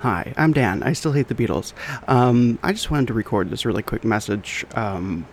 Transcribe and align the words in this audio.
Hi, 0.00 0.32
I'm 0.38 0.54
Dan. 0.54 0.82
I 0.82 0.94
still 0.94 1.12
hate 1.12 1.28
the 1.28 1.34
Beatles. 1.34 1.74
Um, 2.08 2.58
I 2.62 2.72
just 2.72 2.90
wanted 2.90 3.08
to 3.08 3.12
record 3.12 3.50
this 3.50 3.66
really 3.66 3.82
quick 3.82 4.02
message 4.02 4.64
um, 4.74 5.26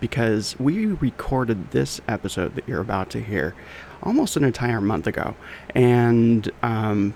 because 0.00 0.58
we 0.58 0.86
recorded 0.86 1.70
this 1.70 2.00
episode 2.08 2.56
that 2.56 2.66
you're 2.66 2.80
about 2.80 3.10
to 3.10 3.22
hear 3.22 3.54
almost 4.02 4.36
an 4.36 4.42
entire 4.42 4.80
month 4.80 5.06
ago. 5.06 5.36
And 5.76 6.50
um, 6.64 7.14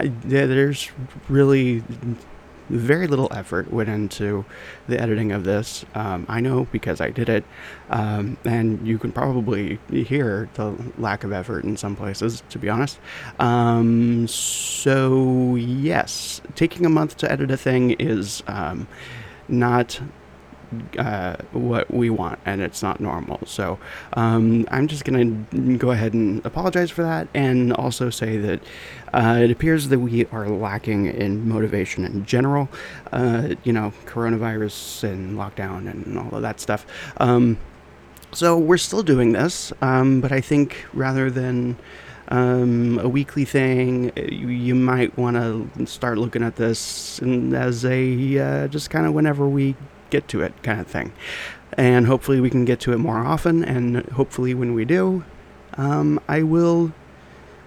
I, 0.00 0.06
there's 0.24 0.90
really 1.28 1.82
very 2.68 3.06
little 3.06 3.28
effort 3.32 3.72
went 3.72 3.88
into 3.88 4.44
the 4.86 5.00
editing 5.00 5.32
of 5.32 5.44
this. 5.44 5.84
Um, 5.94 6.26
I 6.28 6.40
know 6.40 6.66
because 6.70 7.00
I 7.00 7.10
did 7.10 7.28
it, 7.28 7.44
um, 7.90 8.36
and 8.44 8.86
you 8.86 8.98
can 8.98 9.12
probably 9.12 9.78
hear 9.90 10.48
the 10.54 10.74
lack 10.98 11.24
of 11.24 11.32
effort 11.32 11.64
in 11.64 11.76
some 11.76 11.96
places, 11.96 12.42
to 12.50 12.58
be 12.58 12.68
honest. 12.68 12.98
Um, 13.38 14.28
so, 14.28 15.54
yes, 15.56 16.40
taking 16.54 16.86
a 16.86 16.90
month 16.90 17.16
to 17.18 17.30
edit 17.30 17.50
a 17.50 17.56
thing 17.56 17.92
is 17.92 18.42
um, 18.46 18.86
not 19.48 20.00
uh, 20.98 21.36
what 21.52 21.90
we 21.92 22.10
want, 22.10 22.38
and 22.44 22.60
it's 22.60 22.82
not 22.82 23.00
normal. 23.00 23.40
So 23.46 23.78
um, 24.14 24.66
I'm 24.70 24.88
just 24.88 25.04
going 25.04 25.46
to 25.50 25.76
go 25.76 25.90
ahead 25.90 26.14
and 26.14 26.44
apologize 26.44 26.90
for 26.90 27.02
that, 27.02 27.28
and 27.34 27.72
also 27.72 28.10
say 28.10 28.36
that 28.38 28.60
uh, 29.12 29.38
it 29.42 29.50
appears 29.50 29.88
that 29.88 29.98
we 29.98 30.26
are 30.26 30.48
lacking 30.48 31.06
in 31.06 31.48
motivation 31.48 32.04
in 32.04 32.24
general. 32.24 32.68
Uh, 33.12 33.54
you 33.64 33.72
know, 33.72 33.92
coronavirus 34.06 35.04
and 35.04 35.36
lockdown 35.36 35.90
and 35.90 36.18
all 36.18 36.34
of 36.34 36.42
that 36.42 36.60
stuff. 36.60 36.86
Um, 37.18 37.58
so 38.32 38.58
we're 38.58 38.76
still 38.76 39.02
doing 39.02 39.32
this, 39.32 39.72
um, 39.80 40.20
but 40.20 40.32
I 40.32 40.40
think 40.40 40.84
rather 40.92 41.30
than 41.30 41.78
um, 42.28 42.98
a 42.98 43.08
weekly 43.08 43.44
thing, 43.46 44.12
you, 44.16 44.48
you 44.48 44.74
might 44.74 45.16
want 45.16 45.36
to 45.36 45.86
start 45.86 46.18
looking 46.18 46.42
at 46.42 46.56
this 46.56 47.20
as 47.22 47.84
a 47.86 48.38
uh, 48.38 48.68
just 48.68 48.90
kind 48.90 49.06
of 49.06 49.14
whenever 49.14 49.48
we 49.48 49.74
get 50.10 50.28
to 50.28 50.42
it 50.42 50.62
kind 50.62 50.80
of 50.80 50.86
thing. 50.86 51.12
And 51.76 52.06
hopefully 52.06 52.40
we 52.40 52.50
can 52.50 52.64
get 52.64 52.80
to 52.80 52.92
it 52.92 52.98
more 52.98 53.18
often. 53.18 53.64
And 53.64 54.04
hopefully 54.10 54.54
when 54.54 54.74
we 54.74 54.84
do, 54.84 55.24
um, 55.74 56.20
I 56.28 56.42
will 56.42 56.92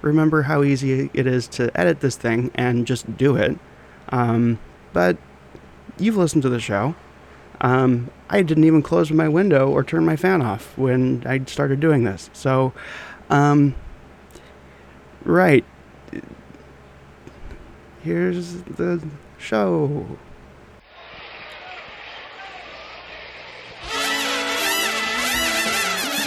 remember 0.01 0.43
how 0.43 0.63
easy 0.63 1.09
it 1.13 1.27
is 1.27 1.47
to 1.47 1.71
edit 1.79 2.01
this 2.01 2.15
thing 2.15 2.51
and 2.55 2.85
just 2.85 3.17
do 3.17 3.35
it. 3.35 3.57
Um, 4.09 4.59
but 4.93 5.17
you've 5.97 6.17
listened 6.17 6.43
to 6.43 6.49
the 6.49 6.59
show. 6.59 6.95
Um, 7.61 8.09
I 8.29 8.41
didn't 8.41 8.63
even 8.63 8.81
close 8.81 9.11
my 9.11 9.29
window 9.29 9.69
or 9.69 9.83
turn 9.83 10.03
my 10.03 10.15
fan 10.15 10.41
off 10.41 10.77
when 10.77 11.23
I 11.25 11.43
started 11.45 11.79
doing 11.79 12.03
this. 12.03 12.29
So, 12.33 12.73
um, 13.29 13.75
right. 15.23 15.63
Here's 18.03 18.63
the 18.63 19.07
show. 19.37 20.17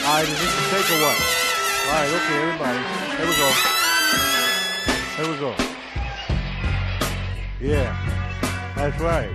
All 0.06 0.10
right, 0.20 0.28
is 0.28 0.38
this 0.38 0.40
a 0.40 0.70
take 0.70 0.90
or 0.90 1.00
what? 1.02 1.18
All 1.86 1.92
right, 1.92 2.10
okay, 2.12 2.36
everybody. 2.42 2.80
Here 3.16 3.26
we 3.26 3.34
go. 3.36 3.48
Here 5.16 5.28
we 5.32 5.36
go. 5.38 5.50
Yeah, 7.60 7.90
that's 8.76 9.00
right. 9.00 9.30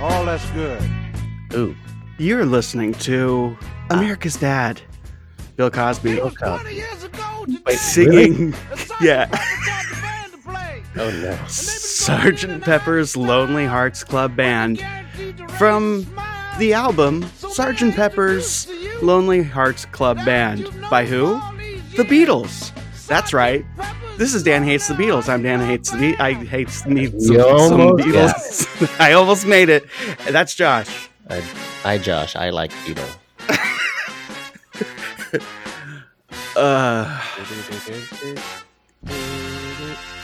All 0.00 0.24
that's 0.24 0.48
good. 0.50 0.82
Ooh. 1.54 1.76
You're 2.18 2.44
listening 2.44 2.92
to 2.94 3.56
America's 3.90 4.36
Dad, 4.36 4.80
Bill 5.56 5.70
Cosby, 5.70 6.16
Bill 6.16 6.30
Cosby. 6.32 6.74
years 6.74 7.04
ago, 7.04 7.46
Wait, 7.66 7.78
singing, 7.78 8.54
yeah, 9.00 9.28
Oh 10.96 11.10
no. 11.10 11.38
Sergeant 11.46 12.64
Pepper's 12.64 13.16
Lonely 13.16 13.64
Hearts 13.66 14.02
Club 14.02 14.34
Band 14.36 14.84
from 15.58 16.04
the 16.58 16.72
album 16.74 17.22
Sergeant 17.36 17.94
Pepper's 17.94 18.66
Lonely 19.02 19.42
Hearts 19.42 19.84
Club 19.86 20.16
Band 20.24 20.68
by 20.90 21.04
who? 21.06 21.34
The 21.96 22.04
Beatles. 22.04 22.72
That's 23.06 23.32
right. 23.32 23.64
This 24.16 24.34
is 24.34 24.42
Dan 24.42 24.62
hates 24.62 24.86
the 24.88 24.94
Beatles. 24.94 25.28
I'm 25.28 25.42
Dan 25.42 25.60
hates 25.60 25.90
the 25.90 25.98
Be- 25.98 26.18
I 26.18 26.34
hates 26.34 26.86
me 26.86 27.06
some, 27.06 27.18
some 27.18 27.36
Beatles. 27.96 28.96
I 29.00 29.12
almost 29.12 29.46
made 29.46 29.68
it. 29.68 29.86
That's 30.28 30.54
Josh. 30.54 31.08
I, 31.28 31.42
I 31.84 31.98
Josh, 31.98 32.36
I 32.36 32.50
like 32.50 32.72
Beetle. 32.86 33.04
Uh, 36.56 37.06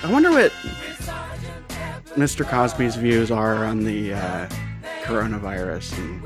I 0.03 0.11
wonder 0.11 0.31
what 0.31 0.53
Mr. 2.17 2.45
Cosby's 2.45 2.97
views 2.97 3.31
are 3.31 3.65
on 3.65 3.85
the 3.85 4.13
uh, 4.15 4.49
coronavirus. 5.05 5.97
And 5.97 6.21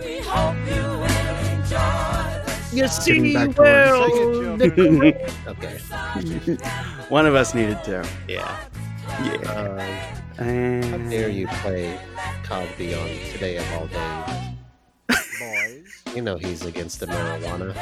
You 2.73 2.87
see 2.89 3.35
back 3.35 3.55
to 3.57 3.63
work. 3.63 4.13
Sing 4.13 5.03
it, 5.03 5.17
Joe. 5.45 5.53
Okay. 5.53 5.79
one 7.09 7.27
of 7.27 7.35
us 7.35 7.55
needed 7.55 7.83
to. 7.85 8.09
Yeah. 8.29 8.61
Yeah. 9.25 9.35
Um, 10.39 10.47
And 10.47 10.85
how 10.85 10.97
dare 11.11 11.29
you 11.29 11.47
play 11.49 11.99
Cosby 12.45 12.95
on 12.95 13.09
Today 13.33 13.57
of 13.59 13.73
All 13.73 13.87
Days? 13.87 15.19
Boys. 15.39 16.15
You 16.15 16.23
know 16.23 16.37
he's 16.39 16.65
against 16.65 17.01
the 17.01 17.07
marijuana. 17.07 17.75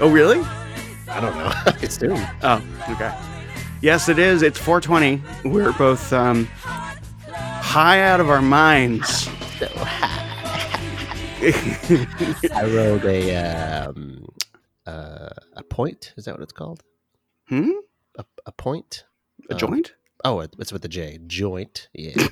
Oh, 0.00 0.10
really? 0.10 0.40
I 1.08 1.20
don't 1.20 1.36
know. 1.36 1.50
I 1.66 1.76
assume. 1.82 2.26
Oh, 2.42 2.62
okay. 2.90 3.16
Yes, 3.80 4.08
it 4.08 4.18
is. 4.18 4.42
It's 4.42 4.58
420. 4.58 5.22
We're 5.48 5.72
both 5.72 6.12
um, 6.12 6.46
high 6.46 8.02
out 8.02 8.20
of 8.20 8.28
our 8.28 8.42
minds. 8.42 9.28
I 12.54 12.64
rode 12.64 13.04
a 13.04 13.36
um, 13.36 14.26
uh, 14.86 15.28
a 15.52 15.62
point. 15.68 16.14
Is 16.16 16.24
that 16.24 16.32
what 16.34 16.42
it's 16.42 16.52
called? 16.52 16.82
hmm? 17.48 17.70
A, 18.18 18.24
a 18.46 18.52
point? 18.52 19.04
A 19.50 19.54
Um, 19.54 19.58
joint? 19.60 19.92
Oh, 20.24 20.40
it's 20.40 20.72
with 20.72 20.84
a 20.84 20.88
J. 20.88 21.18
Joint. 21.26 21.88
Yeah. 21.92 22.26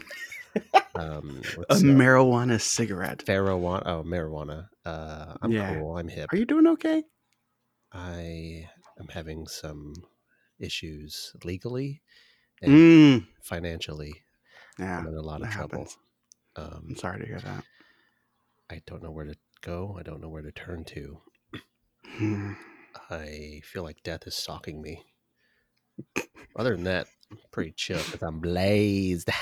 um, 0.95 1.43
A 1.69 1.75
marijuana 1.75 2.59
cigarette. 2.59 3.25
marijuana. 3.27 3.83
Oh, 3.85 4.03
marijuana. 4.05 4.69
Uh, 4.87 5.35
I'm 5.43 5.53
Yeah. 5.53 5.75
cool. 5.75 5.99
I'm 5.99 6.09
hip. 6.09 6.33
Are 6.33 6.37
you 6.37 6.47
doing 6.47 6.67
okay? 6.69 7.05
I 7.93 8.69
am 8.99 9.09
having 9.09 9.47
some 9.49 9.93
issues 10.59 11.33
legally 11.45 12.01
and 12.63 12.73
Mm. 12.73 13.27
financially. 13.43 14.15
Yeah. 14.79 14.99
I'm 15.01 15.07
in 15.09 15.15
a 15.15 15.21
lot 15.21 15.43
of 15.43 15.51
trouble. 15.51 15.89
Um, 16.57 16.87
I'm 16.91 16.97
sorry 16.97 17.21
to 17.21 17.27
hear 17.27 17.41
that. 17.41 17.65
I 18.71 18.83
don't 18.87 19.03
know 19.03 19.11
where 19.11 19.27
to 19.27 19.37
go. 19.61 19.97
I 19.99 20.03
don't 20.03 20.21
know 20.21 20.29
where 20.29 20.43
to 20.43 20.53
turn 20.53 20.85
to. 20.85 21.21
Hmm. 22.07 22.53
I 23.11 23.61
feel 23.65 23.83
like 23.83 24.03
death 24.03 24.27
is 24.27 24.35
stalking 24.35 24.81
me. 24.81 25.05
Other 26.57 26.75
than 26.75 26.85
that, 26.85 27.07
I'm 27.31 27.39
pretty 27.51 27.73
chill 27.77 27.99
because 27.99 28.23
I'm 28.23 28.41
blazed. 28.41 29.29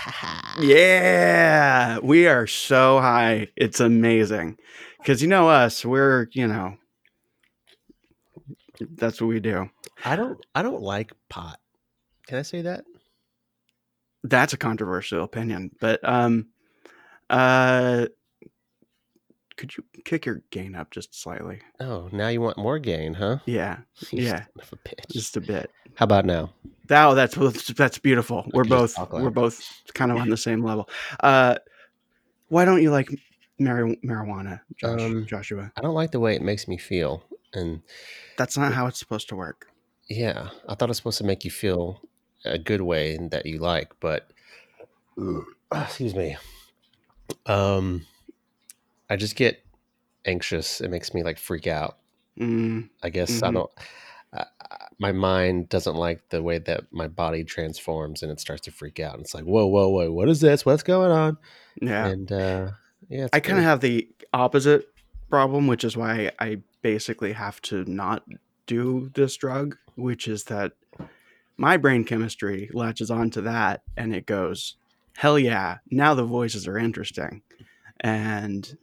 Yeah, 0.61 1.99
we 2.01 2.27
are 2.27 2.47
so 2.47 3.01
high. 3.01 3.49
It's 3.57 3.81
amazing. 3.81 4.59
Because 4.99 5.23
you 5.23 5.29
know 5.29 5.49
us, 5.49 5.83
we're, 5.83 6.29
you 6.33 6.47
know, 6.47 6.77
that's 8.97 9.19
what 9.19 9.29
we 9.29 9.41
do. 9.41 9.71
I 10.05 10.17
don't. 10.17 10.39
I 10.55 10.63
don't 10.63 10.83
like 10.83 11.13
pot. 11.31 11.59
Can 12.27 12.39
I 12.39 12.43
say 12.43 12.61
that? 12.63 12.85
That's 14.25 14.53
a 14.53 14.59
controversial 14.59 15.25
opinion, 15.25 15.71
but 15.81 16.07
um 16.07 16.49
uh 17.31 18.07
could 19.63 19.77
you 19.77 19.85
kick 20.05 20.27
your 20.27 20.43
gain 20.51 20.75
up 20.75 20.91
just 20.91 21.15
slightly? 21.15 21.61
Oh, 21.79 22.09
now 22.11 22.27
you 22.27 22.41
want 22.41 22.59
more 22.59 22.81
gain, 22.81 23.15
huh? 23.15 23.39
Yeah, 23.47 23.79
Yeah. 24.11 24.47
a 24.59 25.03
just 25.13 25.37
a 25.37 25.41
bit. 25.41 25.71
How 25.95 26.03
about 26.03 26.25
now? 26.25 26.53
That 26.89 27.15
that's 27.15 27.69
that's 27.75 27.99
beautiful. 27.99 28.45
We're 28.53 28.65
both 28.65 28.99
we're 29.13 29.31
both 29.31 29.63
kind 29.95 30.11
of 30.11 30.17
on 30.19 30.31
the 30.31 30.37
same 30.49 30.65
level. 30.65 30.89
Uh 31.21 31.55
why 32.49 32.65
don't 32.65 32.83
you 32.83 32.91
like 32.91 33.09
mari- 33.61 34.01
marijuana, 34.05 34.63
Josh, 34.77 35.01
Um, 35.01 35.27
Joshua? 35.27 35.71
I 35.77 35.81
don't 35.81 35.95
like 35.95 36.11
the 36.11 36.19
way 36.19 36.35
it 36.35 36.43
makes 36.43 36.67
me 36.67 36.77
feel, 36.77 37.23
and 37.55 37.83
That's 38.37 38.59
not 38.59 38.73
how 38.73 38.89
it's 38.89 38.99
supposed 38.99 39.29
to 39.29 39.37
work. 39.37 39.69
yeah, 40.09 40.49
I 40.69 40.75
thought 40.75 40.89
it 40.89 40.91
was 40.91 40.97
supposed 40.97 41.19
to 41.19 41.25
make 41.25 41.45
you 41.45 41.53
feel 41.53 42.03
a 42.45 42.59
good 42.59 42.81
way 42.81 43.17
that 43.31 43.47
you 43.47 43.59
like, 43.59 43.93
but 44.01 44.29
excuse 45.73 46.17
me. 46.17 46.37
Um, 47.47 48.07
I 49.13 49.17
just 49.17 49.37
get 49.37 49.63
anxious. 50.25 50.81
It 50.81 50.89
makes 50.91 51.13
me 51.13 51.23
like 51.23 51.39
freak 51.39 51.67
out. 51.67 51.99
Mm, 52.41 52.89
I 53.03 53.11
guess 53.11 53.43
I 53.43 53.49
Mhm. 53.49 53.55
don't. 53.55 53.71
I, 54.33 54.45
I- 54.71 54.79
my 54.99 55.13
mind 55.13 55.69
doesn't 55.69 55.97
like 55.97 56.29
the 56.31 56.43
way 56.43 56.59
that 56.59 56.85
my 56.93 57.09
body 57.09 57.45
transforms, 57.45 58.23
and 58.23 58.31
it 58.31 58.39
starts 58.41 58.63
to 58.63 58.71
freak 58.71 59.01
out. 59.01 59.15
And 59.15 59.23
it's 59.23 59.35
like, 59.35 59.45
whoa, 59.45 59.67
whoa, 59.67 59.89
whoa, 59.89 60.13
what 60.13 60.29
is 60.29 60.41
this? 60.41 60.65
What's 60.65 60.83
going 60.85 61.11
on? 61.11 61.37
yeah. 61.81 62.07
And 62.07 62.31
uh, 62.31 62.71
yeah, 63.09 63.25
it's 63.25 63.31
I 63.37 63.41
kind 63.41 63.59
of 63.59 63.65
have 63.65 63.81
the 63.81 64.09
opposite 64.33 64.87
problem, 65.29 65.67
which 65.67 65.83
is 65.85 65.97
why 65.97 66.31
I 66.39 66.59
basically 66.83 67.33
have 67.33 67.61
to 67.63 67.85
not 67.85 68.23
do 68.67 69.11
this 69.15 69.37
drug, 69.37 69.77
which 69.97 70.29
is 70.29 70.45
that 70.45 70.73
my 71.57 71.77
brain 71.77 72.05
chemistry 72.05 72.71
latches 72.73 73.11
onto 73.11 73.41
that 73.43 73.83
and 73.97 74.15
it 74.15 74.25
goes, 74.27 74.77
hell 75.17 75.39
yeah, 75.39 75.79
now 75.91 76.15
the 76.15 76.25
voices 76.25 76.67
are 76.69 76.79
interesting. 76.79 77.43
And 78.01 78.77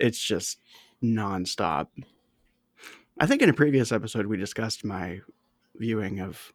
it's 0.00 0.18
just 0.18 0.58
nonstop. 1.02 1.88
I 3.18 3.26
think 3.26 3.42
in 3.42 3.50
a 3.50 3.54
previous 3.54 3.92
episode 3.92 4.26
we 4.26 4.36
discussed 4.36 4.84
my 4.84 5.20
viewing 5.76 6.20
of 6.20 6.52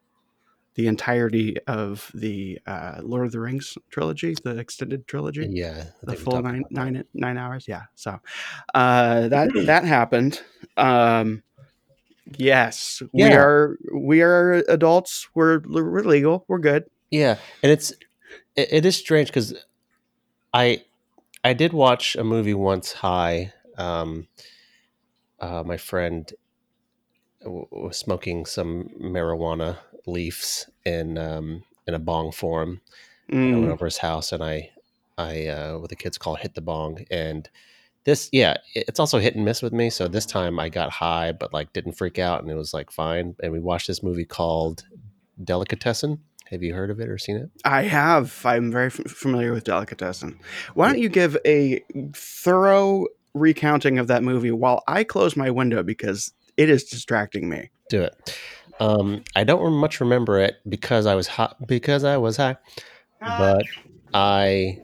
the 0.76 0.88
entirety 0.88 1.58
of 1.68 2.12
the 2.14 2.60
uh, 2.68 3.00
Lord 3.02 3.26
of 3.26 3.32
the 3.32 3.40
Rings 3.40 3.78
trilogy, 3.90 4.36
the 4.44 4.58
extended 4.58 5.08
trilogy, 5.08 5.48
Yeah, 5.50 5.86
the 6.04 6.16
full 6.16 6.42
nine 6.42 6.64
nine 6.70 7.04
nine 7.14 7.38
hours. 7.38 7.66
Yeah, 7.68 7.84
so 7.96 8.20
uh, 8.74 9.30
that 9.30 9.50
that 9.68 9.86
happened. 9.86 10.42
Um, 10.76 11.44
yes, 12.38 13.02
we 13.14 13.24
are 13.24 13.78
we 13.94 14.22
are 14.22 14.64
adults. 14.68 15.30
We're 15.34 15.62
we're 15.66 16.04
legal. 16.04 16.46
We're 16.48 16.60
good. 16.60 16.86
Yeah, 17.10 17.38
and 17.64 17.72
it's 17.72 17.92
it, 18.56 18.74
it 18.74 18.86
is 18.86 18.98
strange 18.98 19.30
because 19.30 19.54
I 20.54 20.84
I 21.46 21.54
did 21.54 21.74
watch 21.74 22.16
a 22.18 22.26
movie 22.26 22.56
once. 22.56 22.92
High, 22.94 23.54
um, 23.78 24.28
uh, 25.40 25.64
my 25.66 25.78
friend 25.78 26.32
w- 27.44 27.68
was 27.72 27.98
smoking 27.98 28.46
some 28.46 28.90
marijuana 29.02 29.78
leaves 30.08 30.70
in 30.86 31.18
um, 31.18 31.64
in 31.88 31.94
a 31.94 32.00
bong 32.00 32.32
form. 32.32 32.82
I 33.54 33.58
went 33.58 33.72
Mm, 33.72 33.74
over 33.74 33.86
his 33.86 34.00
house 34.00 34.32
and 34.34 34.44
I 34.44 34.72
I 35.18 35.48
uh, 35.48 35.80
what 35.80 35.90
the 35.90 35.98
kids 35.98 36.18
call 36.18 36.36
hit 36.36 36.56
the 36.56 36.62
bong 36.62 37.06
and. 37.12 37.50
This, 38.06 38.30
yeah, 38.32 38.58
it's 38.76 39.00
also 39.00 39.20
hit 39.20 39.36
and 39.36 39.46
miss 39.46 39.62
with 39.62 39.74
me. 39.74 39.92
So 39.92 40.08
this 40.08 40.26
time 40.26 40.60
I 40.60 40.70
got 40.70 40.92
high, 40.92 41.34
but 41.34 41.54
like 41.54 41.74
didn't 41.74 41.94
freak 42.00 42.20
out, 42.20 42.42
and 42.42 42.52
it 42.52 42.56
was 42.56 42.74
like 42.74 42.92
fine. 42.92 43.36
And 43.44 43.54
we 43.54 43.60
watched 43.60 43.88
this 43.88 44.04
movie 44.04 44.26
called 44.26 44.86
Delicatessen. 45.44 46.20
Have 46.52 46.62
you 46.62 46.74
heard 46.74 46.92
of 46.92 47.00
it 47.00 47.10
or 47.10 47.18
seen 47.18 47.38
it? 47.38 47.50
I 47.64 47.84
have. 47.84 48.46
I'm 48.46 48.72
very 48.72 48.88
f- 48.88 48.94
familiar 49.08 49.52
with 49.52 49.64
Delicatessen. 49.64 50.40
Why 50.76 50.88
don't 50.88 51.00
you 51.00 51.10
give 51.10 51.36
a 51.46 51.84
thorough 52.14 53.08
recounting 53.34 53.98
of 53.98 54.08
that 54.08 54.24
movie 54.24 54.52
while 54.52 54.84
I 54.88 55.04
close 55.04 55.36
my 55.36 55.50
window 55.50 55.82
because 55.84 56.32
it 56.58 56.70
is 56.70 56.84
distracting 56.84 57.50
me. 57.50 57.70
do 57.90 58.04
it. 58.04 58.40
Um, 58.80 59.24
I 59.36 59.44
don't 59.44 59.74
much 59.74 60.00
remember 60.02 60.40
it 60.40 60.58
because 60.68 61.06
I 61.06 61.16
was 61.16 61.28
hot 61.28 61.56
Because 61.66 62.04
I 62.04 62.18
was 62.18 62.38
high, 62.38 62.58
but 63.22 63.64
I. 64.14 64.80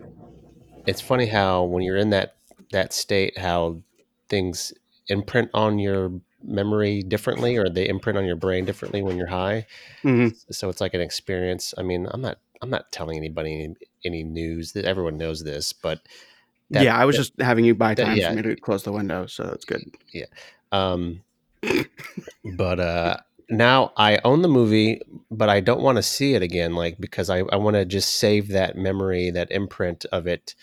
It's 0.87 1.01
funny 1.01 1.27
how 1.27 1.63
when 1.63 1.83
you're 1.83 1.97
in 1.97 2.09
that 2.09 2.35
that 2.71 2.93
state, 2.93 3.37
how 3.37 3.81
things 4.29 4.73
imprint 5.07 5.49
on 5.53 5.77
your 5.77 6.11
memory 6.43 7.03
differently, 7.03 7.57
or 7.57 7.69
they 7.69 7.87
imprint 7.87 8.17
on 8.17 8.25
your 8.25 8.35
brain 8.35 8.65
differently 8.65 9.01
when 9.01 9.17
you're 9.17 9.27
high. 9.27 9.65
Mhm. 10.03 10.35
So 10.51 10.69
it's 10.69 10.81
like 10.81 10.93
an 10.93 11.01
experience. 11.01 11.73
I 11.77 11.83
mean, 11.83 12.07
I'm 12.11 12.21
not. 12.21 12.37
I'm 12.63 12.69
not 12.69 12.91
telling 12.91 13.17
anybody 13.17 13.53
any, 13.63 13.75
any 14.05 14.23
news 14.23 14.73
that 14.73 14.85
everyone 14.85 15.17
knows 15.17 15.43
this, 15.43 15.73
but 15.73 15.99
That- 16.69 16.83
yeah, 16.83 16.95
I 16.95 17.05
was 17.05 17.15
that- 17.15 17.21
just 17.23 17.41
having 17.41 17.65
you 17.65 17.73
buy 17.73 17.95
that- 17.95 18.05
time 18.05 18.17
yeah. 18.17 18.29
for 18.29 18.35
me 18.35 18.41
to 18.43 18.55
close 18.55 18.83
the 18.83 18.91
window, 18.91 19.25
so 19.25 19.43
that's 19.43 19.65
good. 19.65 19.81
Yeah. 20.13 20.25
Um, 20.71 21.23
but 22.57 22.79
uh, 22.79 23.17
now 23.49 23.91
I 23.97 24.19
own 24.23 24.41
the 24.41 24.47
movie, 24.47 25.01
but 25.29 25.49
I 25.49 25.59
don't 25.59 25.81
want 25.81 25.97
to 25.97 26.03
see 26.03 26.33
it 26.35 26.41
again, 26.41 26.75
like 26.75 26.99
because 26.99 27.29
I, 27.29 27.39
I 27.51 27.55
want 27.55 27.75
to 27.75 27.85
just 27.85 28.15
save 28.15 28.49
that 28.49 28.77
memory, 28.77 29.31
that 29.31 29.51
imprint 29.51 30.05
of 30.11 30.27
it 30.27 30.55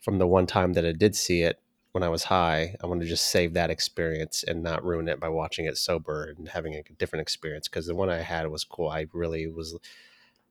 from 0.00 0.18
the 0.18 0.26
one 0.26 0.46
time 0.46 0.72
that 0.74 0.84
I 0.84 0.92
did 0.92 1.14
see 1.16 1.42
it 1.42 1.60
when 1.94 2.02
I 2.02 2.08
was 2.08 2.24
high. 2.24 2.74
I 2.82 2.86
want 2.88 3.00
to 3.02 3.06
just 3.06 3.26
save 3.30 3.54
that 3.54 3.70
experience 3.70 4.42
and 4.42 4.64
not 4.64 4.84
ruin 4.84 5.08
it 5.08 5.20
by 5.20 5.28
watching 5.28 5.66
it 5.66 5.78
sober 5.78 6.24
and 6.24 6.48
having 6.48 6.74
a 6.74 6.82
different 6.98 7.22
experience. 7.22 7.68
Because 7.68 7.86
the 7.86 7.94
one 7.94 8.10
I 8.10 8.18
had 8.18 8.48
was 8.48 8.64
cool. 8.64 8.88
I 8.88 9.06
really 9.12 9.46
was. 9.46 9.78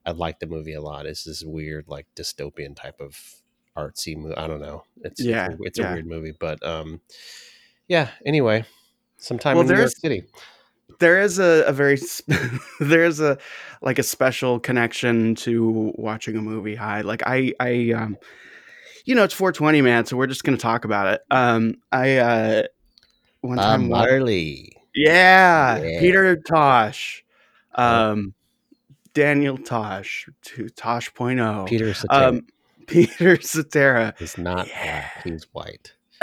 I 0.05 0.11
liked 0.11 0.39
the 0.39 0.47
movie 0.47 0.73
a 0.73 0.81
lot. 0.81 1.05
It's 1.05 1.25
this 1.25 1.43
weird, 1.43 1.89
like 1.89 2.07
dystopian 2.15 2.77
type 2.77 3.01
of 3.01 3.19
artsy 3.77 4.15
movie. 4.15 4.37
I 4.37 4.47
don't 4.47 4.61
know. 4.61 4.85
It's 5.01 5.19
it's 5.19 5.27
a- 5.27 5.29
Yeah, 5.29 5.49
it's, 5.59 5.77
yeah. 5.77 5.89
a 5.89 5.93
weird 5.93 6.07
movie, 6.07 6.33
but 6.39 6.65
um, 6.65 7.01
yeah. 7.89 8.09
Anyway, 8.25 8.63
sometime 9.17 9.57
Well, 9.57 9.67
in 9.67 9.73
New 9.73 9.79
York 9.79 9.91
City. 9.91 10.23
There 10.99 11.19
is 11.19 11.39
a, 11.39 11.63
a 11.67 11.73
very 11.73 11.97
there 12.79 13.03
is 13.03 13.19
a 13.19 13.37
like 13.81 13.99
a 13.99 14.03
special 14.03 14.61
connection 14.61 15.35
to 15.35 15.91
watching 15.95 16.37
a 16.37 16.41
movie 16.41 16.75
high. 16.75 17.01
Like 17.01 17.21
I 17.25 17.53
I 17.59 17.91
um 17.91 18.17
you 19.05 19.15
know 19.15 19.23
it's 19.23 19.33
420 19.33 19.81
man, 19.81 20.05
so 20.05 20.17
we're 20.17 20.27
just 20.27 20.43
gonna 20.43 20.57
talk 20.57 20.85
about 20.85 21.07
it. 21.07 21.21
Um 21.31 21.75
I 21.91 22.17
uh 22.17 22.63
one 23.41 23.57
time 23.57 23.89
wa- 23.89 23.99
Marley. 23.99 24.77
Yeah, 24.95 25.81
Yeah. 25.81 25.99
Peter 25.99 26.35
Tosh, 26.37 27.25
um, 27.75 28.33
Daniel 29.15 29.57
Tosh, 29.57 30.29
to 30.43 30.69
Tosh.0, 30.69 31.67
Peter 31.67 31.93
Cetera 31.93 32.27
um, 32.27 32.41
Peter 32.87 33.41
Cetera. 33.41 34.13
is 34.19 34.37
not 34.37 34.67
yeah. 34.67 35.09
black. 35.15 35.23
He's 35.23 35.47
white. 35.51 35.93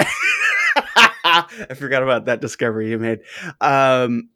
I 1.24 1.74
forgot 1.74 2.02
about 2.02 2.26
that 2.26 2.40
discovery 2.40 2.90
you 2.90 2.98
made. 2.98 3.20
Um, 3.60 4.28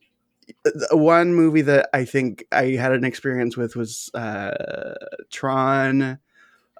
one 0.90 1.34
movie 1.34 1.62
that 1.62 1.88
I 1.94 2.04
think 2.04 2.44
I 2.52 2.70
had 2.70 2.92
an 2.92 3.04
experience 3.04 3.56
with 3.56 3.76
was 3.76 4.10
uh, 4.14 4.94
Tron 5.30 6.18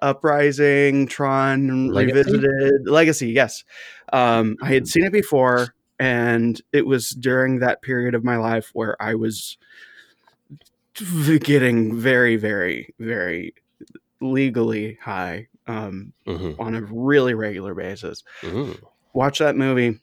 Uprising, 0.01 1.07
Tron 1.07 1.87
Legacy? 1.89 2.31
Revisited, 2.31 2.87
Legacy. 2.87 3.29
Yes, 3.29 3.63
um, 4.11 4.57
I 4.61 4.73
had 4.73 4.87
seen 4.87 5.05
it 5.05 5.11
before, 5.11 5.73
and 5.99 6.61
it 6.73 6.85
was 6.85 7.09
during 7.09 7.59
that 7.59 7.81
period 7.81 8.15
of 8.15 8.23
my 8.23 8.37
life 8.37 8.71
where 8.73 9.01
I 9.01 9.15
was 9.15 9.57
getting 11.39 11.95
very, 11.97 12.35
very, 12.35 12.93
very 12.99 13.53
legally 14.21 14.97
high 15.01 15.47
um, 15.67 16.13
hmm 16.25 16.51
on 16.57 16.73
a 16.73 16.81
really 16.81 17.33
regular 17.33 17.73
basis 17.73 18.23
hmm 18.41 18.71
watched 19.13 19.39
that 19.39 19.57
movie 19.57 19.99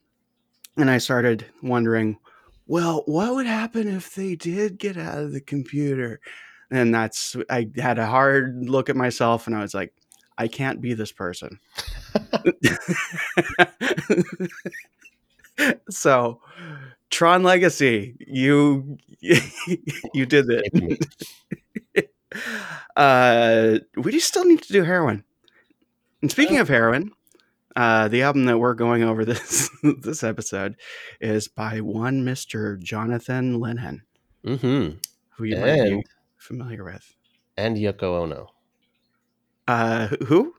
and 0.76 0.90
I 0.90 0.98
started 0.98 1.46
wondering, 1.62 2.18
well, 2.66 3.02
what 3.06 3.34
would 3.34 3.46
happen 3.46 3.88
if 3.88 4.14
they 4.14 4.36
did 4.36 4.78
get 4.78 4.96
out 4.96 5.18
of 5.18 5.32
the 5.32 5.40
computer? 5.40 6.20
And 6.72 6.94
that's, 6.94 7.36
I 7.50 7.68
had 7.76 7.98
a 7.98 8.06
hard 8.06 8.68
look 8.68 8.88
at 8.88 8.96
myself 8.96 9.46
and 9.46 9.54
I 9.54 9.60
was 9.60 9.74
like, 9.74 9.92
I 10.38 10.48
can't 10.48 10.80
be 10.80 10.94
this 10.94 11.12
person. 11.12 11.60
so, 15.90 16.40
Tron 17.10 17.42
Legacy, 17.42 18.16
you 18.18 18.96
you 19.20 20.26
did 20.26 20.46
it. 20.48 21.06
uh, 22.96 23.78
we 23.96 24.12
just 24.12 24.28
still 24.28 24.46
need 24.46 24.62
to 24.62 24.72
do 24.72 24.82
heroin. 24.82 25.24
And 26.22 26.30
speaking 26.30 26.58
of 26.58 26.68
heroin, 26.68 27.12
uh, 27.76 28.08
the 28.08 28.22
album 28.22 28.46
that 28.46 28.58
we're 28.58 28.74
going 28.74 29.02
over 29.02 29.24
this 29.26 29.68
this 29.82 30.22
episode 30.22 30.76
is 31.20 31.48
by 31.48 31.80
one 31.80 32.24
Mister 32.24 32.78
Jonathan 32.78 33.60
Lennon, 33.60 34.02
hmm 34.44 34.88
who 35.36 35.44
you 35.44 35.56
And 35.56 36.04
familiar 36.42 36.84
with. 36.84 37.14
and 37.56 37.76
Yoko 37.76 38.22
Ono. 38.22 38.50
Uh, 39.68 40.08
who? 40.26 40.54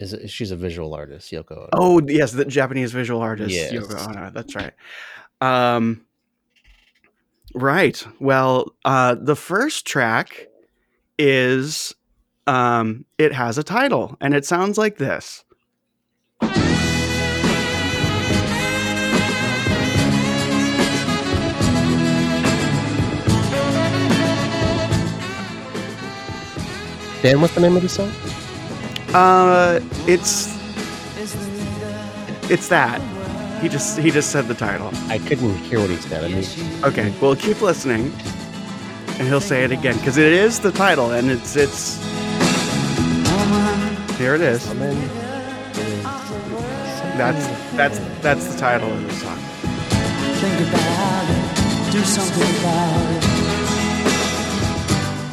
Is 0.00 0.12
it, 0.12 0.30
she's 0.30 0.50
a 0.50 0.56
visual 0.56 0.94
artist, 0.94 1.30
Yoko 1.32 1.52
Ono. 1.52 1.68
Oh, 1.72 2.00
yes, 2.06 2.32
the 2.32 2.44
Japanese 2.44 2.92
visual 2.92 3.20
artist 3.20 3.54
Yes. 3.54 3.72
Yoko 3.72 4.08
Ono. 4.08 4.30
That's 4.30 4.54
right. 4.54 4.72
Um, 5.40 6.04
right. 7.54 8.04
Well, 8.20 8.74
uh, 8.84 9.16
the 9.20 9.36
first 9.36 9.86
track 9.86 10.46
is 11.18 11.94
um, 12.46 13.04
it 13.18 13.32
has 13.32 13.58
a 13.58 13.62
title, 13.62 14.16
and 14.20 14.34
it 14.34 14.44
sounds 14.46 14.78
like 14.78 14.96
this. 14.98 15.44
Dan, 27.22 27.40
what's 27.40 27.54
the 27.54 27.60
name 27.60 27.76
of 27.76 27.82
the 27.82 27.88
song? 27.88 28.12
Uh, 29.14 29.80
it's 30.06 30.56
it's 32.50 32.68
that. 32.68 33.00
He 33.60 33.68
just 33.68 33.98
he 33.98 34.10
just 34.10 34.30
said 34.30 34.46
the 34.46 34.54
title. 34.54 34.90
I 35.08 35.18
couldn't 35.18 35.56
hear 35.58 35.80
what 35.80 35.90
he 35.90 35.96
said. 35.96 36.24
I 36.24 36.28
mean, 36.28 36.44
Okay, 36.84 37.12
well 37.20 37.34
keep 37.34 37.60
listening, 37.60 38.12
and 39.18 39.26
he'll 39.28 39.40
say 39.40 39.64
it 39.64 39.72
again 39.72 39.96
because 39.98 40.16
it 40.16 40.32
is 40.32 40.60
the 40.60 40.70
title, 40.72 41.10
and 41.12 41.30
it's 41.30 41.56
it's. 41.56 41.98
Here 44.16 44.34
it 44.34 44.40
is. 44.40 44.64
That's 47.16 47.46
that's 47.76 47.98
that's 48.22 48.46
the 48.54 48.58
title 48.58 48.92
of 48.92 49.02
the 49.02 49.12
song. 49.14 49.38
Think 50.40 50.68
about 50.68 51.30
it. 51.30 51.92
Do 51.92 52.00
something 52.04 52.60
about 52.60 53.16
it. 53.16 53.40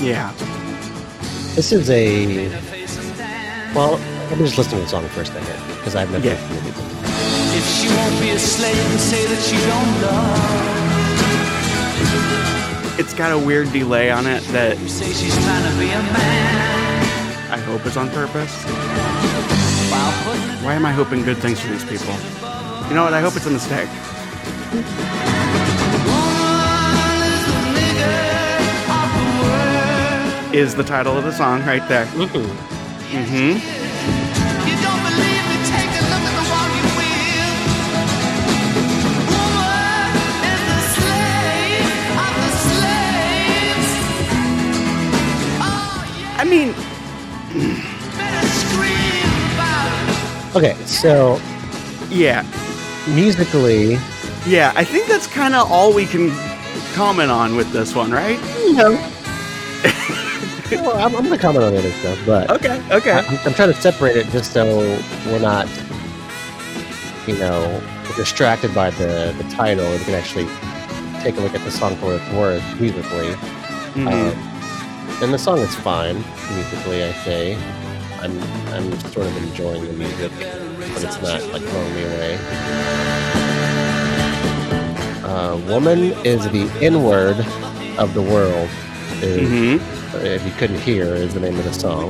Yeah. 0.01 0.31
This 1.55 1.71
is 1.71 1.89
a. 1.89 2.49
Well, 3.73 3.91
let 4.29 4.37
me 4.37 4.45
just 4.45 4.57
listen 4.57 4.77
to 4.77 4.83
the 4.83 4.87
song 4.87 5.07
first, 5.09 5.31
I 5.33 5.39
hear, 5.39 5.55
because 5.77 5.95
I've 5.95 6.11
never 6.11 6.27
Yeah. 6.27 6.33
listened 6.33 6.73
to 6.75 6.81
it. 6.81 6.85
If 7.57 7.65
she 7.79 7.87
won't 7.95 8.19
be 8.19 8.29
a 8.31 8.39
slave 8.39 8.75
and 8.91 8.99
say 8.99 9.25
that 9.25 9.41
she 9.41 9.55
don't 9.71 10.01
love. 10.01 10.75
it's 12.99 13.13
got 13.13 13.31
a 13.31 13.37
weird 13.37 13.71
delay 13.73 14.09
on 14.11 14.25
it 14.27 14.41
that 14.53 14.79
You 14.79 14.87
say 14.87 15.11
she's 15.13 15.35
trying 15.43 15.63
to 15.69 15.77
be 15.79 15.89
a 15.91 16.01
man. 16.13 17.51
I 17.51 17.57
hope 17.57 17.85
is 17.85 17.97
on 17.97 18.09
purpose. 18.09 18.53
While 19.91 20.13
putting 20.23 20.49
it 20.57 20.63
Why 20.63 20.73
am 20.73 20.85
I 20.85 20.91
hoping 20.91 21.23
good 21.23 21.37
things 21.37 21.59
for 21.59 21.67
these 21.69 21.85
people? 21.85 22.15
You 22.89 22.95
know 22.95 23.03
what? 23.03 23.13
I 23.13 23.21
hope 23.21 23.35
it's 23.37 23.45
a 23.45 23.49
mistake. 23.49 23.89
Is 30.55 30.73
the 30.73 30.83
title 30.85 31.17
of 31.17 31.25
the 31.25 31.33
song 31.33 31.65
right 31.65 31.85
there? 31.89 32.05
Mhm. 32.05 32.29
Mm-hmm. 33.11 33.59
You 34.65 34.75
don't 34.85 35.01
believe 35.03 35.43
me? 35.51 35.57
Take 35.67 35.91
a 35.91 36.03
look 36.07 36.23
at 36.23 36.35
the 36.39 36.45
one 36.47 36.71
you 36.79 36.87
will. 36.95 37.51
Woman 39.35 40.15
is 40.47 40.61
the 40.71 40.79
slave 40.95 41.91
of 42.23 42.33
the 42.39 42.49
slaves. 42.63 43.89
Oh, 45.59 45.99
yeah, 46.21 46.39
I 46.39 46.43
mean, 46.45 46.69
better 48.15 48.47
scream 48.47 49.27
about 49.55 49.91
it. 50.07 50.55
Okay, 50.55 50.75
so 50.85 51.37
yeah, 52.09 52.45
musically, 53.13 53.97
yeah. 54.47 54.71
I 54.77 54.85
think 54.85 55.07
that's 55.07 55.27
kind 55.27 55.53
of 55.53 55.69
all 55.69 55.91
we 55.93 56.05
can 56.05 56.31
comment 56.93 57.29
on 57.29 57.57
with 57.57 57.71
this 57.73 57.93
one, 57.93 58.09
right? 58.11 58.39
no. 58.71 58.97
Well, 60.71 60.97
I'm, 60.97 61.15
I'm 61.15 61.23
gonna 61.23 61.37
comment 61.37 61.63
on 61.63 61.75
other 61.75 61.91
stuff, 61.91 62.19
but 62.25 62.49
Okay, 62.51 62.81
okay. 62.91 63.11
I'm, 63.11 63.37
I'm 63.45 63.53
trying 63.53 63.71
to 63.73 63.81
separate 63.81 64.17
it 64.17 64.27
just 64.29 64.51
so 64.53 64.65
we're 65.27 65.39
not, 65.39 65.67
you 67.27 67.37
know, 67.37 67.81
distracted 68.15 68.73
by 68.73 68.89
the, 68.91 69.33
the 69.37 69.43
title 69.49 69.89
We 69.91 69.97
can 70.05 70.13
actually 70.15 70.45
take 71.21 71.37
a 71.37 71.41
look 71.41 71.53
at 71.55 71.63
the 71.63 71.71
song 71.71 71.95
for 71.97 72.05
what 72.07 72.15
it's 72.21 72.33
worth 72.33 72.79
musically. 72.81 73.33
Mhm. 73.95 74.07
Um, 74.07 75.21
and 75.23 75.33
the 75.33 75.37
song 75.39 75.59
is 75.59 75.73
fine 75.75 76.17
musically, 76.53 77.03
I 77.03 77.11
say. 77.23 77.55
I'm 78.21 78.39
I'm 78.73 78.91
sort 79.11 79.27
of 79.27 79.37
enjoying 79.37 79.85
the 79.85 79.93
music, 79.93 80.31
but 80.39 81.03
it's 81.03 81.21
not 81.21 81.41
like 81.53 81.61
blowing 81.61 81.95
me 81.95 82.03
away. 82.03 82.37
Uh, 85.23 85.57
Woman 85.67 86.13
is 86.25 86.43
the 86.51 86.69
N 86.81 87.03
word 87.03 87.37
of 87.97 88.13
the 88.13 88.21
world. 88.21 88.69
Is, 89.21 89.49
Mhm. 89.49 89.81
If 90.23 90.45
you 90.45 90.51
couldn't 90.53 90.79
hear, 90.79 91.15
is 91.15 91.33
the 91.33 91.39
name 91.39 91.57
of 91.57 91.65
the 91.65 91.73
song. 91.73 92.09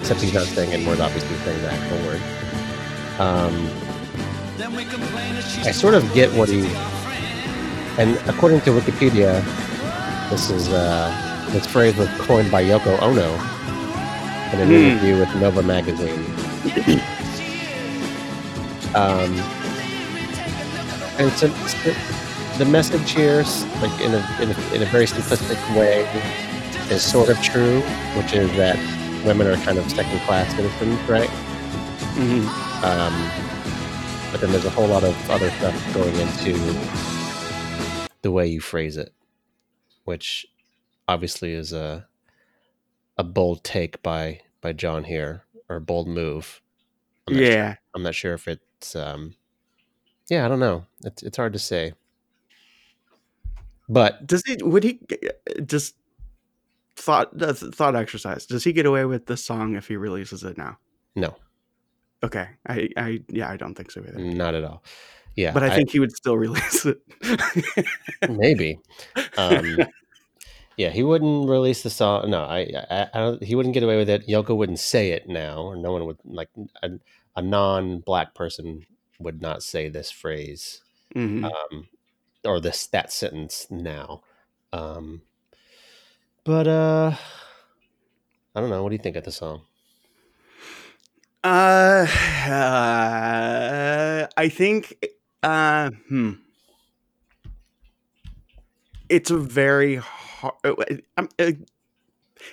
Except 0.00 0.20
he's 0.20 0.34
not 0.34 0.46
saying 0.46 0.72
N 0.72 0.86
word, 0.86 1.00
obviously 1.00 1.36
saying 1.38 1.60
the 1.62 1.70
actual 1.72 1.98
word. 2.06 2.22
Um, 3.20 3.70
Then 4.58 4.74
we 4.74 4.84
complain 4.84 5.34
that 5.34 5.44
she's 5.44 5.66
I 5.66 5.72
sort 5.72 5.94
of 5.94 6.12
get 6.14 6.32
what 6.34 6.48
he, 6.48 6.66
and 7.98 8.16
according 8.28 8.60
to 8.62 8.70
Wikipedia, 8.70 9.42
this 10.30 10.50
is 10.50 10.68
uh, 10.68 11.10
this 11.52 11.66
phrase 11.66 11.96
was 11.96 12.08
coined 12.20 12.50
by 12.50 12.62
Yoko 12.64 13.00
Ono 13.02 13.34
in 14.52 14.60
an 14.60 14.68
Hmm. 14.68 14.74
interview 14.74 15.18
with 15.18 15.34
Nova 15.36 15.62
magazine. 15.62 16.24
um, 18.94 19.32
and 21.18 21.30
so, 21.32 21.48
so 21.66 21.94
the 22.58 22.64
message 22.64 23.10
here, 23.12 23.44
like 23.82 24.00
in 24.00 24.14
a, 24.14 24.38
in 24.42 24.50
a 24.50 24.74
in 24.74 24.82
a 24.82 24.86
very 24.86 25.06
simplistic 25.06 25.58
way, 25.76 26.04
is 26.90 27.02
sort 27.02 27.28
of 27.28 27.40
true, 27.42 27.80
which 28.16 28.32
is 28.34 28.50
that 28.56 28.76
women 29.24 29.46
are 29.46 29.56
kind 29.64 29.78
of 29.78 29.90
second 29.90 30.18
class 30.20 30.50
citizens, 30.54 30.98
right? 31.08 31.28
Mhm. 32.16 32.46
Um, 32.82 34.32
but 34.32 34.40
then 34.40 34.52
there's 34.52 34.64
a 34.64 34.70
whole 34.70 34.86
lot 34.88 35.04
of 35.04 35.30
other 35.30 35.50
stuff 35.50 35.94
going 35.94 36.14
into 36.16 36.54
the 38.22 38.30
way 38.30 38.46
you 38.46 38.60
phrase 38.60 38.96
it, 38.96 39.12
which 40.04 40.46
obviously 41.08 41.52
is 41.52 41.72
a 41.72 42.06
a 43.16 43.24
bold 43.24 43.64
take 43.64 44.02
by 44.02 44.40
by 44.60 44.72
John 44.72 45.04
here, 45.04 45.42
or 45.68 45.76
a 45.76 45.80
bold 45.80 46.08
move. 46.08 46.60
I'm 47.26 47.34
Yeah. 47.36 47.76
I'm 47.94 48.02
not 48.02 48.14
sure 48.14 48.34
if 48.34 48.46
it's 48.48 48.94
um, 48.96 49.34
yeah, 50.28 50.44
I 50.44 50.48
don't 50.48 50.60
know. 50.60 50.86
It's 51.04 51.22
it's 51.22 51.36
hard 51.36 51.52
to 51.52 51.58
say, 51.58 51.92
but 53.88 54.26
Does 54.26 54.42
he? 54.46 54.56
Would 54.62 54.84
he? 54.84 55.00
Just 55.64 55.94
thought 56.98 57.30
thought 57.74 57.96
exercise. 57.96 58.46
Does 58.46 58.64
he 58.64 58.72
get 58.72 58.86
away 58.86 59.04
with 59.04 59.26
this 59.26 59.44
song 59.44 59.76
if 59.76 59.88
he 59.88 59.96
releases 59.96 60.42
it 60.44 60.58
now? 60.58 60.78
no, 61.16 61.34
Okay. 62.22 62.48
I. 62.66 62.88
I. 62.96 63.20
Yeah. 63.28 63.48
I 63.50 63.56
don't 63.56 63.74
think 63.74 63.90
so 63.92 64.00
either. 64.02 64.18
not 64.18 64.54
at 64.54 64.64
all. 64.64 64.82
Yeah, 65.36 65.52
But 65.52 65.62
I 65.62 65.70
think 65.76 65.90
he 65.90 66.00
would 66.00 66.10
still 66.10 66.36
release 66.46 66.84
it. 66.84 66.98
maybe. 68.28 68.80
Um, 69.36 69.78
yeah, 70.76 70.90
he 70.90 71.04
wouldn't 71.04 71.48
release 71.48 71.82
the 71.84 71.90
song. 71.90 72.30
No, 72.30 72.42
I, 72.42 72.66
I, 72.90 73.06
I 73.14 73.18
don't, 73.20 73.42
he 73.42 73.54
wouldn't 73.54 73.74
get 73.74 73.84
away 73.84 73.96
with 73.96 74.10
it. 74.10 74.26
Yoko 74.26 74.56
wouldn't 74.56 74.80
say 74.80 75.12
it 75.12 75.28
now, 75.28 75.62
or 75.62 75.76
no 75.76 75.92
one 75.92 76.06
would 76.06 76.18
like 76.24 76.48
a, 76.82 76.90
a 77.36 77.42
non-black 77.42 78.34
person 78.34 78.84
would 79.20 79.40
not 79.40 79.62
say 79.62 79.88
this 79.88 80.10
phrase 80.10 80.82
Mhm. 81.14 81.44
um, 81.44 81.86
or 82.44 82.60
this 82.60 82.86
that 82.88 83.12
sentence 83.12 83.68
now. 83.70 84.22
Um, 84.72 85.22
but 86.48 86.66
uh, 86.66 87.14
I 88.54 88.60
don't 88.60 88.70
know. 88.70 88.82
What 88.82 88.88
do 88.88 88.94
you 88.94 89.02
think 89.02 89.16
of 89.16 89.24
the 89.24 89.30
song? 89.30 89.60
Uh, 91.44 92.06
uh, 92.46 94.26
I 94.34 94.48
think. 94.48 94.96
Uh, 95.42 95.90
hmm. 96.08 96.32
It's 99.10 99.30
a 99.30 99.36
very 99.36 99.96
hard. 99.96 100.54
Um, 101.18 101.28
uh, 101.38 101.52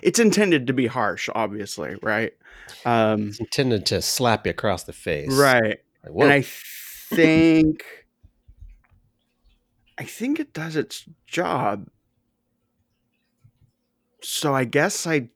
it's 0.04 0.20
intended 0.20 0.68
to 0.68 0.74
be 0.74 0.88
harsh, 0.88 1.30
obviously, 1.34 1.96
right? 2.02 2.34
Um, 2.84 3.30
It's 3.30 3.40
intended 3.40 3.86
to 3.88 4.02
slap 4.02 4.46
you 4.46 4.50
across 4.50 4.84
the 4.84 4.92
face, 4.92 5.32
right. 5.32 5.80
Like. 6.04 6.24
And 6.24 6.34
I 6.34 6.42
think. 6.42 7.86
I 9.98 10.04
think 10.04 10.42
it 10.42 10.52
does 10.52 10.76
its 10.76 11.06
job. 11.28 11.88
So 14.28 14.54
I 14.56 14.66
guess 14.66 15.06
I. 15.08 15.30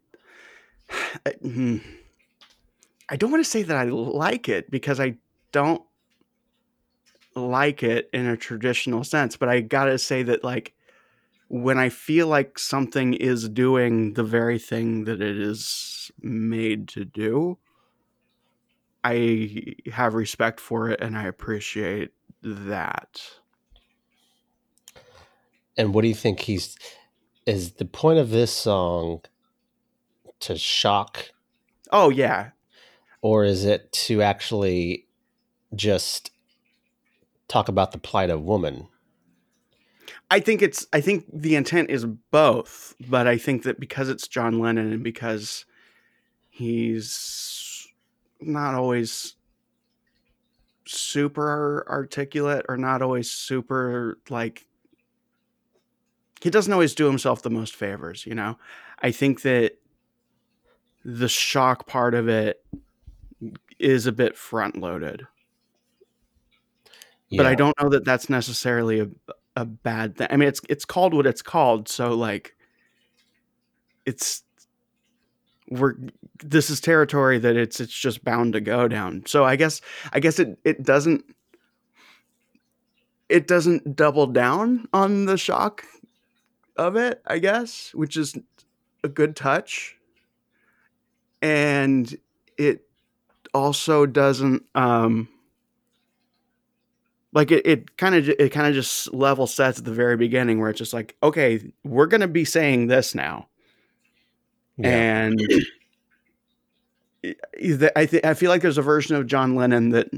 I- 1.26 1.34
hmm. 1.42 1.78
I 3.12 3.16
don't 3.16 3.32
want 3.32 3.44
to 3.44 3.50
say 3.50 3.64
that 3.64 3.76
I 3.76 3.86
like 3.86 4.48
it 4.48 4.70
because 4.70 5.00
I 5.00 5.16
don't 5.52 5.82
like 7.36 7.82
it 7.82 8.08
in 8.14 8.28
a 8.28 8.38
traditional 8.38 9.04
sense, 9.04 9.36
but 9.36 9.50
I 9.50 9.62
gotta 9.62 9.98
say 9.98 10.22
that 10.24 10.44
like 10.44 10.74
when 11.48 11.80
I 11.80 11.90
feel 11.90 12.28
like 12.28 12.60
something 12.60 13.16
is 13.16 13.50
doing 13.50 14.14
the 14.14 14.24
very 14.24 14.60
thing 14.60 15.06
that 15.06 15.22
it 15.22 15.40
is 15.40 16.12
made 16.22 16.88
to 16.90 17.04
do, 17.04 17.58
I 19.04 19.76
have 19.92 20.14
respect 20.14 20.60
for 20.60 20.90
it 20.90 21.02
and 21.02 21.18
I 21.18 21.24
appreciate 21.24 22.12
that. 22.44 23.22
And 25.78 25.94
what 25.94 26.04
do 26.04 26.10
you 26.10 26.16
think 26.16 26.42
he's 26.42 26.78
is 27.50 27.74
the 27.74 27.86
point 27.86 28.20
of 28.20 28.30
this 28.30 28.56
song 28.56 29.22
to 30.40 30.56
shock 30.56 31.32
Oh 31.92 32.10
yeah. 32.10 32.52
or 33.22 33.44
is 33.44 33.66
it 33.66 33.92
to 33.92 34.22
actually 34.22 35.08
just 35.76 36.32
talk 37.48 37.68
about 37.68 37.92
the 37.92 37.98
plight 37.98 38.30
of 38.30 38.44
woman? 38.44 38.88
I 40.30 40.40
think 40.40 40.62
it's 40.62 40.86
I 40.94 41.02
think 41.02 41.26
the 41.34 41.56
intent 41.56 41.90
is 41.90 42.06
both, 42.06 42.96
but 43.10 43.28
I 43.28 43.38
think 43.38 43.64
that 43.64 43.80
because 43.80 44.10
it's 44.10 44.28
John 44.28 44.60
Lennon 44.60 44.94
and 44.94 45.04
because 45.04 45.66
he's 46.52 47.88
not 48.40 48.76
always 48.76 49.36
super 50.86 51.84
articulate 51.90 52.66
or 52.70 52.78
not 52.78 53.02
always 53.02 53.30
super 53.32 54.20
like 54.30 54.68
he 56.42 56.50
doesn't 56.50 56.72
always 56.72 56.96
do 56.96 57.06
himself 57.06 57.42
the 57.42 57.50
most 57.50 57.76
favors, 57.76 58.26
you 58.26 58.36
know. 58.36 58.58
I 59.02 59.12
think 59.12 59.42
that 59.42 59.74
the 61.04 61.30
shock 61.30 61.88
part 61.88 62.14
of 62.14 62.28
it 62.28 62.64
is 63.80 64.06
a 64.06 64.12
bit 64.12 64.36
front 64.36 64.78
loaded 64.78 65.26
but 67.38 67.46
I 67.46 67.56
don't 67.56 67.80
know 67.80 67.90
that 67.90 68.06
that's 68.06 68.30
necessarily 68.30 69.02
a 69.02 69.10
a 69.56 69.66
bad 69.66 70.18
thing. 70.18 70.28
I 70.30 70.38
mean, 70.38 70.48
it's 70.48 70.62
it's 70.70 70.86
called 70.86 71.14
what 71.14 71.28
it's 71.28 71.42
called, 71.42 71.90
so 71.90 72.14
like, 72.14 72.56
it's 74.06 74.44
we're 75.70 75.96
this 76.44 76.70
is 76.70 76.82
territory 76.82 77.38
that 77.40 77.56
it's 77.56 77.80
it's 77.80 77.94
just 77.94 78.24
bound 78.24 78.54
to 78.54 78.62
go 78.62 78.88
down. 78.88 79.24
So 79.28 79.44
I 79.44 79.56
guess 79.56 79.82
I 80.14 80.20
guess 80.20 80.40
it 80.40 80.58
it 80.64 80.84
doesn't 80.84 81.24
it 83.28 83.48
doesn't 83.48 83.96
double 83.96 84.28
down 84.28 84.88
on 84.94 85.26
the 85.26 85.38
shock 85.38 85.84
of 86.80 86.96
it. 86.96 87.22
I 87.28 87.38
guess, 87.40 87.92
which 87.94 88.18
is 88.18 88.36
a 89.04 89.10
good 89.10 89.36
touch, 89.36 89.98
and 91.42 92.16
it 92.58 92.82
also 93.54 94.06
doesn't 94.06 94.64
um 94.76 95.28
like 97.32 97.52
it, 97.52 97.66
it 97.66 97.98
kind 97.98 98.16
of 98.16 98.28
it 98.30 98.50
kind 98.52 98.68
of 98.68 98.74
just 98.74 99.14
level 99.14 99.48
sets 99.48 99.80
at 99.80 99.86
the 99.86 99.92
very 99.94 100.18
beginning 100.18 100.60
where 100.60 100.70
it's 100.70 100.78
just 100.80 100.94
like 100.94 101.16
okay 101.24 101.72
we're 101.84 102.06
gonna 102.08 102.28
be 102.28 102.46
saying 102.46 102.88
this 102.88 103.14
now. 103.16 103.48
And 104.82 105.40
I- 107.26 107.36
I 107.96 108.06
th- 108.06 108.24
I 108.24 108.34
feel 108.34 108.50
like 108.50 108.62
there's 108.62 108.78
a 108.78 108.82
version 108.82 109.16
of 109.16 109.28
John 109.28 109.56
Lennon 109.56 109.90
that 109.90 110.10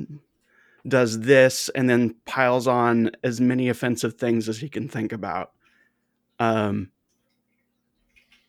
does 0.88 1.20
this 1.22 1.70
and 1.70 1.90
then 1.90 2.16
piles 2.26 2.68
on 2.68 3.12
as 3.24 3.42
many 3.42 3.70
offensive 3.70 4.16
things 4.16 4.48
as 4.50 4.60
he 4.60 4.70
can 4.70 4.88
think 4.88 5.12
about, 5.12 5.52
um, 6.42 6.90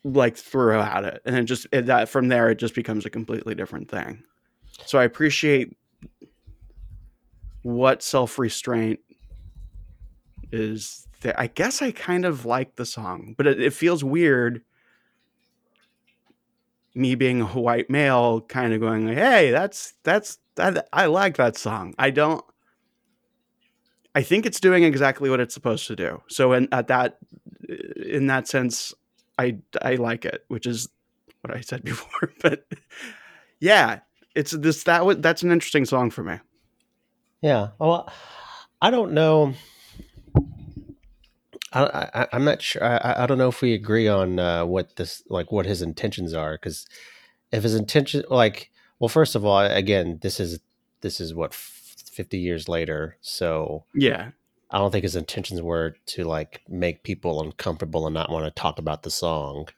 like 0.02 0.36
throughout 0.36 1.04
it, 1.04 1.20
and 1.26 1.36
it 1.36 1.44
just 1.44 1.66
it, 1.72 1.86
that 1.86 2.08
from 2.08 2.28
there 2.28 2.50
it 2.50 2.58
just 2.58 2.74
becomes 2.74 3.04
a 3.04 3.10
completely 3.10 3.54
different 3.54 3.90
thing. 3.90 4.24
So 4.86 4.98
I 4.98 5.04
appreciate 5.04 5.76
what 7.62 8.02
self 8.02 8.38
restraint 8.38 9.00
is. 10.50 11.06
There. 11.20 11.38
I 11.38 11.46
guess 11.46 11.82
I 11.82 11.92
kind 11.92 12.24
of 12.24 12.46
like 12.46 12.76
the 12.76 12.86
song, 12.86 13.34
but 13.36 13.46
it, 13.46 13.60
it 13.60 13.72
feels 13.72 14.02
weird 14.02 14.62
me 16.94 17.14
being 17.14 17.40
a 17.42 17.46
white 17.46 17.88
male 17.88 18.40
kind 18.42 18.72
of 18.72 18.80
going 18.80 19.08
hey 19.08 19.50
that's 19.50 19.94
that's 20.02 20.38
that 20.56 20.86
i 20.92 21.06
like 21.06 21.38
that 21.38 21.56
song 21.56 21.94
i 21.98 22.10
don't 22.10 22.44
i 24.14 24.22
think 24.22 24.44
it's 24.44 24.60
doing 24.60 24.84
exactly 24.84 25.30
what 25.30 25.40
it's 25.40 25.54
supposed 25.54 25.86
to 25.86 25.96
do 25.96 26.20
so 26.28 26.52
in 26.52 26.68
at 26.70 26.88
that 26.88 27.16
in 28.06 28.26
that 28.26 28.46
sense 28.48 28.92
i 29.38 29.56
i 29.82 29.94
like 29.94 30.24
it 30.24 30.44
which 30.48 30.66
is 30.66 30.88
what 31.42 31.54
i 31.56 31.60
said 31.60 31.82
before 31.92 32.32
but 32.42 32.66
yeah 33.60 34.00
it's 34.34 34.50
this 34.52 34.84
that 34.84 35.04
was 35.06 35.18
that's 35.18 35.42
an 35.42 35.52
interesting 35.52 35.84
song 35.84 36.10
for 36.10 36.22
me 36.24 36.38
Yeah. 37.42 37.68
Well, 37.78 38.08
I 38.80 38.90
don't 38.90 39.12
know. 39.12 39.54
I, 41.72 42.08
I 42.14 42.26
I'm 42.32 42.44
not 42.44 42.60
sure. 42.62 42.84
I- 42.84 43.22
I 43.24 43.26
don't 43.26 43.38
know 43.38 43.48
if 43.48 43.62
we 43.62 43.72
agree 43.74 44.08
on 44.08 44.38
uh, 44.38 44.64
what 44.64 44.96
this 44.96 45.22
like 45.28 45.50
what 45.52 45.66
his 45.66 45.82
intentions 45.82 46.34
are 46.34 46.52
because 46.52 46.86
if 47.50 47.62
his 47.62 47.74
intention 47.74 48.24
like 48.30 48.70
well 48.98 49.08
first 49.08 49.34
of 49.34 49.44
all 49.44 49.58
again 49.60 50.18
this 50.22 50.38
is 50.40 50.60
this 51.00 51.20
is 51.20 51.34
what 51.34 51.52
f- 51.52 51.96
50 52.12 52.38
years 52.38 52.68
later 52.68 53.16
so 53.20 53.84
yeah 53.94 54.30
I 54.72 54.78
don't 54.78 54.90
think 54.90 55.02
his 55.02 55.16
intentions 55.16 55.60
were 55.60 55.96
to 56.06 56.24
like 56.24 56.62
make 56.68 57.02
people 57.02 57.42
uncomfortable 57.42 58.06
and 58.06 58.14
not 58.14 58.30
want 58.30 58.46
to 58.46 58.50
talk 58.50 58.78
about 58.78 59.02
the 59.02 59.10
song 59.10 59.68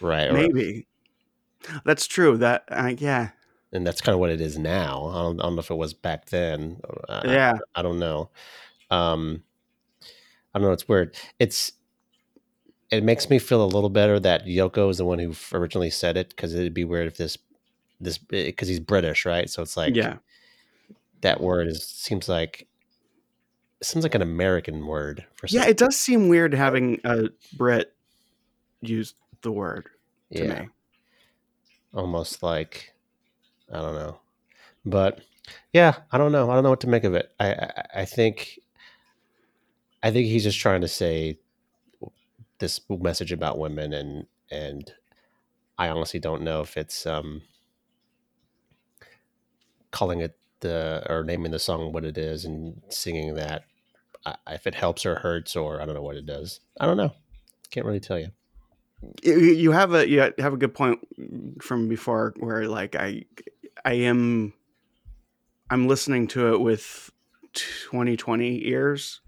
right 0.00 0.30
Or- 0.30 0.34
maybe 0.34 0.86
that's 1.84 2.06
true 2.06 2.36
that 2.38 2.64
uh, 2.68 2.94
yeah 2.98 3.30
and 3.72 3.86
that's 3.86 4.00
kind 4.00 4.14
of 4.14 4.20
what 4.20 4.30
it 4.30 4.40
is 4.40 4.58
now 4.58 5.06
I 5.06 5.22
don't, 5.22 5.40
I 5.40 5.44
don't 5.44 5.56
know 5.56 5.60
if 5.60 5.70
it 5.70 5.76
was 5.76 5.94
back 5.94 6.26
then 6.26 6.80
I, 7.08 7.22
yeah 7.26 7.54
I 7.74 7.82
don't 7.82 7.98
know. 7.98 8.30
Um, 8.90 9.42
I 10.54 10.58
don't 10.58 10.68
know. 10.68 10.72
It's 10.72 10.88
weird. 10.88 11.16
It's 11.40 11.72
it 12.90 13.02
makes 13.02 13.28
me 13.28 13.40
feel 13.40 13.64
a 13.64 13.66
little 13.66 13.88
better 13.90 14.20
that 14.20 14.44
Yoko 14.44 14.88
is 14.90 14.98
the 14.98 15.04
one 15.04 15.18
who 15.18 15.34
originally 15.52 15.90
said 15.90 16.16
it 16.16 16.28
because 16.28 16.54
it'd 16.54 16.74
be 16.74 16.84
weird 16.84 17.08
if 17.08 17.16
this 17.16 17.36
this 18.00 18.18
because 18.18 18.68
he's 18.68 18.78
British, 18.78 19.26
right? 19.26 19.50
So 19.50 19.62
it's 19.62 19.76
like 19.76 19.96
yeah 19.96 20.18
that 21.22 21.40
word 21.40 21.66
is 21.66 21.82
seems 21.84 22.28
like 22.28 22.68
it 23.80 23.86
seems 23.86 24.04
like 24.04 24.14
an 24.14 24.22
American 24.22 24.86
word 24.86 25.24
for 25.34 25.46
yeah 25.48 25.66
it 25.66 25.76
does 25.76 25.96
seem 25.96 26.28
weird 26.28 26.54
having 26.54 27.00
a 27.04 27.28
brit 27.56 27.94
use 28.80 29.14
the 29.42 29.52
word 29.52 29.88
to 30.32 30.44
yeah, 30.44 30.62
me 30.62 30.68
almost 31.94 32.42
like 32.42 32.94
I 33.72 33.80
don't 33.80 33.94
know, 33.94 34.18
but 34.84 35.20
yeah, 35.72 35.94
I 36.12 36.18
don't 36.18 36.32
know. 36.32 36.50
I 36.50 36.54
don't 36.54 36.64
know 36.64 36.70
what 36.70 36.80
to 36.80 36.88
make 36.88 37.04
of 37.04 37.14
it. 37.14 37.32
I 37.40 37.52
I, 37.52 37.84
I 37.94 38.04
think 38.04 38.58
I 40.02 40.10
think 40.10 40.26
he's 40.26 40.44
just 40.44 40.58
trying 40.58 40.82
to 40.82 40.88
say 40.88 41.38
this 42.58 42.80
message 42.88 43.32
about 43.32 43.58
women 43.58 43.92
and 43.92 44.26
and 44.50 44.92
I 45.78 45.88
honestly 45.88 46.20
don't 46.20 46.42
know 46.42 46.60
if 46.60 46.76
it's 46.76 47.06
um 47.06 47.42
calling 49.90 50.20
it 50.20 50.36
the 50.64 51.06
or 51.08 51.22
naming 51.22 51.52
the 51.52 51.58
song 51.58 51.92
what 51.92 52.04
it 52.04 52.18
is 52.18 52.44
and 52.44 52.82
singing 52.88 53.34
that 53.34 53.64
if 54.50 54.66
it 54.66 54.74
helps 54.74 55.06
or 55.06 55.16
hurts 55.16 55.54
or 55.54 55.80
I 55.80 55.86
don't 55.86 55.94
know 55.94 56.02
what 56.02 56.16
it 56.16 56.26
does. 56.26 56.60
I 56.80 56.86
don't 56.86 56.96
know. 56.96 57.12
Can't 57.70 57.86
really 57.86 58.00
tell 58.00 58.18
you. 58.18 58.30
you 59.22 59.72
have 59.72 59.94
a 59.94 60.08
you 60.08 60.32
have 60.38 60.54
a 60.54 60.56
good 60.56 60.74
point 60.74 60.98
from 61.60 61.88
before 61.88 62.34
where 62.38 62.66
like 62.66 62.96
I 62.96 63.24
I 63.84 63.94
am 63.94 64.54
I'm 65.70 65.86
listening 65.86 66.26
to 66.28 66.54
it 66.54 66.60
with 66.60 67.10
2020 67.52 68.66
ears. 68.66 69.20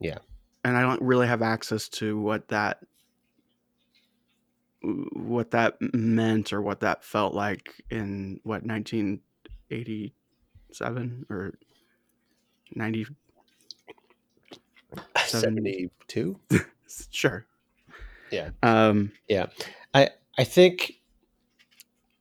Yeah. 0.00 0.18
And 0.64 0.76
I 0.76 0.82
don't 0.82 1.02
really 1.02 1.26
have 1.26 1.42
access 1.42 1.88
to 1.90 2.18
what 2.18 2.48
that 2.48 2.80
what 4.82 5.52
that 5.52 5.76
meant 5.94 6.52
or 6.52 6.60
what 6.60 6.80
that 6.80 7.04
felt 7.04 7.34
like 7.34 7.80
in 7.90 8.40
what 8.42 8.64
1987 10.80 11.26
or 11.30 11.54
90 12.74 13.06
Seven- 15.26 15.56
72? 15.56 16.38
sure. 17.10 17.46
Yeah. 18.30 18.50
Um 18.62 19.12
Yeah. 19.28 19.46
I 19.94 20.10
I 20.38 20.44
think 20.44 20.94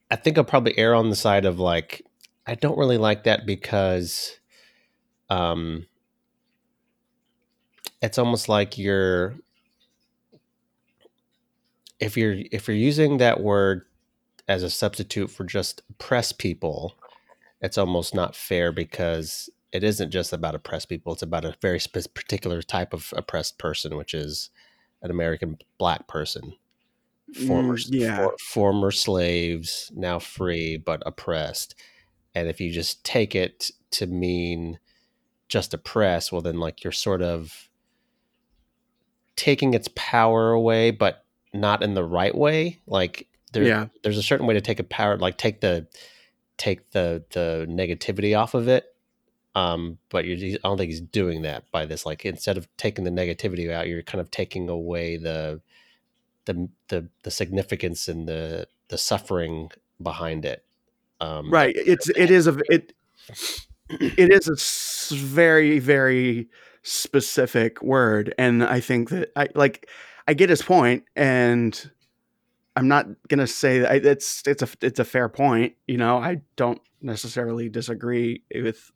I 0.10 0.16
think 0.18 0.38
I'll 0.38 0.44
probably 0.44 0.78
err 0.78 0.94
on 0.96 1.10
the 1.10 1.16
side 1.16 1.46
of 1.46 1.60
like 1.60 2.06
I 2.46 2.56
don't 2.56 2.78
really 2.78 2.98
like 2.98 3.24
that 3.24 3.46
because 3.46 4.38
um 5.30 5.86
it's 8.02 8.18
almost 8.18 8.50
like 8.50 8.78
you're 8.78 9.36
if 12.00 12.18
you're 12.18 12.36
if 12.52 12.68
you're 12.68 12.76
using 12.76 13.18
that 13.18 13.40
word 13.42 13.84
as 14.48 14.64
a 14.64 14.70
substitute 14.70 15.30
for 15.30 15.44
just 15.46 15.82
oppress 15.92 16.32
people, 16.32 16.96
it's 17.62 17.78
almost 17.78 18.14
not 18.16 18.36
fair 18.36 18.72
because 18.72 19.50
it 19.72 19.84
isn't 19.84 20.12
just 20.12 20.34
about 20.34 20.56
oppressed 20.56 20.90
people. 20.90 21.14
It's 21.14 21.22
about 21.22 21.46
a 21.46 21.56
very 21.62 21.80
spe- 21.80 22.14
particular 22.14 22.62
type 22.62 22.94
of 22.94 23.14
oppressed 23.16 23.58
person, 23.58 23.96
which 23.96 24.14
is 24.14 24.50
an 25.02 25.12
American 25.12 25.58
black 25.78 26.08
person. 26.08 26.54
Former, 27.48 27.78
Mm, 27.78 27.88
yeah. 27.92 28.18
for- 28.18 28.36
former 28.40 28.92
slaves, 28.92 29.92
now 29.96 30.20
free 30.20 30.76
but 30.78 31.02
oppressed. 31.06 31.76
And 32.36 32.48
if 32.50 32.60
you 32.60 32.72
just 32.72 33.04
take 33.06 33.36
it 33.36 33.72
to 33.92 34.08
mean 34.08 34.80
just 35.48 35.74
oppressed, 35.74 36.32
well, 36.32 36.42
then 36.42 36.60
like 36.60 36.84
you're 36.84 36.92
sort 36.92 37.22
of 37.22 37.70
taking 39.36 39.74
its 39.74 39.90
power 39.96 40.52
away, 40.52 40.92
but 40.92 41.26
not 41.54 41.84
in 41.84 41.94
the 41.94 42.04
right 42.04 42.36
way. 42.36 42.80
Like 42.86 43.28
there, 43.54 43.64
Yeah. 43.64 43.88
there's 44.04 44.18
a 44.18 44.24
certain 44.24 44.46
way 44.46 44.54
to 44.54 44.62
take 44.62 44.80
a 44.80 44.84
power, 44.84 45.18
like 45.18 45.38
take 45.38 45.62
the 45.62 45.88
take 46.62 46.92
the 46.92 47.24
the 47.32 47.66
negativity 47.68 48.38
off 48.38 48.54
of 48.54 48.68
it. 48.68 48.86
Um, 49.56 49.98
but 50.10 50.26
I 50.26 50.58
don't 50.64 50.78
think 50.78 50.92
he's 50.92 51.02
doing 51.02 51.42
that 51.42 51.70
by 51.72 51.86
this. 51.86 52.06
Like 52.06 52.24
instead 52.24 52.56
of 52.56 52.68
taking 52.78 53.04
the 53.04 53.10
negativity 53.10 53.70
out, 53.72 53.88
you're 53.88 54.04
kind 54.04 54.22
of 54.22 54.30
taking 54.30 54.70
away 54.70 55.18
the 55.18 55.60
the 56.46 56.70
the 56.90 57.08
the 57.24 57.32
significance 57.32 58.08
and 58.08 58.28
the 58.28 58.68
the 58.90 58.98
suffering 58.98 59.72
behind 60.02 60.46
it. 60.46 60.64
Um, 61.20 61.52
right 61.52 61.76
it's 61.76 62.10
it 62.10 62.32
is 62.32 62.48
a 62.48 62.58
it 62.70 62.94
it 64.00 64.32
is 64.32 64.48
a 64.48 65.16
very 65.16 65.78
very 65.78 66.50
specific 66.82 67.80
word 67.84 68.34
and 68.40 68.64
i 68.64 68.80
think 68.80 69.10
that 69.10 69.32
i 69.36 69.48
like 69.54 69.88
i 70.28 70.34
get 70.34 70.50
his 70.50 70.64
point 70.64 71.04
and 71.16 71.92
i'm 72.76 72.88
not 72.88 73.08
gonna 73.28 73.48
say 73.48 73.80
that 73.80 73.92
I, 73.92 73.96
it's 73.96 74.44
it's 74.48 74.64
a 74.64 74.68
it's 74.82 75.00
a 75.00 75.06
fair 75.06 75.30
point 75.30 75.74
you 75.88 75.98
know 75.98 76.18
i 76.18 76.42
don't 76.56 76.82
necessarily 77.02 77.70
disagree 77.70 78.44
with 78.54 78.92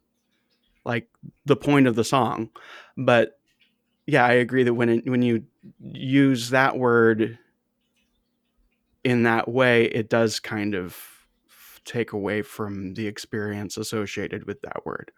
like 0.86 1.08
the 1.46 1.56
point 1.56 1.88
of 1.88 1.96
the 1.96 2.04
song 2.04 2.50
but 2.98 3.40
yeah 4.06 4.26
i 4.26 4.34
agree 4.34 4.64
that 4.64 4.74
when 4.74 4.90
it, 4.90 5.10
when 5.10 5.22
you 5.22 5.44
use 5.80 6.52
that 6.52 6.78
word 6.78 7.40
in 9.04 9.24
that 9.24 9.48
way 9.48 9.86
it 9.86 10.10
does 10.10 10.40
kind 10.40 10.76
of 10.76 10.96
take 11.86 12.12
away 12.12 12.42
from 12.42 12.96
the 12.96 13.08
experience 13.08 13.78
associated 13.78 14.46
with 14.46 14.62
that 14.62 14.86
word. 14.86 15.12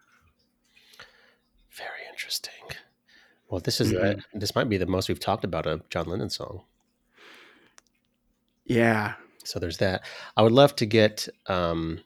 Very 1.72 2.06
interesting. 2.12 2.54
Well, 3.50 3.62
this 3.62 3.80
is 3.80 3.94
uh, 3.94 4.16
Mm-hmm. 4.16 4.40
this 4.40 4.54
might 4.56 4.68
be 4.70 4.78
the 4.78 4.86
most 4.86 5.08
we've 5.08 5.20
talked 5.20 5.46
about 5.46 5.66
a 5.66 5.82
John 5.90 6.08
Lennon 6.08 6.30
song. 6.30 6.64
Yeah. 8.68 9.14
So 9.44 9.60
there's 9.60 9.78
that. 9.78 10.04
I 10.36 10.42
would 10.44 10.52
love 10.52 10.76
to 10.78 10.86
get 10.86 11.28
um, 11.48 12.02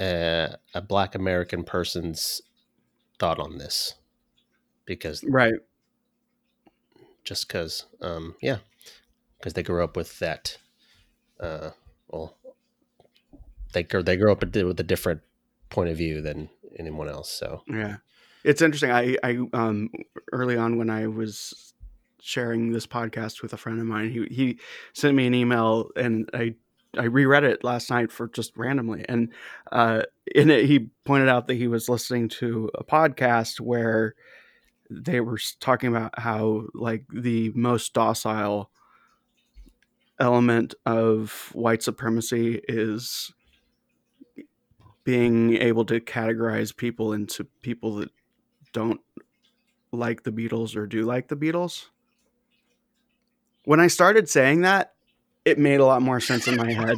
a, 0.00 0.56
a 0.74 0.80
Black 0.80 1.14
American 1.14 1.64
person's 1.64 2.40
thought 3.18 3.38
on 3.38 3.58
this 3.58 3.94
because 4.86 5.22
Right. 5.24 5.54
just 7.24 7.46
because, 7.46 7.84
um, 8.00 8.34
yeah, 8.40 8.58
because 9.38 9.52
they 9.52 9.62
grew 9.62 9.84
up 9.84 9.96
with 9.96 10.18
that. 10.18 10.56
Uh, 11.38 11.70
well, 12.08 12.36
they 13.72 13.82
grew 13.82 14.02
they 14.02 14.16
grew 14.16 14.32
up 14.32 14.40
with 14.42 14.80
a 14.80 14.82
different 14.84 15.22
point 15.70 15.90
of 15.90 15.96
view 15.96 16.20
than 16.20 16.50
anyone 16.78 17.08
else. 17.08 17.30
So 17.30 17.62
Yeah. 17.66 17.96
It's 18.44 18.60
interesting. 18.62 18.90
I, 18.90 19.16
I 19.22 19.38
um 19.52 19.90
early 20.32 20.56
on 20.56 20.76
when 20.78 20.90
I 20.90 21.06
was 21.06 21.71
sharing 22.22 22.72
this 22.72 22.86
podcast 22.86 23.42
with 23.42 23.52
a 23.52 23.56
friend 23.56 23.80
of 23.80 23.86
mine, 23.86 24.10
he 24.10 24.26
he 24.34 24.58
sent 24.94 25.16
me 25.16 25.26
an 25.26 25.34
email 25.34 25.90
and 25.96 26.30
I 26.32 26.54
I 26.96 27.04
reread 27.04 27.44
it 27.44 27.64
last 27.64 27.90
night 27.90 28.12
for 28.12 28.28
just 28.28 28.56
randomly. 28.56 29.04
And 29.08 29.32
uh 29.70 30.02
in 30.34 30.50
it 30.50 30.66
he 30.66 30.90
pointed 31.04 31.28
out 31.28 31.46
that 31.48 31.54
he 31.54 31.68
was 31.68 31.88
listening 31.88 32.28
to 32.28 32.70
a 32.74 32.84
podcast 32.84 33.60
where 33.60 34.14
they 34.90 35.20
were 35.20 35.38
talking 35.60 35.88
about 35.88 36.18
how 36.18 36.64
like 36.74 37.04
the 37.12 37.50
most 37.54 37.94
docile 37.94 38.70
element 40.20 40.74
of 40.86 41.50
white 41.54 41.82
supremacy 41.82 42.60
is 42.68 43.32
being 45.04 45.56
able 45.56 45.84
to 45.86 46.00
categorize 46.00 46.76
people 46.76 47.12
into 47.12 47.44
people 47.62 47.96
that 47.96 48.10
don't 48.72 49.00
like 49.90 50.22
the 50.22 50.30
Beatles 50.30 50.76
or 50.76 50.86
do 50.86 51.02
like 51.02 51.28
the 51.28 51.36
Beatles. 51.36 51.86
When 53.64 53.80
I 53.80 53.86
started 53.86 54.28
saying 54.28 54.62
that, 54.62 54.92
it 55.44 55.58
made 55.58 55.80
a 55.80 55.86
lot 55.86 56.02
more 56.02 56.20
sense 56.20 56.48
in 56.48 56.56
my 56.56 56.72
head. 56.72 56.96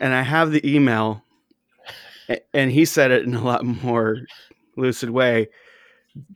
and 0.00 0.14
I 0.14 0.22
have 0.22 0.52
the 0.52 0.66
email, 0.68 1.22
and 2.52 2.70
he 2.70 2.84
said 2.84 3.10
it 3.10 3.24
in 3.24 3.34
a 3.34 3.44
lot 3.44 3.64
more 3.64 4.18
lucid 4.76 5.10
way. 5.10 5.48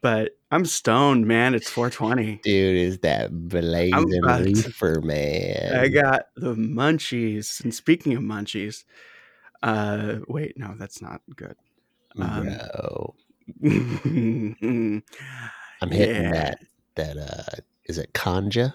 But 0.00 0.32
I'm 0.50 0.66
stoned, 0.66 1.26
man. 1.26 1.54
It's 1.54 1.70
420. 1.70 2.40
dude, 2.42 2.76
is 2.76 2.98
that 2.98 3.30
blazing 3.48 4.20
reefer, 4.22 5.00
man? 5.00 5.74
I 5.74 5.88
got 5.88 6.26
the 6.36 6.54
munchies. 6.54 7.62
And 7.64 7.74
speaking 7.74 8.14
of 8.14 8.22
munchies, 8.22 8.84
uh, 9.62 10.16
wait, 10.28 10.58
no, 10.58 10.74
that's 10.78 11.00
not 11.00 11.22
good. 11.34 11.56
um, 12.18 12.48
uh, 12.48 13.06
I'm 15.82 15.90
hitting 15.90 16.22
yeah. 16.24 16.30
that. 16.32 16.58
That 16.96 17.16
uh, 17.16 17.60
is 17.90 17.98
it 17.98 18.12
Kanja? 18.14 18.72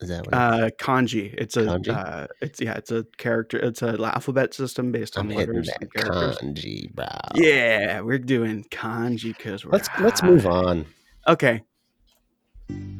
Is 0.00 0.08
that 0.08 0.26
what? 0.26 0.28
it- 0.28 0.34
uh, 0.34 0.70
kanji. 0.80 1.34
It's 1.36 1.56
a, 1.56 1.62
Kanji? 1.64 1.88
uh, 1.94 2.26
it's 2.40 2.60
yeah, 2.60 2.74
it's 2.74 2.90
a 2.90 3.04
character. 3.18 3.58
It's 3.58 3.82
an 3.82 4.02
alphabet 4.02 4.54
system 4.54 4.92
based 4.92 5.16
on 5.16 5.26
I'm 5.26 5.30
hitting 5.30 5.48
letters 5.48 5.66
that 5.68 5.82
and 5.82 5.92
characters. 5.92 6.38
kanji, 6.38 6.92
bro. 6.94 7.06
Yeah, 7.34 8.00
we're 8.00 8.18
doing 8.18 8.64
kanji 8.70 9.36
because 9.36 9.64
we're 9.64 9.72
Let's 9.72 9.88
let's 10.00 10.22
move 10.22 10.46
on. 10.46 10.86
Okay. 11.28 11.62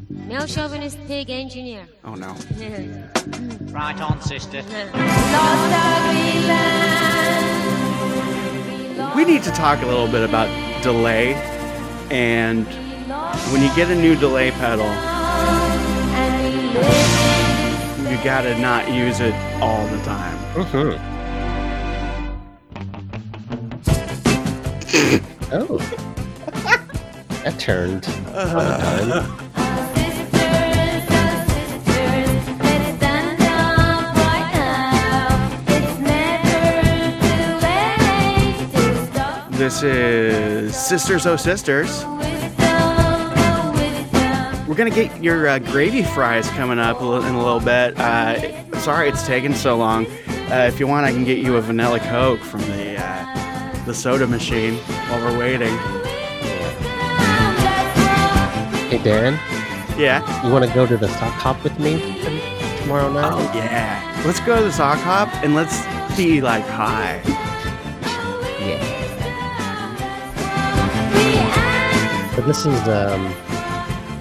Male 0.09 0.47
chauvinist 0.47 0.99
pig 1.07 1.31
engineer. 1.31 1.87
Oh 2.05 2.15
no. 2.15 2.37
Right 3.73 4.01
on, 4.01 4.21
sister. 4.21 4.63
We 9.17 9.25
need 9.25 9.43
to 9.43 9.51
talk 9.51 9.83
a 9.83 9.87
little 9.87 10.07
bit 10.09 10.23
about 10.29 10.49
delay, 10.83 11.35
and 12.11 12.67
when 13.53 13.63
you 13.63 13.75
get 13.75 13.91
a 13.91 13.95
new 13.95 14.17
delay 14.17 14.51
pedal, 14.53 14.87
you 18.11 18.17
gotta 18.25 18.59
not 18.59 18.93
use 18.93 19.21
it 19.21 19.35
all 19.61 19.87
the 19.89 19.99
time. 20.03 20.37
Mm-hmm. 20.55 20.97
oh, 25.53 25.79
that 27.45 27.59
turned 27.59 28.03
dime. 28.33 29.51
This 39.61 39.83
is 39.83 40.75
Sisters 40.75 41.27
Oh 41.27 41.37
Sisters. 41.37 42.03
We're 44.71 44.77
gonna 44.77 44.91
get 44.91 45.21
your 45.21 45.49
uh, 45.49 45.59
gravy 45.59 46.05
fries 46.05 46.49
coming 46.51 46.79
up 46.79 47.01
in 47.01 47.35
a 47.35 47.43
little 47.43 47.59
bit. 47.59 47.99
Uh, 47.99 48.79
sorry 48.79 49.09
it's 49.09 49.27
taking 49.27 49.53
so 49.53 49.77
long. 49.77 50.07
Uh, 50.49 50.71
if 50.73 50.79
you 50.79 50.87
want, 50.87 51.05
I 51.05 51.11
can 51.11 51.25
get 51.25 51.39
you 51.39 51.57
a 51.57 51.61
vanilla 51.61 51.99
Coke 51.99 52.39
from 52.39 52.61
the 52.61 52.97
uh, 52.97 53.85
the 53.85 53.93
soda 53.93 54.29
machine 54.29 54.77
while 54.77 55.21
we're 55.23 55.37
waiting. 55.41 55.77
Hey 58.87 59.01
Dan, 59.03 59.41
Yeah. 59.99 60.47
you 60.47 60.53
want 60.53 60.65
to 60.65 60.73
go 60.73 60.87
to 60.87 60.97
the 60.97 61.09
sock 61.09 61.33
hop 61.33 61.65
with 61.65 61.77
me 61.81 61.99
tomorrow 62.79 63.13
night? 63.13 63.33
Oh 63.33 63.51
yeah. 63.53 64.23
Let's 64.25 64.39
go 64.39 64.57
to 64.57 64.63
the 64.63 64.73
sock 64.73 65.01
hop 65.01 65.35
and 65.43 65.57
let's 65.57 65.85
be 66.17 66.41
like 66.41 66.65
high. 66.65 67.21
yeah. 68.61 68.87
But 72.37 72.47
this 72.47 72.65
is 72.65 72.87
um. 72.87 73.35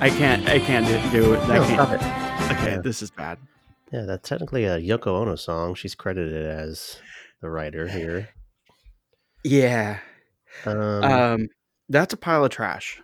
I 0.01 0.09
can't. 0.09 0.47
I 0.47 0.59
can't 0.59 0.85
do, 1.11 1.33
it. 1.33 1.39
I 1.41 1.57
No, 1.57 1.63
can't. 1.65 1.73
stop 1.73 1.89
it. 1.91 2.51
Okay, 2.57 2.71
Yeah. 2.75 2.81
this 2.81 3.01
is 3.01 3.11
bad. 3.11 3.37
Yeah, 3.91 4.03
that's 4.03 4.27
technically 4.27 4.65
a 4.65 4.77
Yoko 4.79 5.07
Ono 5.07 5.35
song. 5.35 5.75
She's 5.75 5.95
credited 5.95 6.45
as 6.45 7.01
the 7.41 7.49
writer 7.49 7.87
here. 7.87 8.29
Yeah. 9.43 9.99
Um, 10.65 11.03
Um, 11.03 11.47
that's 11.89 12.13
a 12.13 12.17
pile 12.17 12.45
of 12.45 12.51
trash. 12.51 13.01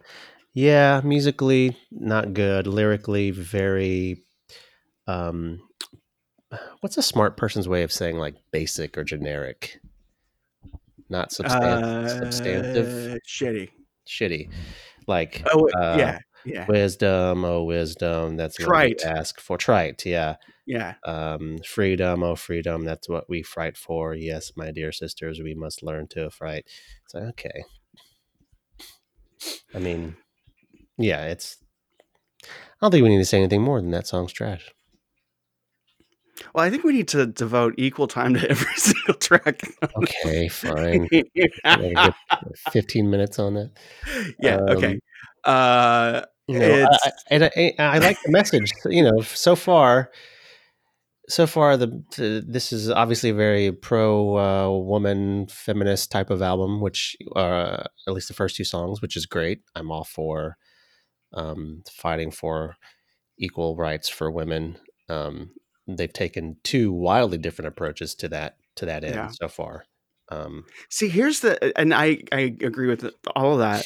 yeah, 0.54 1.02
musically 1.04 1.78
not 1.92 2.34
good. 2.34 2.68
Lyrically, 2.68 3.32
very. 3.32 4.24
Um, 5.08 5.60
what's 6.80 6.98
a 6.98 7.02
smart 7.04 7.36
person's 7.38 7.68
way 7.68 7.84
of 7.84 7.92
saying 7.92 8.18
like 8.18 8.36
basic 8.52 8.98
or 8.98 9.04
generic? 9.04 9.80
Not 11.10 11.32
substantive, 11.32 11.84
Uh, 11.84 13.18
Shitty. 13.28 13.70
shitty. 14.08 14.50
Like 15.08 15.44
Oh 15.54 15.68
uh, 15.70 15.96
yeah, 16.00 16.20
yeah, 16.46 16.66
wisdom, 16.68 17.46
oh 17.46 17.64
wisdom. 17.64 18.38
That's 18.38 18.60
what 18.60 18.86
we 18.86 18.96
ask 19.04 19.40
for. 19.40 19.58
Trite, 19.58 20.06
yeah. 20.06 20.36
yeah. 20.66 20.96
um, 21.06 21.58
freedom, 21.66 22.24
oh 22.24 22.36
freedom, 22.36 22.86
that's 22.86 23.10
what 23.10 23.30
we 23.30 23.44
fight 23.44 23.78
for. 23.78 24.14
Yes, 24.14 24.52
my 24.56 24.72
dear 24.72 24.92
sisters, 24.92 25.42
we 25.42 25.54
must 25.54 25.84
learn 25.84 26.08
to 26.10 26.30
fight. 26.30 26.66
It's 27.04 27.14
like, 27.14 27.24
okay. 27.24 27.64
I 29.74 29.80
mean, 29.80 30.16
yeah, 30.98 31.26
it's. 31.26 31.58
I 32.44 32.48
don't 32.82 32.92
think 32.92 33.04
we 33.04 33.10
need 33.10 33.20
to 33.20 33.26
say 33.26 33.40
anything 33.40 33.62
more 33.62 33.82
than 33.82 33.92
that 33.92 34.08
song's 34.08 34.34
trash. 34.34 34.72
Well, 36.54 36.66
I 36.66 36.70
think 36.70 36.84
we 36.84 36.94
need 36.94 37.08
to 37.10 37.26
devote 37.26 37.76
equal 37.78 38.08
time 38.08 38.34
to 38.36 38.50
every 38.50 38.76
single 38.76 39.16
track. 39.16 39.62
Okay, 39.98 40.48
fine. 40.50 41.08
15 42.72 43.10
minutes 43.10 43.40
on 43.40 43.54
that. 43.56 43.72
yeah. 44.40 44.60
okay. 44.70 44.94
Um, 44.94 45.00
Uh, 45.46 46.22
You 46.48 46.60
know, 46.60 46.84
I, 46.84 46.98
I, 47.08 47.12
and 47.32 47.44
I, 47.44 47.74
I 47.80 47.98
like 47.98 48.18
the 48.24 48.32
message. 48.32 48.72
You 48.86 49.04
know, 49.04 49.22
so 49.22 49.56
far, 49.56 50.12
so 51.28 51.48
far, 51.48 51.76
the, 51.76 52.04
the 52.16 52.44
this 52.48 52.72
is 52.72 52.90
obviously 52.90 53.32
a 53.32 53.34
very 53.34 53.72
pro 53.72 54.38
uh, 54.38 54.78
woman 54.78 55.48
feminist 55.48 56.12
type 56.12 56.30
of 56.30 56.42
album, 56.42 56.82
which 56.82 57.18
uh, 57.36 57.84
at 58.08 58.14
least 58.14 58.28
the 58.28 58.36
first 58.36 58.56
two 58.56 58.64
songs, 58.64 59.02
which 59.02 59.18
is 59.18 59.26
great. 59.26 59.62
I'm 59.76 59.92
all 59.92 60.04
for 60.04 60.58
um, 61.34 61.82
fighting 61.90 62.30
for 62.32 62.76
equal 63.40 63.76
rights 63.76 64.08
for 64.08 64.30
women. 64.30 64.78
Um, 65.10 65.52
they've 65.88 66.14
taken 66.14 66.58
two 66.64 66.92
wildly 66.94 67.38
different 67.38 67.70
approaches 67.70 68.14
to 68.16 68.28
that 68.30 68.58
to 68.76 68.86
that 68.86 69.04
end 69.04 69.16
Yeah. 69.16 69.28
so 69.30 69.48
far. 69.48 69.86
Um, 70.30 70.66
see, 70.90 71.08
here's 71.08 71.40
the, 71.40 71.78
and 71.78 71.94
I 71.94 72.24
I 72.32 72.56
agree 72.62 72.88
with 72.88 73.10
all 73.36 73.54
of 73.54 73.60
that. 73.60 73.86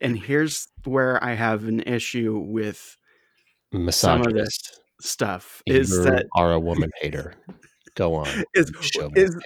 And 0.00 0.18
here's 0.18 0.68
where 0.84 1.22
I 1.22 1.34
have 1.34 1.64
an 1.64 1.80
issue 1.80 2.38
with 2.38 2.96
Some 3.72 3.80
of 3.80 3.86
this 3.86 3.86
misogynist. 3.86 4.80
stuff 5.00 5.62
You 5.66 5.76
is 5.76 5.90
that 6.04 6.26
are 6.36 6.52
a 6.52 6.60
woman 6.60 6.90
hater. 7.00 7.34
Go 7.94 8.14
on. 8.14 8.28
is, 8.54 8.70
is 9.16 9.36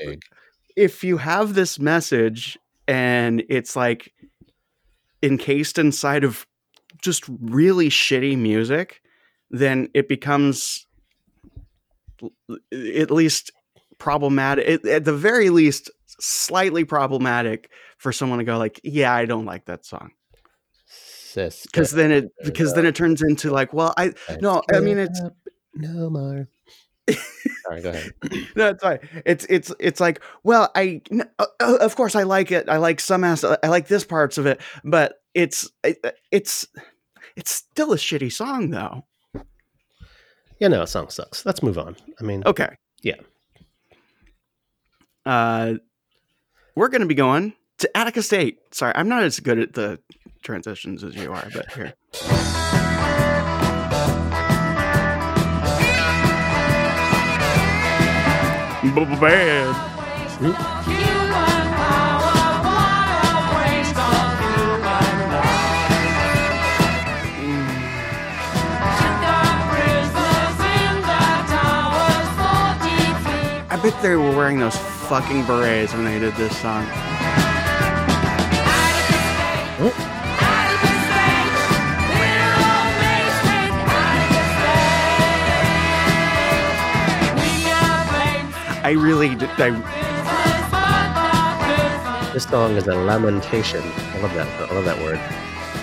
if 0.77 1.05
you 1.05 1.17
have 1.19 1.55
this 1.55 1.79
message 1.79 2.59
and 2.87 3.43
it's 3.49 3.77
like 3.77 4.13
encased 5.23 5.79
inside 5.79 6.25
of 6.25 6.47
just 7.01 7.25
really 7.41 7.89
shitty 7.89 8.37
music, 8.37 9.01
then 9.51 9.89
it 9.95 10.09
becomes 10.09 10.87
at 12.73 13.11
least 13.11 13.53
problematic. 13.99 14.67
At, 14.67 14.85
at 14.87 15.05
the 15.05 15.13
very 15.13 15.51
least, 15.51 15.91
slightly 16.21 16.85
problematic 16.85 17.71
for 17.99 18.13
someone 18.13 18.39
to 18.39 18.45
go 18.45 18.59
like, 18.59 18.81
"Yeah, 18.83 19.15
I 19.15 19.25
don't 19.27 19.45
like 19.45 19.67
that 19.67 19.85
song," 19.85 20.11
Sis, 21.33 21.63
because 21.63 21.93
then 21.93 22.13
it 22.13 22.31
because 22.45 22.75
then 22.75 22.85
it 22.85 22.95
turns 22.95 23.23
into 23.23 23.51
like, 23.51 23.73
"Well, 23.73 23.95
I 23.97 24.13
no, 24.43 24.63
I 24.71 24.81
mean 24.81 24.99
it's 24.99 25.19
no 25.75 26.11
more. 26.11 26.47
Sorry, 27.09 27.81
go 27.81 27.89
ahead. 27.89 28.13
no, 28.55 28.69
it's 28.69 28.83
fine. 28.83 28.99
It's 29.25 29.47
it's 29.49 29.73
it's 29.81 29.99
like, 29.99 30.21
well, 30.45 30.71
I 30.75 31.01
uh, 31.39 31.47
uh, 31.59 31.77
of 31.81 31.97
course 31.97 32.15
I 32.15 32.25
like 32.25 32.53
it. 32.53 32.69
I 32.69 32.77
like 32.77 33.01
some 33.01 33.25
ass. 33.25 33.45
I 33.45 33.67
like 33.69 33.89
this 33.89 34.05
parts 34.05 34.37
of 34.37 34.45
it, 34.45 34.61
but 34.85 35.23
it's 35.33 35.71
it, 35.83 36.05
it's 36.31 36.67
it's 37.35 37.51
still 37.51 37.95
a 37.95 37.97
shitty 37.97 38.31
song 38.31 38.69
though. 38.69 39.07
Yeah, 40.59 40.69
no, 40.69 40.83
a 40.83 40.87
song 40.87 41.09
sucks. 41.09 41.47
Let's 41.47 41.63
move 41.63 41.79
on. 41.79 41.97
I 42.21 42.25
mean, 42.25 42.43
Okay. 42.45 42.69
Yeah. 43.03 43.17
Uh, 45.25 45.77
we're 46.77 46.89
gonna 46.89 47.07
be 47.07 47.15
going 47.15 47.55
to 47.83 47.97
Attica 47.97 48.23
State. 48.23 48.59
Sorry, 48.71 48.93
I'm 48.95 49.09
not 49.09 49.25
as 49.25 49.41
good 49.41 49.59
at 49.59 49.75
the 49.75 49.99
transitions 50.43 51.03
as 51.03 51.17
you 51.17 51.33
are, 51.33 51.47
but 51.53 51.73
here. 51.73 51.95
Bad. 59.21 59.77
I 73.71 73.81
bet 73.83 74.03
they 74.03 74.15
were 74.17 74.31
wearing 74.31 74.59
those 74.59 74.77
fucking 74.77 75.45
berets 75.47 75.93
when 75.95 76.05
they 76.05 76.19
did 76.19 76.35
this 76.35 76.57
song. 76.59 76.87
I 88.85 88.95
really 88.97 89.35
did. 89.35 89.49
I, 89.59 89.71
This 92.33 92.45
song 92.45 92.77
is 92.77 92.87
a 92.87 92.95
lamentation. 92.95 93.83
I 93.83 94.19
love 94.19 94.35
that. 94.35 94.71
I 94.71 94.75
love 94.75 94.85
that 94.85 94.99
word. 95.01 95.19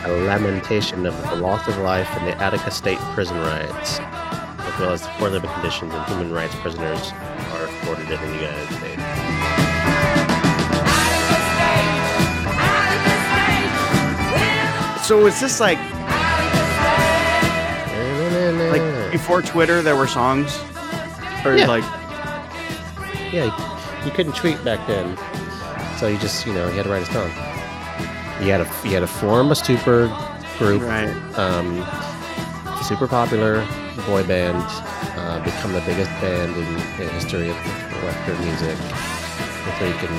A 0.05 0.11
lamentation 0.25 1.05
of 1.05 1.21
the 1.29 1.35
loss 1.35 1.67
of 1.67 1.77
life 1.79 2.09
in 2.17 2.25
the 2.25 2.37
Attica 2.41 2.71
State 2.71 2.99
prison 3.13 3.37
riots, 3.37 3.99
as 3.99 4.79
well 4.79 4.91
as 4.93 5.01
the 5.01 5.09
poor 5.17 5.29
living 5.29 5.49
conditions 5.51 5.93
and 5.93 6.05
human 6.05 6.31
rights 6.31 6.55
prisoners 6.55 7.11
are 7.51 7.65
afforded 7.65 8.09
in 8.09 8.21
the 8.21 8.35
United 8.35 8.73
States. 8.77 8.88
So 15.09 15.25
is 15.25 15.39
this 15.41 15.59
like 15.59 15.79
like 18.69 19.11
before 19.11 19.41
Twitter 19.41 19.81
there 19.81 19.95
were 19.95 20.05
songs, 20.05 20.55
or 21.43 21.55
Yeah. 21.57 21.65
like 21.65 21.83
Yeah, 23.33 23.45
you- 24.05 24.11
couldn't 24.11 24.35
tweet 24.35 24.63
back 24.63 24.85
then, 24.85 25.17
so 25.97 26.07
you 26.07 26.17
just 26.19 26.45
you 26.45 26.53
know 26.53 26.67
you 26.67 26.73
had 26.73 26.83
to 26.83 26.91
write 26.91 27.01
a 27.01 27.11
song. 27.11 27.31
You 28.39 28.51
had 28.51 28.59
to 28.63 28.87
you 28.87 28.93
had 28.93 28.99
to 28.99 29.07
form 29.07 29.49
a 29.51 29.55
super 29.55 30.07
group, 30.59 30.83
right? 30.83 31.09
um, 31.39 31.83
super 32.83 33.07
popular 33.07 33.65
boy 34.05 34.23
band, 34.25 34.63
uh, 35.17 35.39
become 35.43 35.73
the 35.73 35.81
biggest 35.81 36.11
band 36.21 36.55
in 36.55 36.73
the 36.75 37.09
history 37.17 37.49
of 37.49 37.57
Western 38.03 38.39
music, 38.45 38.77
until 39.69 39.87
you 39.87 39.95
can 40.03 40.13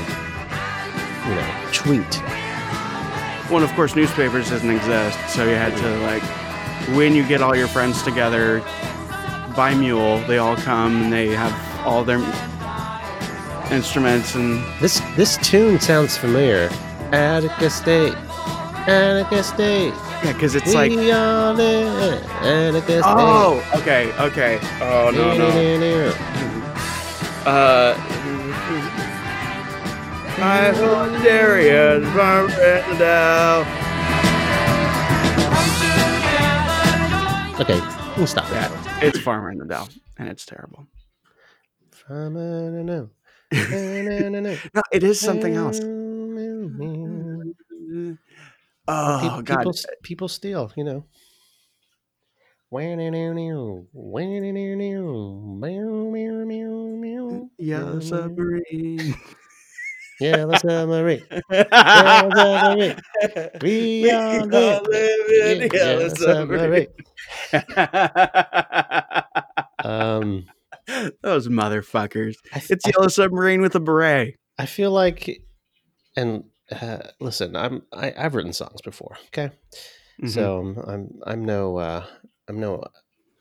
you 1.28 1.34
know 1.36 1.48
tweet. 1.72 2.39
Well, 3.50 3.64
of 3.64 3.72
course, 3.72 3.96
newspapers 3.96 4.48
doesn't 4.50 4.70
exist, 4.70 5.18
so 5.28 5.44
you 5.44 5.56
had 5.56 5.76
to 5.76 5.88
like 6.06 6.22
when 6.96 7.14
you 7.14 7.26
get 7.26 7.42
all 7.42 7.56
your 7.56 7.68
friends 7.68 8.02
together 8.02 8.60
by 9.56 9.74
mule, 9.74 10.18
they 10.28 10.38
all 10.38 10.56
come 10.56 11.02
and 11.02 11.12
they 11.12 11.28
have 11.28 11.52
all 11.86 12.04
their 12.04 12.20
instruments 13.72 14.34
and 14.34 14.64
This 14.80 15.00
this 15.16 15.36
tune 15.38 15.80
sounds 15.80 16.16
familiar. 16.16 16.70
Attica 17.12 17.70
State, 17.70 18.14
Attica 18.86 19.42
State. 19.42 19.94
yeah, 20.24 20.32
because 20.32 20.54
it's 20.54 20.72
like 20.72 20.92
we 20.92 21.10
are 21.10 21.52
there, 21.54 22.22
Attica 22.42 23.02
State. 23.02 23.02
oh, 23.04 23.62
okay, 23.74 24.12
okay, 24.20 24.60
oh 24.80 25.10
no 25.12 25.36
no, 25.36 26.12
uh. 27.50 28.16
I 30.42 30.72
hold 30.72 31.22
Darius 31.22 32.04
from 32.12 32.46
Randall. 32.48 33.66
Okay, 37.60 37.74
we 37.74 38.14
can 38.14 38.26
stop 38.26 38.48
that. 38.48 38.70
Yeah, 38.70 39.08
it's 39.08 39.18
Farmer 39.18 39.50
in 39.50 39.58
the 39.58 39.66
Dell, 39.66 39.88
and 40.16 40.28
it's 40.28 40.46
terrible. 40.46 40.86
No, 43.52 43.52
No, 44.74 44.82
it 44.92 45.02
is 45.02 45.20
something 45.20 45.54
else. 45.54 45.80
Oh 48.88 49.18
people, 49.20 49.42
God, 49.42 49.58
people, 49.58 49.74
people 50.02 50.28
steal, 50.28 50.72
you 50.76 50.82
know. 50.82 51.04
yellow 57.58 58.00
submarine. 58.10 59.14
Yeah, 60.20 60.44
let's 60.44 60.62
submarine. 60.62 61.26
submarine. 61.50 62.96
We 63.62 64.02
We 64.02 64.10
are 64.12 64.44
living 64.46 64.82
live 64.90 65.12
in 65.30 65.62
in 65.62 65.70
yellow 65.72 66.00
yellow 66.00 66.08
submarine. 66.14 66.86
Um, 69.82 70.46
Those 71.22 71.48
motherfuckers. 71.48 72.34
Th- 72.52 72.70
It's 72.70 72.86
Yellow 72.86 73.08
Submarine 73.08 73.62
with 73.62 73.74
a 73.74 73.80
beret. 73.80 74.34
I 74.58 74.66
feel 74.66 74.90
like, 74.90 75.42
and 76.16 76.44
uh, 76.70 76.98
listen, 77.20 77.56
I'm 77.56 77.82
I, 77.92 78.12
I've 78.16 78.34
written 78.34 78.52
songs 78.52 78.82
before. 78.82 79.16
Okay, 79.28 79.50
Mhm, 80.20 80.28
so 80.30 80.74
I'm 80.86 81.20
I'm 81.24 81.44
no 81.44 81.76
uh, 81.78 82.04
I'm 82.48 82.60
no 82.60 82.84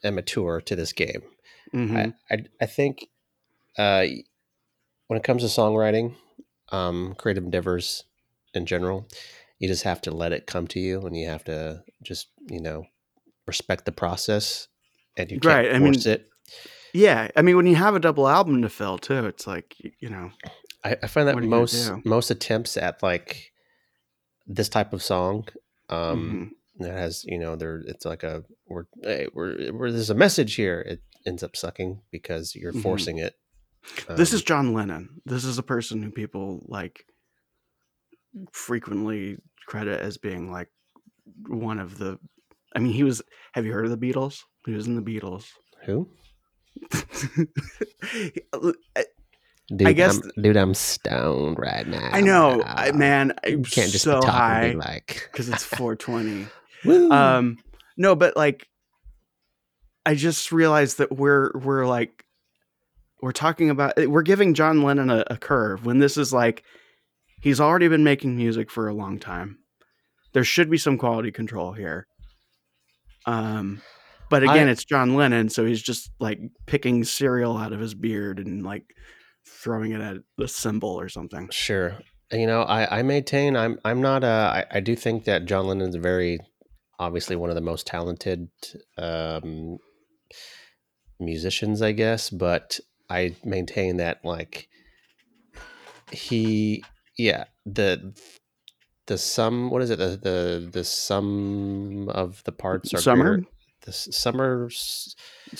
amateur 0.04 0.60
to 0.60 0.76
this 0.76 0.92
game. 0.92 1.22
mhm. 1.74 2.14
I, 2.30 2.34
I 2.34 2.44
I 2.62 2.66
think 2.66 3.08
uh, 3.76 4.06
when 5.08 5.18
it 5.18 5.24
comes 5.24 5.42
to 5.42 5.48
songwriting, 5.60 6.14
um, 6.72 7.14
creative 7.18 7.44
endeavors 7.44 8.04
in 8.54 8.66
general, 8.66 9.08
you 9.58 9.68
just 9.68 9.84
have 9.84 10.00
to 10.02 10.10
let 10.10 10.32
it 10.32 10.46
come 10.46 10.66
to 10.68 10.80
you, 10.80 11.02
and 11.02 11.16
you 11.16 11.28
have 11.28 11.44
to 11.44 11.82
just 12.02 12.28
you 12.48 12.60
know 12.60 12.84
respect 13.46 13.84
the 13.84 13.92
process, 13.92 14.68
and 15.16 15.30
you 15.30 15.40
can't 15.40 15.44
Right, 15.44 15.74
I 15.74 15.78
mean, 15.78 15.92
force 15.94 16.06
it. 16.06 16.28
yeah, 16.92 17.28
I 17.36 17.42
mean, 17.42 17.56
when 17.56 17.66
you 17.66 17.76
have 17.76 17.94
a 17.94 18.00
double 18.00 18.28
album 18.28 18.62
to 18.62 18.68
fill 18.68 18.98
too, 18.98 19.26
it's 19.26 19.46
like 19.46 19.76
you 19.98 20.08
know, 20.08 20.30
I, 20.84 20.96
I 21.02 21.06
find 21.06 21.28
that 21.28 21.34
what 21.34 21.42
are 21.42 21.46
you 21.46 21.50
gonna 21.50 21.60
most 21.60 22.06
most 22.06 22.30
attempts 22.30 22.76
at 22.76 23.02
like 23.02 23.52
this 24.46 24.68
type 24.68 24.92
of 24.92 25.02
song 25.02 25.46
um 25.90 26.50
mhm. 26.78 26.84
that 26.84 26.92
has 26.92 27.24
you 27.24 27.38
know 27.38 27.54
there 27.56 27.82
it's 27.86 28.04
like 28.04 28.22
a 28.22 28.42
we're 28.66 28.84
hey, 29.02 29.28
we're, 29.34 29.72
we're 29.72 29.92
there's 29.92 30.10
a 30.10 30.14
message 30.14 30.54
here 30.54 30.80
it 30.80 31.02
ends 31.26 31.42
up 31.42 31.54
sucking 31.54 32.00
because 32.10 32.54
you're 32.54 32.72
Mhm. 32.72 32.82
forcing 32.82 33.18
it 33.18 33.34
this 34.08 34.32
is 34.32 34.40
Um, 34.42 34.46
John 34.46 34.72
Lennon. 34.72 35.20
This 35.24 35.44
is 35.44 35.58
a 35.58 35.62
person 35.62 36.02
who 36.02 36.10
people 36.10 36.64
like 36.68 37.04
frequently 38.52 39.38
credit 39.66 40.00
as 40.00 40.16
being 40.18 40.50
like 40.50 40.68
one 41.48 41.78
of 41.78 41.98
the. 41.98 42.18
I 42.74 42.78
mean, 42.78 42.92
he 42.92 43.02
was. 43.04 43.22
Have 43.54 43.64
you 43.66 43.72
heard 43.72 43.86
of 43.86 43.98
the 43.98 44.12
Beatles? 44.12 44.40
He 44.66 44.72
was 44.72 44.86
in 44.86 44.94
the 44.96 45.02
Beatles. 45.02 45.46
who 45.86 46.08
I 48.54 49.04
dude, 49.76 49.96
guess- 49.96 50.18
I'm, 50.22 50.42
dude 50.42 50.56
i'm 50.56 50.74
stoned 50.74 51.58
right 51.58 51.86
now 51.86 52.10
I 52.12 52.20
know, 52.20 52.62
I, 52.64 52.92
man. 52.92 53.32
I'm 53.44 53.64
can't 53.64 53.90
just 53.90 54.04
so 54.04 54.20
be 54.20 54.26
talking 54.26 54.32
high 54.32 54.72
like 54.72 55.28
because 55.30 55.48
it's 55.48 55.64
420. 56.84 57.10
Um, 57.10 57.58
no, 57.96 58.14
but 58.14 58.36
like, 58.36 58.66
I 60.06 60.14
just 60.14 60.50
realized 60.52 60.98
that 60.98 61.12
we're 61.12 61.50
we're 61.58 61.86
like, 61.86 62.24
we're 63.22 63.32
talking 63.32 63.70
about 63.70 63.94
we're 63.96 64.22
giving 64.22 64.54
John 64.54 64.82
Lennon 64.82 65.10
a, 65.10 65.24
a 65.28 65.36
curve 65.36 65.84
when 65.86 65.98
this 65.98 66.16
is 66.16 66.32
like, 66.32 66.62
he's 67.42 67.60
already 67.60 67.88
been 67.88 68.04
making 68.04 68.36
music 68.36 68.70
for 68.70 68.88
a 68.88 68.94
long 68.94 69.18
time. 69.18 69.58
There 70.32 70.44
should 70.44 70.70
be 70.70 70.78
some 70.78 70.96
quality 70.98 71.32
control 71.32 71.72
here. 71.72 72.06
Um, 73.26 73.82
but 74.30 74.42
again, 74.42 74.68
I- 74.68 74.72
it's 74.72 74.84
John 74.84 75.14
Lennon, 75.14 75.48
so 75.48 75.64
he's 75.64 75.82
just 75.82 76.10
like 76.20 76.38
picking 76.66 77.04
cereal 77.04 77.56
out 77.56 77.72
of 77.72 77.80
his 77.80 77.94
beard 77.94 78.38
and 78.38 78.64
like 78.64 78.84
throwing 79.46 79.92
it 79.92 80.00
at 80.00 80.18
the 80.38 80.48
symbol 80.48 80.98
or 81.00 81.08
something. 81.08 81.48
Sure. 81.50 81.98
You 82.32 82.46
know, 82.46 82.62
I, 82.62 83.00
I 83.00 83.02
maintain 83.02 83.56
I'm 83.56 83.80
I'm 83.84 84.00
not 84.00 84.22
uh 84.22 84.52
I, 84.70 84.76
I 84.76 84.80
do 84.80 84.94
think 84.94 85.24
that 85.24 85.46
John 85.46 85.66
Lennon's 85.66 85.96
very 85.96 86.38
obviously 87.00 87.34
one 87.34 87.48
of 87.50 87.56
the 87.56 87.60
most 87.60 87.88
talented 87.88 88.48
um 88.96 89.78
musicians, 91.18 91.82
I 91.82 91.92
guess, 91.92 92.30
but 92.30 92.78
I 93.10 93.34
maintain 93.44 93.96
that 93.98 94.24
like 94.24 94.68
he 96.12 96.82
yeah, 97.18 97.44
the 97.66 98.14
the 99.06 99.18
sum 99.18 99.70
what 99.70 99.82
is 99.82 99.90
it? 99.90 99.98
The 99.98 100.16
the 100.16 100.68
the 100.72 100.84
sum 100.84 102.08
of 102.08 102.42
the 102.44 102.52
parts 102.52 102.94
are 102.94 102.98
Summer? 102.98 103.36
greater- 103.36 103.50
the 103.82 103.92
summer 103.92 104.70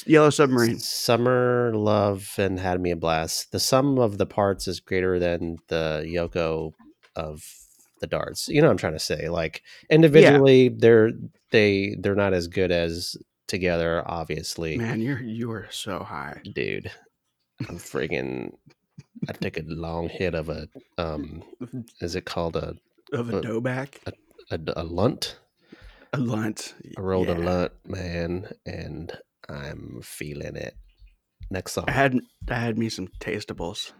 Yellow 0.04 0.28
Submarine. 0.28 0.78
Summer 0.78 1.72
Love 1.74 2.34
and 2.36 2.60
Had 2.60 2.78
Me 2.80 2.90
a 2.90 2.96
Blast. 2.96 3.50
The 3.50 3.58
sum 3.58 3.98
of 3.98 4.18
the 4.18 4.26
parts 4.26 4.68
is 4.68 4.78
greater 4.78 5.18
than 5.18 5.56
the 5.68 6.04
Yoko 6.06 6.72
of 7.16 7.42
the 8.02 8.06
darts. 8.06 8.46
You 8.48 8.60
know 8.60 8.66
what 8.68 8.72
I'm 8.72 8.76
trying 8.76 8.92
to 8.92 8.98
say? 8.98 9.30
Like 9.30 9.62
individually, 9.88 10.68
they're 10.68 11.12
they 11.50 11.96
they're 11.98 12.14
not 12.14 12.34
as 12.34 12.46
good 12.46 12.70
as 12.70 13.16
together. 13.48 14.02
Obviously, 14.06 14.76
Man, 14.76 15.00
you're 15.00 15.22
you 15.22 15.50
are 15.52 15.68
so 15.70 16.00
high. 16.00 16.42
dude, 16.54 16.90
I'm 17.68 17.76
friggin' 17.78 18.52
I 19.28 19.32
take 19.32 19.58
a 19.58 19.62
long 19.66 20.08
hit 20.08 20.34
of 20.34 20.48
a 20.48 20.68
um, 20.98 21.42
is 22.00 22.14
it 22.14 22.24
called 22.24 22.56
a 22.56 22.76
Of 23.12 23.30
a 23.30 23.36
Uh, 23.38 23.40
dough 23.40 23.60
back, 23.60 24.00
a, 24.50 24.58
a 24.76 24.84
lunt? 24.84 25.36
a 26.12 26.18
lunt. 26.18 26.74
I 26.96 27.00
rolled 27.00 27.28
a 27.28 27.34
lunt, 27.34 27.72
man, 27.86 28.50
and 28.66 29.12
I'm 29.48 30.00
feeling 30.02 30.56
it. 30.56 30.74
Next 31.50 31.72
song, 31.72 31.84
I 31.88 31.92
had 31.92 32.18
I 32.48 32.54
had 32.54 32.78
me 32.78 32.88
some 32.88 33.08
tastables. 33.20 33.92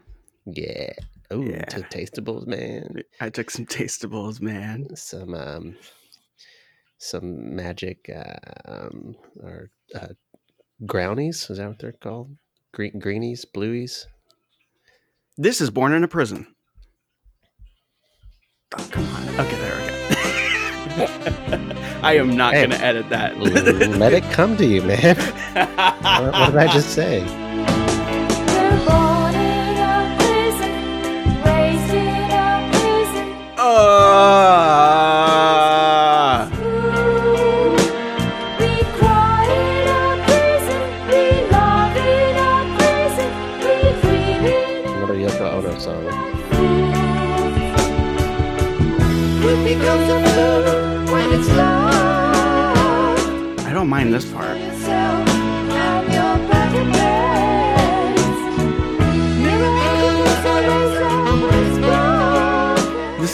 yeah. 0.45 0.93
Oh, 1.29 1.41
Yeah. 1.43 1.63
took 1.65 1.89
tastables, 1.89 2.45
man. 2.47 3.03
I 3.21 3.29
took 3.29 3.49
some 3.49 3.65
tastables, 3.65 4.41
man. 4.41 4.95
Some 4.97 5.33
um, 5.33 5.77
some 6.97 7.55
magic 7.55 8.09
um, 8.65 9.15
or 9.41 9.69
uh, 9.95 10.09
grownies. 10.83 11.49
Is 11.49 11.57
that 11.57 11.67
what 11.69 11.79
they're 11.79 11.91
called? 11.93 12.35
Green 12.73 12.99
greenies, 12.99 13.45
blueies. 13.45 14.05
This 15.37 15.59
is 15.61 15.69
born 15.69 15.93
in 15.93 16.03
a 16.03 16.07
prison. 16.07 16.47
Oh, 18.77 18.87
come 18.91 19.05
on. 19.07 19.27
Okay, 19.39 19.57
there 19.59 19.75
we 19.81 19.87
go. 19.87 21.75
I 22.03 22.13
am 22.17 22.35
not 22.35 22.53
Hey. 22.53 22.61
going 22.67 22.71
to 22.79 22.83
edit 22.85 23.09
that. 23.09 23.37
Let 23.39 24.13
it 24.13 24.23
come 24.31 24.55
to 24.57 24.65
you, 24.65 24.81
man. 24.83 25.15
What, 25.17 26.33
what 26.33 26.45
did 26.51 26.57
I 26.57 26.71
just 26.71 26.89
say? 26.91 27.23
They're 28.45 28.79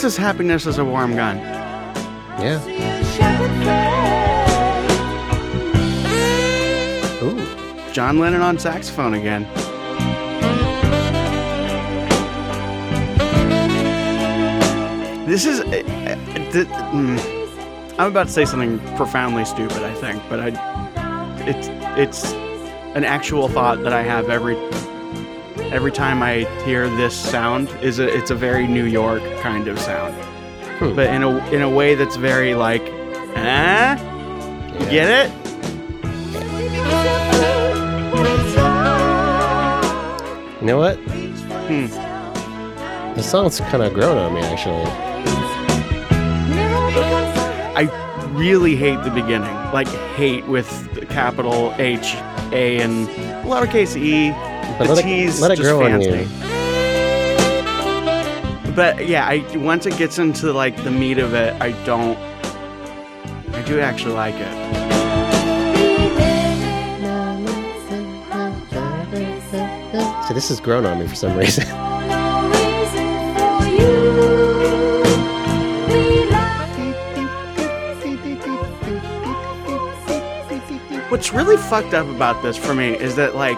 is 0.08 0.16
happiness 0.16 0.66
as 0.66 0.78
a 0.78 0.84
warm 0.84 1.14
gun. 1.14 1.36
Yeah. 1.36 2.58
See 2.60 2.76
a 2.76 3.04
shepherd 3.04 3.50
face. 7.10 7.22
Ooh. 7.22 7.92
John 7.92 8.18
Lennon 8.18 8.40
on 8.40 8.58
saxophone 8.58 9.12
again. 9.12 9.46
This 15.26 15.44
is. 15.44 15.60
Uh, 15.60 15.66
uh, 15.66 16.16
th- 16.52 16.68
mm, 16.68 17.18
I'm 17.98 18.10
about 18.10 18.28
to 18.28 18.32
say 18.32 18.46
something 18.46 18.78
profoundly 18.96 19.44
stupid, 19.44 19.82
I 19.82 19.92
think, 19.92 20.22
but 20.30 20.40
I. 20.40 20.48
It's 21.46 21.68
it's 21.98 22.32
an 22.96 23.04
actual 23.04 23.48
thought 23.48 23.82
that 23.82 23.92
I 23.92 24.02
have 24.02 24.30
every 24.30 24.56
every 25.72 25.92
time 25.92 26.22
I 26.22 26.40
hear 26.64 26.88
this 26.88 27.14
sound. 27.16 27.68
Is 27.82 27.98
a, 27.98 28.08
it's 28.08 28.30
a 28.30 28.34
very 28.34 28.66
New 28.66 28.84
York 28.84 29.22
kind 29.40 29.68
of 29.68 29.78
sound, 29.78 30.14
Hmm. 30.78 30.94
but 30.94 31.08
in 31.10 31.22
a 31.22 31.30
in 31.52 31.62
a 31.62 31.68
way 31.70 31.94
that's 31.94 32.16
very 32.16 32.54
like, 32.54 32.82
ah, 33.36 33.96
Yeah. 34.80 34.90
get 34.90 35.08
it? 35.26 35.32
You 40.60 40.66
know 40.66 40.78
what? 40.78 40.96
Hmm. 41.68 41.86
The 43.14 43.22
song's 43.22 43.60
kind 43.60 43.82
of 43.82 43.94
grown 43.94 44.18
on 44.18 44.34
me, 44.34 44.40
actually. 44.40 44.84
I 47.76 47.88
really 48.32 48.74
hate 48.74 49.02
the 49.04 49.10
beginning. 49.10 49.54
Like 49.72 49.86
hate 50.16 50.44
with 50.46 50.68
the 50.94 51.06
capital 51.06 51.72
H 51.78 52.14
A 52.52 52.80
and 52.80 53.06
lowercase 53.46 53.96
e. 53.96 54.30
But 54.76 54.86
the 54.88 54.94
let 54.94 54.98
it- 54.98 55.02
T's 55.08 55.40
let 55.40 55.50
it 55.52 55.56
just 55.56 55.68
grow 55.68 55.82
on 55.84 56.00
you. 56.00 56.26
But 58.74 59.08
yeah, 59.08 59.26
I 59.26 59.44
once 59.56 59.86
it 59.86 59.96
gets 59.96 60.18
into 60.18 60.52
like 60.52 60.76
the 60.84 60.90
meat 60.90 61.18
of 61.18 61.34
it, 61.34 61.60
I 61.60 61.72
don't. 61.84 62.16
I 63.54 63.62
do 63.62 63.80
actually 63.80 64.14
like 64.14 64.34
it. 64.36 64.68
So 70.28 70.34
this 70.34 70.48
has 70.50 70.60
grown 70.60 70.84
on 70.84 70.98
me 71.00 71.06
for 71.06 71.14
some 71.14 71.36
reason. 71.36 71.64
What's 81.08 81.32
really 81.32 81.56
fucked 81.56 81.94
up 81.94 82.06
about 82.06 82.42
this 82.42 82.56
for 82.56 82.74
me 82.74 82.90
is 82.90 83.16
that 83.16 83.34
like 83.34 83.56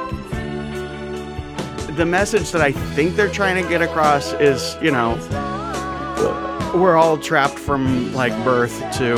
the 2.01 2.07
message 2.07 2.51
that 2.51 2.63
I 2.63 2.73
think 2.73 3.15
they're 3.15 3.29
trying 3.29 3.63
to 3.63 3.69
get 3.69 3.83
across 3.83 4.33
is, 4.33 4.75
you 4.81 4.91
know, 4.91 5.17
we're 6.75 6.97
all 6.97 7.19
trapped 7.19 7.59
from 7.59 8.11
like 8.15 8.33
birth 8.43 8.75
to 8.97 9.15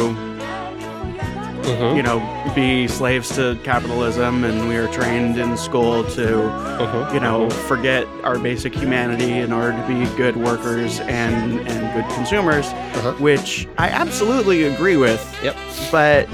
Mhm, 1.62 1.94
you 1.96 2.02
know, 2.02 2.18
be 2.56 2.88
slaves 2.88 3.28
to 3.36 3.56
capitalism, 3.62 4.42
and 4.42 4.68
we 4.68 4.74
are 4.74 4.88
trained 4.88 5.38
in 5.38 5.56
school 5.56 6.02
to, 6.02 6.26
mhm, 6.26 7.14
you 7.14 7.20
know, 7.20 7.46
mhm. 7.46 7.52
forget 7.68 8.04
our 8.24 8.36
basic 8.36 8.74
humanity 8.74 9.30
in 9.34 9.52
order 9.52 9.70
to 9.80 9.86
be 9.86 10.04
good 10.16 10.36
workers 10.36 10.98
and 10.98 11.60
and 11.60 11.94
good 11.94 12.08
consumers, 12.16 12.66
Uh-huh. 12.66 13.12
which 13.20 13.68
I 13.78 13.90
absolutely 13.90 14.64
agree 14.64 14.96
with. 14.96 15.22
Yep. 15.44 15.54
But 15.92 16.26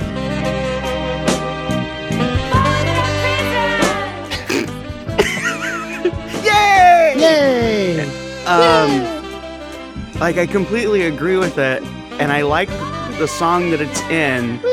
Um, 8.58 8.90
like 10.18 10.36
I 10.36 10.46
completely 10.46 11.02
agree 11.02 11.36
with 11.36 11.58
it, 11.58 11.80
and 12.18 12.32
I 12.32 12.42
like 12.42 12.68
the 13.18 13.28
song 13.28 13.70
that 13.70 13.80
it's 13.80 14.00
in. 14.10 14.58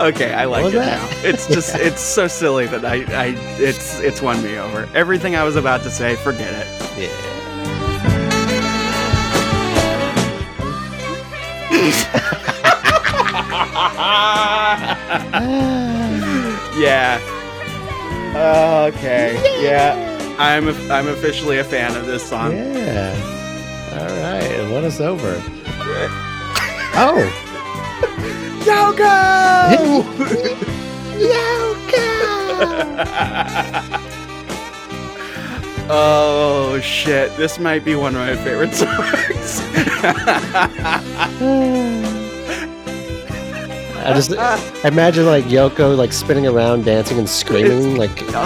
okay, 0.00 0.34
I 0.34 0.44
like 0.46 0.66
it 0.66 0.72
that? 0.72 1.00
now. 1.00 1.08
It's 1.28 1.46
just 1.46 1.74
it's 1.76 2.00
so 2.00 2.26
silly 2.26 2.66
that 2.66 2.84
I, 2.84 2.96
I 3.14 3.26
it's 3.58 4.00
it's 4.00 4.20
won 4.20 4.42
me 4.42 4.58
over. 4.58 4.88
Everything 4.92 5.36
I 5.36 5.44
was 5.44 5.54
about 5.54 5.84
to 5.84 5.90
say, 5.90 6.16
forget 6.16 6.52
it. 6.52 6.66
Yeah. 6.98 7.32
Yeah. 16.76 17.18
Okay. 18.36 19.40
Yeah. 19.64 20.05
I'm 20.38 20.68
a, 20.68 20.72
I'm 20.92 21.08
officially 21.08 21.58
a 21.58 21.64
fan 21.64 21.96
of 21.96 22.06
this 22.06 22.28
song. 22.28 22.52
Yeah. 22.52 23.14
All 23.92 24.06
right. 24.06 24.42
And 24.42 24.84
us 24.84 25.00
over. 25.00 25.42
Oh. 26.98 27.20
Yoko! 28.64 30.02
Yoko! 31.20 32.06
oh 35.90 36.80
shit! 36.82 37.36
This 37.36 37.58
might 37.58 37.84
be 37.84 37.94
one 37.96 38.16
of 38.16 38.20
my 38.22 38.34
favorite 38.42 38.72
songs. 38.72 39.60
I 44.06 44.12
just 44.14 44.32
I 44.38 44.88
imagine 44.88 45.26
like 45.26 45.44
Yoko 45.44 45.96
like 45.96 46.12
spinning 46.12 46.46
around, 46.46 46.84
dancing 46.84 47.18
and 47.18 47.28
screaming, 47.28 47.96
like, 47.96 48.22
uh, 48.34 48.38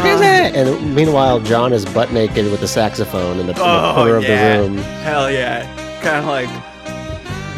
and 0.55 0.95
meanwhile 0.95 1.41
John 1.41 1.73
is 1.73 1.85
butt 1.85 2.13
naked 2.13 2.51
with 2.51 2.61
the 2.61 2.69
saxophone 2.69 3.39
in 3.39 3.47
the, 3.47 3.53
in 3.53 3.59
the 3.59 3.65
Oh, 3.65 3.93
corner 3.95 4.17
of 4.17 4.23
yeah. 4.25 4.57
the 4.57 4.63
room. 4.69 4.77
Hell 4.79 5.31
yeah! 5.31 5.65
Kind 6.03 6.17
of 6.17 6.25
like 6.27 6.49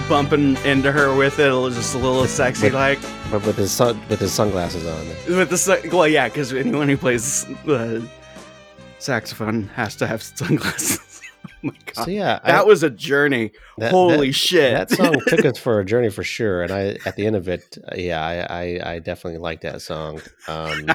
bumping 0.08 0.56
into 0.64 0.90
her 0.92 1.14
with 1.14 1.38
it, 1.38 1.50
just 1.74 1.94
a 1.94 1.98
little 1.98 2.26
sexy, 2.26 2.66
With- 2.66 2.74
like 2.74 2.98
But 3.30 3.46
with 3.46 3.56
his 3.56 3.70
sun, 3.72 4.00
with 4.08 4.20
his 4.20 4.32
sunglasses 4.32 4.86
on. 4.86 5.06
with 5.38 5.50
the 5.50 5.90
well, 5.92 6.08
yeah, 6.08 6.28
because 6.28 6.52
anyone 6.52 6.88
who 6.88 6.96
plays 6.96 7.44
the 7.64 8.06
saxophone 8.98 9.68
has 9.74 9.96
to 9.96 10.06
have 10.06 10.22
sunglasses. 10.22 11.11
Oh 11.44 11.48
my 11.62 11.72
god, 11.86 12.04
So 12.04 12.10
yeah, 12.10 12.40
that 12.44 12.54
I, 12.54 12.62
was 12.64 12.82
a 12.82 12.90
journey. 12.90 13.52
that- 13.78 13.90
Holy 13.90 14.28
that- 14.28 14.32
shit! 14.32 14.72
That 14.74 14.90
song 14.90 15.14
took 15.26 15.44
us 15.44 15.58
for 15.58 15.80
a 15.80 15.84
journey 15.84 16.10
for 16.10 16.22
sure, 16.24 16.62
and 16.62 16.72
I 16.72 16.98
at 17.06 17.16
the 17.16 17.26
end 17.26 17.36
of 17.36 17.48
it, 17.48 17.78
yeah, 17.96 18.20
I 18.24 18.62
I, 18.84 18.92
I 18.94 18.98
definitely 18.98 19.38
like 19.38 19.60
that 19.62 19.82
song. 19.82 20.20
Um, 20.48 20.86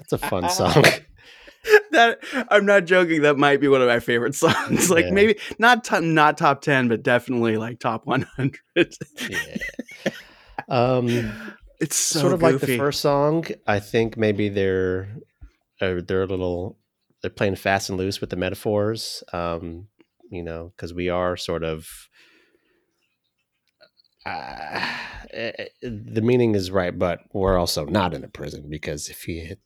it's 0.00 0.12
a 0.12 0.18
fun 0.18 0.48
song. 0.50 0.84
that 1.92 2.18
I'm 2.50 2.66
not 2.66 2.84
joking. 2.84 3.22
That 3.22 3.38
might 3.38 3.60
be 3.60 3.68
one 3.68 3.80
of 3.80 3.88
my 3.88 4.00
favorite 4.00 4.34
songs. 4.34 4.90
Like 4.90 5.06
Yeah. 5.06 5.12
maybe 5.12 5.36
not 5.58 5.82
top, 5.84 6.02
not 6.02 6.36
top 6.36 6.60
ten, 6.60 6.88
but 6.88 7.02
definitely 7.02 7.56
like 7.56 7.78
top 7.80 8.04
100. 8.06 8.58
yeah. 9.30 9.56
Um, 10.68 11.32
It's 11.80 11.96
so 11.96 12.20
sort 12.20 12.32
of 12.34 12.42
like 12.42 12.58
the 12.60 12.76
first 12.76 13.00
song. 13.00 13.44
I 13.66 13.80
think 13.80 14.16
maybe 14.16 14.48
they're 14.48 15.08
uh, 15.80 16.00
they're 16.06 16.22
a 16.22 16.26
little 16.26 16.78
they're 17.24 17.30
playing 17.30 17.56
fast 17.56 17.88
and 17.88 17.98
loose 17.98 18.20
with 18.20 18.28
the 18.28 18.36
metaphors. 18.36 19.24
Um, 19.32 19.88
you 20.30 20.42
know, 20.42 20.74
because 20.76 20.92
we 20.92 21.08
are 21.08 21.38
sort 21.38 21.64
of 21.64 21.88
uh, 24.26 24.86
eh, 25.32 25.68
the 25.80 26.20
meaning 26.20 26.54
is 26.54 26.70
right, 26.70 26.98
but 26.98 27.20
we're 27.32 27.56
also 27.56 27.86
not 27.86 28.12
in 28.12 28.24
a 28.24 28.28
prison 28.28 28.66
because 28.68 29.08
if 29.08 29.26
you 29.26 29.56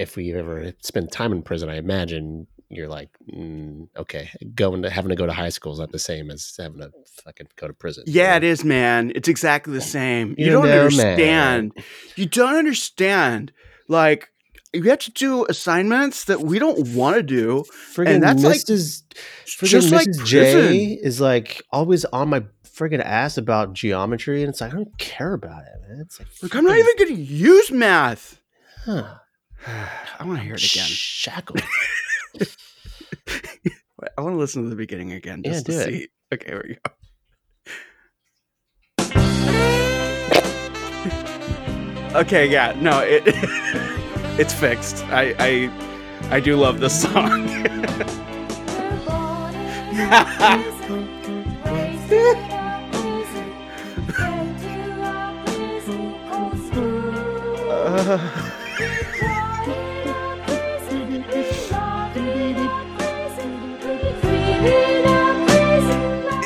if 0.00 0.16
we 0.16 0.34
ever 0.34 0.72
spend 0.82 1.12
time 1.12 1.30
in 1.30 1.42
prison, 1.42 1.68
I 1.68 1.76
imagine 1.76 2.48
you're 2.70 2.88
like, 2.88 3.10
mm, 3.32 3.86
okay, 3.96 4.28
going 4.56 4.82
to 4.82 4.90
having 4.90 5.10
to 5.10 5.14
go 5.14 5.26
to 5.26 5.32
high 5.32 5.50
school 5.50 5.74
is 5.74 5.78
not 5.78 5.92
the 5.92 6.00
same 6.00 6.32
as 6.32 6.56
having 6.58 6.80
to 6.80 6.90
fucking 7.22 7.46
go 7.54 7.68
to 7.68 7.72
prison. 7.72 8.02
Yeah, 8.08 8.34
it 8.34 8.42
is, 8.42 8.64
man. 8.64 9.12
It's 9.14 9.28
exactly 9.28 9.72
the 9.72 9.80
same. 9.80 10.34
You, 10.36 10.46
You 10.46 10.50
don't 10.50 10.64
know, 10.66 10.80
understand. 10.80 11.72
You 12.16 12.26
don't 12.26 12.56
understand. 12.56 13.52
Like 13.86 14.30
you 14.76 14.90
have 14.90 14.98
to 15.00 15.10
do 15.12 15.44
assignments 15.46 16.24
that 16.24 16.40
we 16.40 16.58
don't 16.58 16.88
want 16.94 17.16
to 17.16 17.22
do. 17.22 17.64
Friggin' 17.94 18.20
that's 18.20 18.42
like- 18.42 18.56
Mrs. 18.60 19.02
friggin' 19.46 19.66
just 19.68 19.92
like 19.92 20.06
Mrs. 20.08 20.24
J 20.26 20.92
is 21.02 21.20
like 21.20 21.62
always 21.72 22.04
on 22.06 22.28
my 22.28 22.44
friggin' 22.66 23.02
ass 23.04 23.36
about 23.38 23.72
geometry, 23.72 24.42
and 24.42 24.50
it's 24.50 24.60
like 24.60 24.72
I 24.72 24.76
don't 24.76 24.96
care 24.98 25.32
about 25.34 25.62
it, 25.62 25.88
man. 25.88 25.98
It's 26.00 26.18
like, 26.18 26.28
Like 26.42 26.54
I'm 26.54 26.64
not 26.64 26.76
even 26.76 26.96
going 26.98 27.16
to 27.16 27.22
use 27.22 27.70
math. 27.70 28.40
huh, 28.84 29.14
I 30.18 30.24
want 30.24 30.38
to 30.38 30.44
hear 30.44 30.54
it 30.54 30.64
again. 30.72 30.84
Shackled. 30.86 31.62
I 34.16 34.20
want 34.20 34.34
to 34.34 34.38
listen 34.38 34.62
to 34.64 34.68
the 34.68 34.76
beginning 34.76 35.12
again 35.12 35.42
Yeah, 35.44 35.52
just 35.52 35.66
do 35.66 35.72
to 35.72 35.78
it. 35.80 35.84
see. 35.86 36.08
Okay, 36.34 36.46
here 36.50 36.64
we 36.68 36.74
go. 36.74 36.92
okay, 42.20 42.46
yeah, 42.48 42.74
no, 42.80 43.00
it 43.04 43.22
it's 44.38 44.54
fixed. 44.54 45.04
I 45.06 45.34
I 45.38 45.70
I 46.30 46.40
do 46.40 46.56
love 46.56 46.80
this 46.80 47.02
song. 47.02 47.48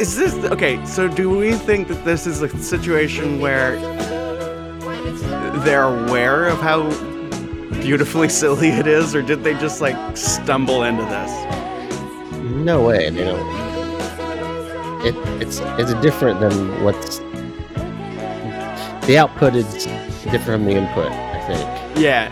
Is 0.00 0.16
this 0.16 0.34
okay? 0.50 0.84
So, 0.86 1.08
do 1.08 1.28
we 1.28 1.52
think 1.52 1.88
that 1.88 2.04
this 2.04 2.26
is 2.26 2.40
a 2.40 2.48
situation 2.48 3.40
where 3.40 3.78
they're 5.60 5.82
aware 5.82 6.46
of 6.46 6.58
how 6.58 6.88
beautifully 7.72 8.28
silly 8.40 8.68
it 8.68 8.86
is, 8.86 9.14
or 9.14 9.22
did 9.22 9.42
they 9.44 9.54
just 9.54 9.80
like 9.80 10.16
stumble 10.16 10.82
into 10.82 11.02
this? 11.04 11.30
No 12.54 12.82
way, 12.84 13.08
they 13.10 13.24
don't. 13.24 13.60
It, 15.04 15.14
it's 15.40 15.60
it's 15.78 15.94
different 16.02 16.40
than 16.40 16.82
what's 16.84 17.18
the 19.06 19.16
output 19.18 19.54
is 19.54 19.84
different 20.24 20.44
from 20.44 20.64
the 20.66 20.72
input. 20.72 21.10
I 21.10 21.40
think, 21.46 21.98
Yeah, 21.98 22.30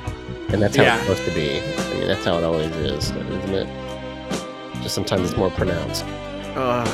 and 0.51 0.61
that's 0.63 0.77
how 0.77 0.83
Yeah. 0.83 0.97
it's 0.99 1.07
supposed 1.07 1.25
to 1.29 1.35
be. 1.35 1.61
I 1.61 1.95
mean, 1.95 2.07
that's 2.09 2.25
how 2.25 2.37
it 2.39 2.45
always 2.45 2.71
is, 2.77 3.11
isn't 3.11 3.55
it? 3.55 3.67
Just 4.83 4.95
sometimes 4.95 5.29
it's 5.31 5.37
more 5.39 5.51
pronounced. 5.51 6.05
Ugh. 6.57 6.89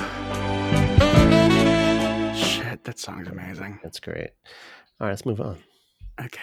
Shit, 2.37 2.85
that 2.85 2.99
song's 2.99 3.29
amazing. 3.29 3.79
That's 3.83 4.01
great. 4.01 4.31
All 5.01 5.07
right, 5.07 5.11
let's 5.11 5.27
move 5.27 5.41
on. 5.41 5.59
Okay. 6.21 6.41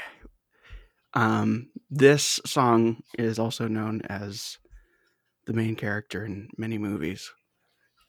Um, 1.13 1.69
this 1.89 2.39
song 2.45 3.01
is 3.17 3.37
also 3.39 3.67
known 3.67 4.01
as 4.09 4.57
the 5.45 5.53
main 5.53 5.75
character 5.75 6.23
in 6.25 6.47
many 6.57 6.77
movies. 6.77 7.29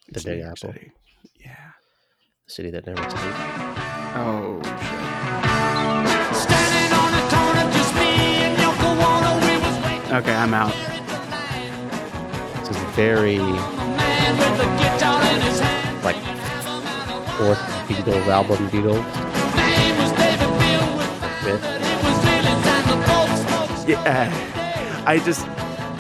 The 0.08 0.14
It's 0.16 0.24
Big 0.24 0.38
New 0.38 0.44
York 0.44 0.56
Apple. 0.58 0.72
City. 0.72 0.92
Yeah. 1.40 1.70
The 2.46 2.52
city 2.52 2.70
that 2.70 2.86
never 2.86 3.02
sleeps. 3.02 3.16
Oh 4.14 4.60
shit. 4.62 4.72
Standing 6.36 6.92
on 6.92 7.12
the 7.12 7.22
corner, 7.34 7.72
just 7.72 7.94
me 7.94 8.10
and 8.46 8.56
Yoko 8.58 8.90
Ono, 8.92 9.32
we 9.46 9.54
was 9.58 9.76
waiting. 9.84 10.12
Okay, 10.16 10.34
I'm 10.34 10.54
out. 10.54 10.74
This 12.60 12.70
is 12.76 12.82
very 12.94 13.36
A 13.36 13.38
man 13.42 14.36
with 14.38 14.60
a 14.60 14.62
guitar 14.78 15.22
in 15.34 15.40
his 15.42 15.58
hand. 15.60 16.04
like 16.04 16.16
fourth 17.38 17.60
Beatles 17.88 18.26
album 18.28 18.68
Beatles. 18.70 19.04
Name 19.56 19.98
Yeah, 23.86 24.30
I 25.06 25.18
just 25.18 25.46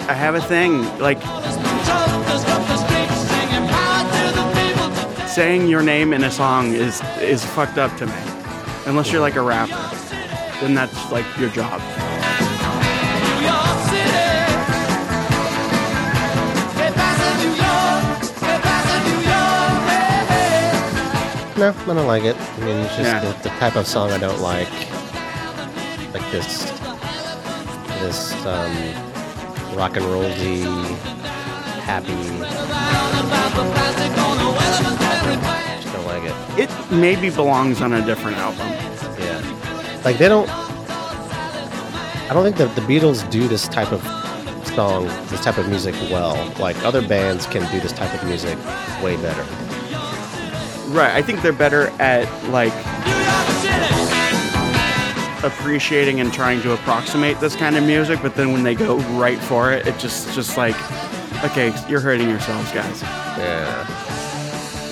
I 0.08 0.14
have 0.14 0.34
a 0.34 0.40
thing 0.40 0.82
like 0.98 1.20
Truckers 1.20 2.44
up 2.44 2.66
the 2.68 2.76
street 2.76 3.10
singing 3.28 3.68
power 3.68 4.02
to 4.06 4.22
the 4.36 4.44
people 4.54 5.14
today. 5.14 5.26
saying 5.26 5.66
your 5.68 5.82
name 5.82 6.12
in 6.12 6.22
a 6.24 6.30
song 6.30 6.72
is 6.74 7.00
is 7.20 7.44
fucked 7.44 7.78
up 7.78 7.94
to 7.98 8.06
me. 8.06 8.12
Unless 8.86 9.10
you're 9.12 9.20
like 9.20 9.36
a 9.36 9.42
rapper, 9.42 9.72
then 10.60 10.74
that's 10.74 11.10
like 11.10 11.26
your 11.38 11.50
job. 11.50 11.80
New 11.80 13.46
York 13.46 13.78
City. 13.90 14.30
Hey, 16.78 16.90
passing 16.94 17.38
New 17.42 17.54
York. 17.56 18.22
Hey, 18.40 18.58
passing 18.62 19.04
New 19.10 19.20
York. 19.26 19.82
Hey, 19.90 21.52
hey. 21.54 21.60
No, 21.60 21.68
I 21.92 21.94
don't 21.94 22.06
like 22.06 22.24
it. 22.24 22.36
I 22.36 22.58
mean, 22.60 22.76
it's 22.78 22.96
just 22.96 23.10
Yeah. 23.10 23.20
the, 23.20 23.32
the 23.42 23.48
type 23.58 23.76
of 23.76 23.86
song 23.86 24.10
I 24.12 24.18
don't 24.18 24.40
like. 24.40 24.68
Like 26.12 26.30
this, 26.30 26.70
this 28.02 28.32
um, 28.46 28.74
rock 29.76 29.96
and 29.96 30.04
roll 30.06 30.28
happy. 31.82 32.12
Just 35.80 35.94
don't 35.94 36.06
like 36.06 36.24
it. 36.24 36.34
It 36.58 36.90
maybe 36.90 37.30
belongs 37.30 37.80
on 37.80 37.92
a 37.92 38.04
different 38.04 38.36
album. 38.38 38.66
Yeah, 39.18 40.00
like 40.04 40.18
they 40.18 40.28
don't. 40.28 40.48
I 40.50 42.30
don't 42.34 42.44
think 42.44 42.56
that 42.56 42.74
the 42.74 42.82
Beatles 42.82 43.28
do 43.30 43.46
this 43.46 43.68
type 43.68 43.92
of 43.92 44.02
song, 44.74 45.06
this 45.28 45.44
type 45.44 45.58
of 45.58 45.68
music 45.68 45.94
well. 46.10 46.52
Like 46.58 46.76
other 46.84 47.06
bands 47.06 47.46
can 47.46 47.70
do 47.70 47.78
this 47.78 47.92
type 47.92 48.12
of 48.14 48.26
music 48.26 48.58
way 49.02 49.16
better. 49.16 49.42
Right. 50.90 51.12
I 51.14 51.22
think 51.22 51.40
they're 51.40 51.52
better 51.52 51.88
at 52.00 52.26
like 52.50 52.72
appreciating 55.44 56.20
and 56.20 56.32
trying 56.32 56.62
to 56.62 56.72
approximate 56.72 57.40
this 57.40 57.56
kind 57.56 57.76
of 57.76 57.84
music, 57.84 58.20
but 58.22 58.34
then 58.34 58.52
when 58.52 58.62
they 58.62 58.74
go 58.74 58.96
right 59.18 59.38
for 59.38 59.72
it, 59.72 59.86
it 59.86 59.98
just 59.98 60.32
just 60.34 60.56
like 60.56 60.76
okay, 61.44 61.74
you're 61.88 62.00
hurting 62.00 62.28
yourselves, 62.28 62.70
guys. 62.72 63.02
Yeah. 63.02 63.84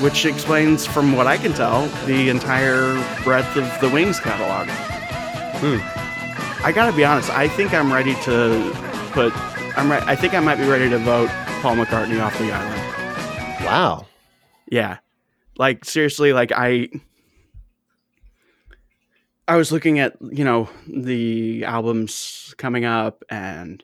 Which 0.03 0.25
explains, 0.25 0.87
from 0.87 1.15
what 1.15 1.27
I 1.27 1.37
can 1.37 1.53
tell, 1.53 1.87
the 2.07 2.29
entire 2.31 2.95
breadth 3.23 3.57
of 3.57 3.81
the 3.81 3.89
Wings 3.89 4.19
catalog. 4.19 4.69
Hmm. 5.61 5.79
I 6.65 6.73
gotta 6.73 6.95
be 6.97 7.05
honest. 7.05 7.31
I 7.31 7.49
think 7.49 7.73
I'm 7.75 7.93
ready 7.93 8.15
to 8.23 8.73
put. 9.13 9.33
I'm. 9.79 9.91
Re- 9.91 10.03
I 10.05 10.17
think 10.17 10.35
I 10.35 10.41
might 10.41 10.57
be 10.57 10.67
ready 10.67 10.89
to 10.91 10.99
vote 10.99 11.29
Paul 11.61 11.77
McCartney 11.77 12.23
off 12.23 12.37
the 12.39 12.51
island. 12.53 13.65
Wow. 13.65 14.07
Yeah. 14.71 14.99
Like 15.57 15.85
seriously, 15.85 16.33
like 16.33 16.53
I 16.53 16.89
I 19.51 19.57
was 19.57 19.73
looking 19.73 19.99
at, 19.99 20.17
you 20.31 20.45
know, 20.45 20.69
the 20.87 21.65
albums 21.65 22.55
coming 22.57 22.85
up 22.85 23.25
and 23.29 23.83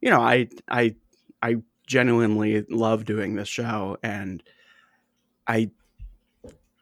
you 0.00 0.10
know, 0.10 0.20
I 0.20 0.48
I 0.68 0.94
I 1.42 1.56
genuinely 1.88 2.64
love 2.70 3.04
doing 3.04 3.34
this 3.34 3.48
show 3.48 3.98
and 4.00 4.40
I 5.48 5.72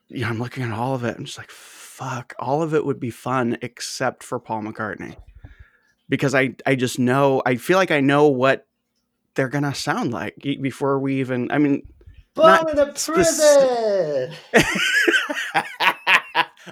you 0.09 0.20
know, 0.20 0.28
I'm 0.28 0.39
looking 0.39 0.64
at 0.64 0.70
all 0.70 0.95
of 0.95 1.03
it. 1.03 1.16
I'm 1.16 1.24
just 1.24 1.39
like, 1.39 1.51
fuck, 1.51 2.34
all 2.39 2.61
of 2.61 2.74
it 2.74 2.84
would 2.84 3.01
be 3.01 3.09
fun 3.09 3.57
except 3.62 4.22
for 4.22 4.39
Paul 4.39 4.64
McCartney. 4.64 5.16
Because 6.07 6.34
I 6.34 6.57
I 6.66 6.74
just 6.74 6.99
know, 6.99 7.41
I 7.47 7.57
feel 7.57 7.78
like 7.78 7.91
I 7.91 8.01
know 8.01 8.28
what 8.28 8.66
they're 9.32 9.49
going 9.49 9.64
to 9.64 9.72
sound 9.72 10.12
like 10.12 10.34
before 10.61 10.99
we 10.99 11.20
even 11.20 11.51
I 11.51 11.57
mean 11.57 11.89
Not 12.37 12.70
in 12.70 12.78
a 12.78 12.95
spec- 12.95 13.16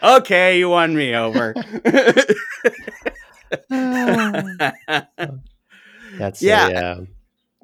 okay, 0.02 0.58
you 0.58 0.68
won 0.68 0.94
me 0.94 1.14
over. 1.14 1.54
That's 6.18 6.42
Yeah. 6.42 6.68
yeah, 6.68 6.90
um, 6.92 7.08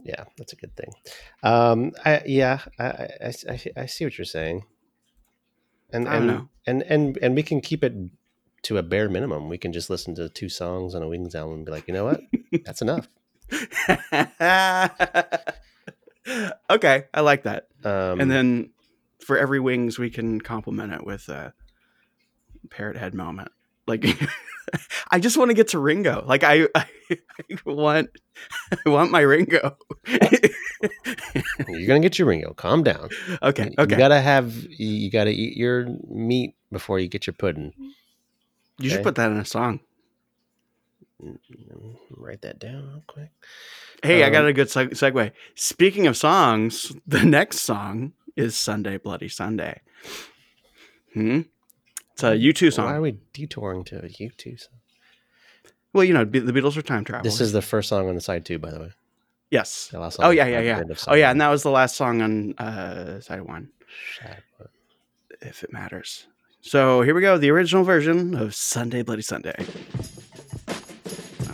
yeah, 0.03 0.25
that's 0.39 0.53
a 0.53 0.57
good 0.57 0.75
thing. 0.77 0.93
Um, 1.43 1.93
I 2.05 2.23
yeah, 2.27 2.61
I, 2.79 2.85
I, 2.87 3.33
I, 3.49 3.61
I- 3.77 3.87
see 3.87 4.05
what 4.05 4.17
you're 4.19 4.25
saying, 4.25 4.65
and 5.93 6.09
I 6.09 6.15
don't 6.15 6.23
and, 6.23 6.27
know. 6.39 6.49
and 6.67 6.83
and 6.83 7.19
and 7.21 7.35
we 7.37 7.43
can 7.43 7.61
keep 7.61 7.85
it 7.85 7.95
to 8.63 8.79
a 8.79 8.83
bare 8.83 9.09
minimum. 9.09 9.49
We 9.49 9.59
can 9.59 9.73
just 9.73 9.91
listen 9.91 10.15
to 10.17 10.29
two 10.29 10.49
songs 10.49 10.95
on 10.95 11.03
a 11.03 11.09
Wings 11.09 11.35
album 11.35 11.57
and 11.57 11.67
be 11.67 11.73
like, 11.73 11.87
you 11.87 11.95
know 11.95 12.05
what, 12.05 12.21
that's 12.65 12.83
enough. 12.83 13.09
okay, 16.71 17.05
I 17.15 17.21
like 17.21 17.45
that. 17.45 17.69
Um, 17.85 18.21
and 18.21 18.31
then 18.31 18.71
for 19.25 19.39
every 19.39 19.61
wings, 19.61 19.99
we 19.99 20.11
can 20.11 20.41
compliment 20.41 20.93
it 20.93 21.05
with 21.05 21.29
a 21.29 21.55
parrot 22.69 22.97
head 22.97 23.15
moment. 23.15 23.51
Like, 23.87 24.05
I 25.11 25.19
just 25.19 25.37
want 25.37 25.51
to 25.51 25.55
get 25.55 25.69
to 25.69 25.79
Ringo. 25.79 26.25
Like, 26.27 26.45
I, 26.45 26.69
I, 26.75 26.87
want, 27.65 28.11
I 28.87 28.89
want 28.91 29.11
my 29.11 29.21
Ringo. 29.21 29.77
You're 30.07 31.87
gonna 31.87 32.01
get 32.01 32.19
your 32.19 32.29
Ringo. 32.29 32.53
Calm 32.55 32.83
down. 32.83 33.09
okay, 33.43 33.65
You- 33.65 33.75
okay. 33.79 33.95
You 33.95 33.99
gotta 33.99 34.21
have. 34.21 34.55
You 34.71 35.11
gotta 35.11 35.31
eat 35.31 35.57
your 35.57 35.89
meat 36.09 36.55
before 36.71 36.99
you 37.01 37.09
get 37.09 37.27
your 37.27 37.35
pudding. 37.35 37.73
you 38.79 38.91
should 38.91 39.03
put 39.03 39.15
that 39.17 39.31
in 39.31 39.39
a 39.39 39.45
song. 39.45 39.81
Write 42.17 42.43
that 42.43 42.59
down 42.59 42.89
real 42.89 43.03
quick. 43.07 43.31
Hey, 44.03 44.25
I 44.25 44.31
got 44.31 44.43
Um, 44.45 44.49
a 44.49 44.53
good 44.53 44.69
seg- 44.69 44.93
segue. 44.93 45.33
Speaking 45.55 46.07
of 46.07 46.17
songs, 46.17 46.93
the 47.07 47.23
next 47.25 47.61
song 47.61 48.13
is 48.37 48.57
Sunday 48.57 48.97
Bloody 48.97 49.29
Sunday. 49.29 49.81
Hmm. 51.13 51.43
It's 52.23 52.25
a 52.25 52.67
U2 52.67 52.73
song. 52.73 52.85
Why 52.87 52.97
are 52.97 53.01
we 53.01 53.17
detouring 53.33 53.85
to 53.85 53.99
a 53.99 54.09
U2 54.09 54.61
song? 54.61 54.75
Well, 55.93 56.05
you 56.05 56.13
know, 56.13 56.25
the 56.25 56.41
Beatles 56.41 56.77
are 56.77 56.83
time 56.83 57.05
travelers. 57.05 57.33
This 57.33 57.41
is 57.41 57.53
the 57.53 57.63
first 57.63 57.89
song 57.89 58.09
on 58.09 58.15
the 58.15 58.21
side 58.21 58.45
two, 58.45 58.59
by 58.59 58.71
the 58.71 58.79
way. 58.81 58.93
yes. 59.51 59.89
The 59.91 59.99
last 59.99 60.17
song 60.17 60.27
Oh 60.27 60.31
yeah, 60.31 60.47
yeah, 60.47 60.61
yeah. 60.61 60.83
Oh 61.09 61.15
yeah, 61.15 61.31
and 61.31 61.41
that 61.41 61.49
was 61.49 61.63
the 61.63 61.71
last 61.71 61.97
song 61.97 62.23
on 62.23 62.55
uh, 62.59 63.21
side 63.21 63.41
one, 63.41 63.71
if 65.41 65.65
it 65.65 65.73
matters. 65.73 66.27
So 66.61 67.01
here 67.03 67.15
we 67.15 67.23
go, 67.23 67.39
the 67.39 67.51
original 67.51 67.85
version 67.85 68.37
of 68.37 68.55
Sunday 68.55 69.03
Bloody 69.03 69.23
Sunday. 69.23 69.57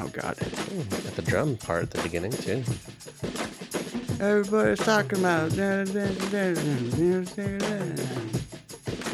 Oh 0.01 0.09
God. 0.09 0.37
Ooh, 0.73 0.85
got 0.85 1.15
the 1.15 1.23
drum 1.23 1.57
part 1.57 1.85
at 1.85 1.91
the 1.93 2.03
beginning 2.03 2.33
too. 2.33 2.65
Everybody's 4.21 4.81
talking 4.81 5.21
about. 5.21 5.53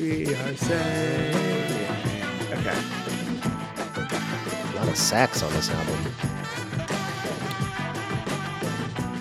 We 0.03 0.34
are 0.34 0.57
saying. 0.57 1.36
Okay. 2.50 2.76
A 3.94 4.74
lot 4.74 4.88
of 4.88 4.96
sax 4.96 5.44
on 5.44 5.53
this 5.53 5.70
album. 5.70 5.96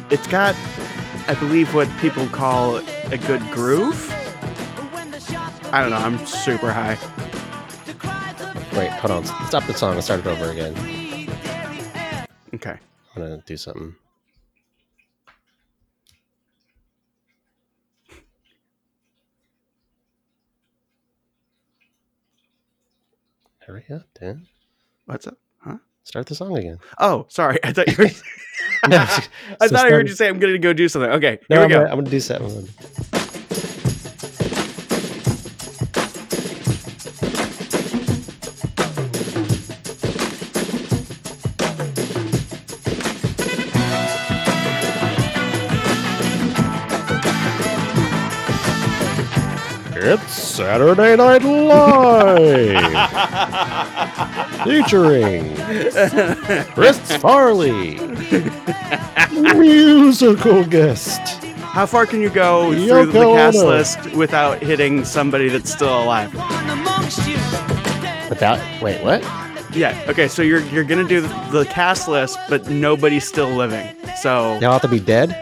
It's 0.10 0.26
got, 0.26 0.56
I 1.28 1.36
believe, 1.40 1.76
what 1.76 1.88
people 2.00 2.26
call 2.30 2.78
a 2.78 3.18
good 3.28 3.44
groove. 3.52 4.10
I 5.72 5.82
don't 5.82 5.92
know. 5.92 5.98
I'm 5.98 6.26
super 6.26 6.72
high. 6.72 6.98
Wait, 8.76 8.90
hold 8.90 9.12
on. 9.12 9.26
Stop 9.50 9.68
the 9.68 9.76
song 9.76 9.94
and 9.94 10.04
start 10.04 10.22
it 10.22 10.26
over 10.26 10.50
again. 10.50 10.74
Okay. 12.56 12.78
I'm 13.16 13.22
gonna 13.22 13.44
do 13.46 13.56
something. 13.56 13.96
Hurry 23.66 23.86
up, 23.94 24.04
Dan. 24.20 24.48
What's 25.06 25.28
up? 25.28 25.38
Huh? 25.60 25.78
Start 26.04 26.26
the 26.28 26.36
song 26.36 26.58
again. 26.58 26.80
Oh, 27.00 27.26
sorry. 27.30 27.60
I 27.64 27.72
thought 27.74 27.88
you 27.88 27.96
were. 27.98 28.10
No, 28.90 28.98
I 28.98 29.68
so 29.68 29.76
thought 29.76 29.86
I 29.86 29.90
heard 29.92 30.08
you 30.08 30.16
say 30.16 30.28
I'm 30.28 30.40
going 30.40 30.54
to 30.54 30.60
go 30.60 30.74
do 30.74 30.90
something. 30.90 31.12
Okay. 31.12 31.40
No, 31.50 31.58
Here 31.58 31.64
I'm 31.64 31.68
we 31.70 31.74
go. 31.74 31.80
gonna, 31.82 31.92
I'm 31.92 31.98
gonna 32.00 32.10
do 32.10 32.20
something. 32.20 32.68
It's 50.04 50.34
Saturday 50.34 51.16
Night 51.16 51.44
Live, 51.44 52.82
featuring 54.64 55.56
Chris 56.74 56.98
Farley, 57.18 58.00
musical 59.56 60.64
guest. 60.66 61.20
How 61.60 61.86
far 61.86 62.08
can 62.08 62.20
you 62.20 62.32
go 62.32 62.74
through 62.74 63.12
the 63.12 63.22
cast 63.36 63.58
Ono. 63.60 63.68
list 63.70 64.12
without 64.16 64.58
hitting 64.64 65.06
somebody 65.06 65.50
that's 65.50 65.72
still 65.72 66.02
alive? 66.04 66.34
Without 68.28 68.60
wait, 68.82 69.04
what? 69.04 69.22
Yeah. 69.76 70.04
Okay. 70.08 70.28
So 70.28 70.42
you're 70.42 70.62
you're 70.70 70.84
gonna 70.84 71.08
do 71.08 71.22
the 71.52 71.66
cast 71.70 72.08
list, 72.08 72.40
but 72.50 72.68
nobody's 72.70 73.28
still 73.28 73.50
living. 73.50 73.96
So 74.20 74.58
They 74.60 74.66
all 74.66 74.74
have 74.74 74.82
to 74.82 74.88
be 74.88 75.00
dead? 75.00 75.38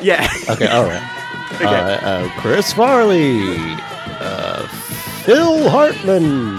yeah. 0.00 0.26
Okay, 0.48 0.68
all 0.68 0.84
right. 0.84 1.16
Okay. 1.66 1.66
Uh, 1.68 2.08
uh, 2.08 2.40
Chris 2.40 2.72
Farley, 2.72 3.38
uh, 4.18 4.66
Phil 5.24 5.68
Hartman, 5.68 6.58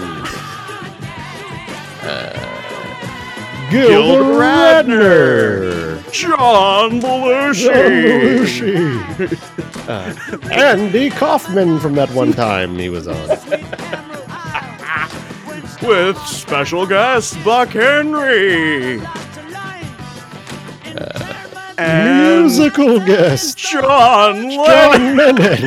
uh, 2.02 3.68
Gilda 3.68 4.22
Radner, 4.22 6.12
John 6.12 7.00
Belushi. 7.00 7.64
John 7.64 7.90
Belushi, 9.26 9.88
uh, 9.88 10.52
Andy 10.52 11.10
Kaufman 11.10 11.80
from 11.80 11.94
that 11.94 12.10
one 12.10 12.32
time 12.32 12.78
he 12.78 12.88
was 12.88 13.08
on. 13.08 13.28
with 15.82 16.16
special 16.26 16.86
guest 16.86 17.36
Buck 17.44 17.70
Henry. 17.70 19.00
and 21.76 22.31
Musical 22.52 23.00
guest 23.00 23.56
John 23.56 24.48
Lennon. 24.50 24.66
John 24.66 25.16
Lennon. 25.16 25.62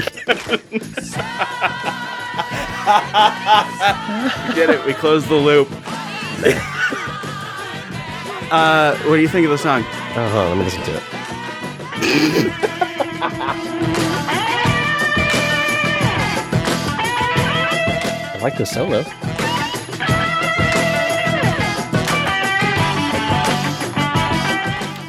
We 4.48 4.54
did 4.54 4.70
it. 4.70 4.86
We 4.86 4.94
closed 4.94 5.28
the 5.28 5.34
loop. 5.34 5.68
uh, 8.52 8.96
what 8.98 9.16
do 9.16 9.22
you 9.22 9.28
think 9.28 9.46
of 9.46 9.52
the 9.52 9.58
song? 9.58 9.84
Oh, 10.16 10.30
hold 10.30 10.46
on, 10.46 10.50
let 10.50 10.58
me 10.60 10.64
listen 10.66 10.84
to 10.84 10.92
it. 10.96 11.04
I 18.36 18.40
like 18.44 18.58
the 18.60 18.66
solo. 18.68 19.04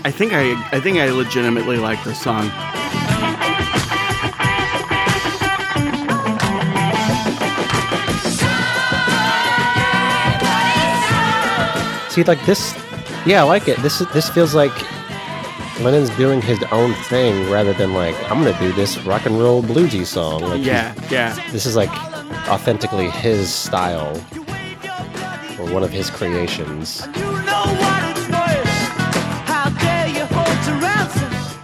I 0.06 0.10
think 0.12 0.32
I 0.32 0.52
I 0.70 0.78
think 0.78 0.98
I 0.98 1.10
legitimately 1.10 1.78
like 1.78 2.04
this 2.04 2.20
song. 2.22 2.48
See, 12.08 12.22
like 12.22 12.46
this, 12.46 12.72
yeah, 13.26 13.40
I 13.40 13.42
like 13.42 13.66
it. 13.66 13.78
This 13.78 14.00
is 14.00 14.06
this 14.12 14.28
feels 14.30 14.54
like 14.54 14.70
Lennon's 15.80 16.10
doing 16.10 16.40
his 16.40 16.62
own 16.70 16.94
thing 17.10 17.50
rather 17.50 17.72
than 17.72 17.92
like 17.92 18.14
I'm 18.30 18.44
gonna 18.44 18.56
do 18.60 18.72
this 18.74 18.96
rock 18.98 19.26
and 19.26 19.36
roll 19.36 19.60
bluesy 19.60 20.06
song. 20.06 20.42
Like 20.42 20.64
Yeah, 20.64 20.94
yeah. 21.10 21.34
this 21.50 21.66
is 21.66 21.74
like 21.74 21.90
authentically 22.48 23.10
his 23.10 23.52
style 23.52 24.16
or 25.58 25.66
one 25.72 25.82
of 25.82 25.90
his 25.90 26.10
creations. 26.10 27.08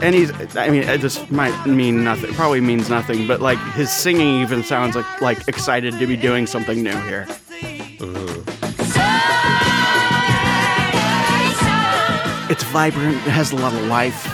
And 0.02 0.14
he's 0.16 0.30
I 0.56 0.68
mean 0.68 0.82
it 0.82 1.00
just 1.00 1.30
might 1.30 1.64
mean 1.64 2.02
nothing. 2.02 2.34
Probably 2.34 2.60
means 2.60 2.90
nothing, 2.90 3.26
but 3.26 3.40
like 3.40 3.58
his 3.74 3.90
singing 3.90 4.42
even 4.42 4.64
sounds 4.64 4.96
like 4.96 5.20
like 5.20 5.46
excited 5.48 5.98
to 5.98 6.06
be 6.06 6.16
doing 6.16 6.46
something 6.46 6.82
new 6.82 6.96
here. 7.02 7.26
It's 12.50 12.64
vibrant. 12.64 13.16
It 13.16 13.30
has 13.30 13.52
a 13.52 13.56
lot 13.56 13.72
of 13.72 13.86
life. 13.86 14.26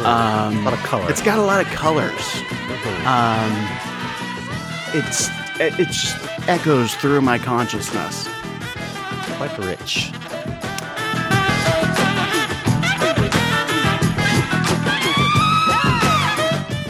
Um, 0.00 0.56
a 0.56 0.62
lot 0.62 0.72
of 0.72 0.80
color. 0.80 1.08
It's 1.08 1.22
got 1.22 1.38
a 1.38 1.42
lot 1.42 1.64
of 1.64 1.70
colors. 1.72 2.10
Um, 3.04 3.52
it's 4.94 5.28
it, 5.60 5.78
it 5.78 5.86
just 5.86 6.16
echoes 6.48 6.94
through 6.94 7.20
my 7.20 7.38
consciousness. 7.38 8.28
quite 9.36 9.56
rich. 9.58 10.10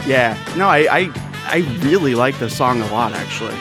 Yeah. 0.07 0.35
No, 0.57 0.67
I 0.69 0.87
I, 0.89 1.11
I 1.45 1.57
really 1.81 2.15
like 2.15 2.39
this 2.39 2.57
song 2.57 2.81
a 2.81 2.87
lot 2.91 3.11
actually. 3.13 3.55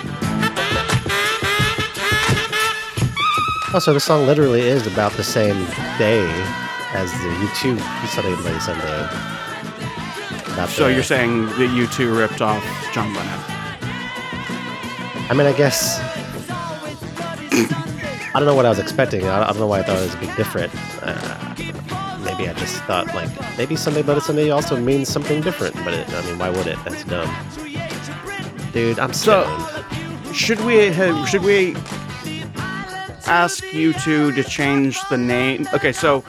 Also, 3.74 3.92
the 3.92 4.00
song 4.00 4.24
literally 4.26 4.60
is 4.62 4.86
about 4.86 5.12
the 5.12 5.24
same 5.24 5.56
day 5.98 6.24
as 6.94 7.12
the 7.12 7.18
U2 7.18 7.78
Sunday 8.08 8.34
Bloody 8.40 8.60
Sunday. 8.60 9.02
About 10.54 10.68
So 10.70 10.84
the- 10.86 10.94
you're 10.94 11.02
saying 11.02 11.46
that 11.46 11.68
U2 11.70 12.16
ripped 12.16 12.40
off 12.40 12.62
John 12.94 13.12
Lennon? 13.12 13.40
I 15.28 15.34
mean, 15.34 15.46
I 15.46 15.52
guess. 15.52 15.98
I 18.34 18.38
don't 18.38 18.46
know 18.46 18.54
what 18.54 18.64
I 18.66 18.70
was 18.70 18.78
expecting. 18.78 19.26
I 19.26 19.42
I 19.42 19.46
don't 19.48 19.58
know 19.58 19.66
why 19.66 19.80
I 19.80 19.82
thought 19.82 19.98
it 19.98 20.02
was 20.02 20.14
a 20.14 20.18
bit 20.18 20.34
different. 20.36 20.72
Uh, 21.02 21.45
maybe 22.38 22.48
I 22.50 22.54
just 22.54 22.76
thought, 22.84 23.06
like, 23.14 23.28
maybe 23.58 23.76
Sunday 23.76 24.02
Bloody 24.02 24.20
Sunday 24.20 24.50
also 24.50 24.76
means 24.78 25.08
something 25.08 25.40
different. 25.40 25.74
But 25.76 25.94
it, 25.94 26.08
I 26.12 26.22
mean, 26.26 26.38
why 26.38 26.50
would 26.50 26.66
it? 26.66 26.78
That's 26.84 27.04
dumb. 27.04 27.34
Dude, 28.72 28.98
I'm 28.98 29.12
So- 29.12 29.44
stoned. 29.44 30.36
Should 30.36 30.60
we 30.64 30.90
have, 30.92 31.28
should 31.28 31.42
we 31.42 31.74
ask 33.26 33.64
U2 33.64 34.34
to 34.34 34.44
change 34.44 34.98
the 35.08 35.16
name. 35.16 35.66
Okay, 35.72 35.92
so 35.92 36.22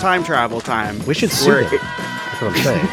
time 0.00 0.24
travel 0.24 0.60
time. 0.60 0.98
We 1.06 1.14
should 1.14 1.30
sue 1.30 1.52
them. 1.54 1.70
That's 1.70 2.42
what 2.42 2.56
I'm 2.56 2.62
saying. 2.62 2.88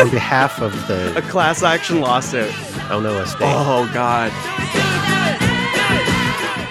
On 0.00 0.10
behalf 0.10 0.60
of 0.60 0.72
the 0.88 1.16
A 1.16 1.22
class 1.22 1.62
action 1.62 2.00
lawsuit. 2.00 2.50
Oh 2.90 3.00
No 3.00 3.16
Estate. 3.18 3.38
Oh 3.42 3.88
God. 3.94 4.30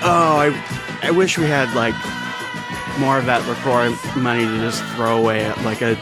Oh, 0.02 0.38
I, 0.40 1.00
I 1.08 1.12
wish 1.12 1.38
we 1.38 1.46
had 1.46 1.74
like 1.76 1.94
more 3.00 3.18
of 3.18 3.26
that 3.26 3.48
LaCroix 3.48 3.90
money 4.20 4.46
to 4.46 4.58
just 4.60 4.84
throw 4.96 5.18
away 5.18 5.46
at 5.46 5.58
like 5.64 5.82
a 5.82 5.98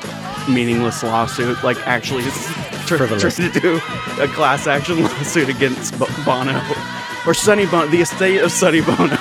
meaningless 0.50 1.04
lawsuit. 1.04 1.64
Like 1.64 1.78
actually, 1.88 2.24
tr- 2.86 2.98
trying 3.06 3.52
to 3.52 3.60
do 3.60 3.76
a 4.20 4.28
class 4.28 4.68
action 4.68 5.04
lawsuit 5.04 5.50
against 5.50 5.98
Bo- 6.00 6.08
Bono 6.26 6.62
or 7.26 7.34
Sonny 7.34 7.66
Bono, 7.66 7.88
the 7.88 8.02
estate 8.02 8.42
of 8.42 8.52
Sonny 8.52 8.82
Bono. 8.82 9.18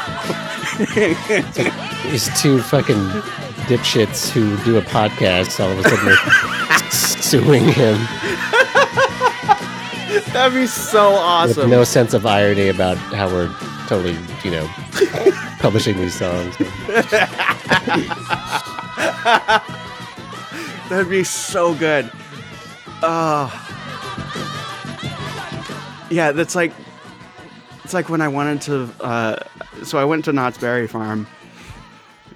These 2.11 2.41
two 2.41 2.61
fucking 2.62 2.97
dipshits 3.66 4.29
who 4.31 4.57
do 4.64 4.77
a 4.79 4.83
podcast 4.83 5.59
all 5.59 5.70
of 5.72 5.79
a 5.79 5.83
sudden 5.89 6.09
are 6.09 6.91
suing 6.91 7.64
him 7.64 7.97
That'd 10.33 10.55
be 10.55 10.66
so 10.66 11.11
with 11.12 11.20
awesome. 11.20 11.70
no 11.70 11.83
sense 11.85 12.12
of 12.14 12.27
irony 12.27 12.68
about 12.68 12.97
how 12.97 13.29
we're 13.29 13.49
totally, 13.89 14.16
you 14.45 14.51
know, 14.51 14.68
publishing 15.66 15.96
these 15.96 16.14
songs. 16.14 16.56
That'd 20.88 21.10
be 21.10 21.24
so 21.24 21.74
good. 21.74 22.08
Oh. 23.02 23.50
Yeah, 26.08 26.30
that's 26.30 26.54
like 26.54 26.72
it's 27.82 27.92
like 27.92 28.08
when 28.08 28.20
I 28.20 28.28
wanted 28.28 28.60
to 28.62 28.88
uh 29.00 29.36
so 29.82 29.98
I 29.98 30.04
went 30.04 30.24
to 30.26 30.32
Knott's 30.32 30.58
Berry 30.58 30.86
Farm 30.86 31.26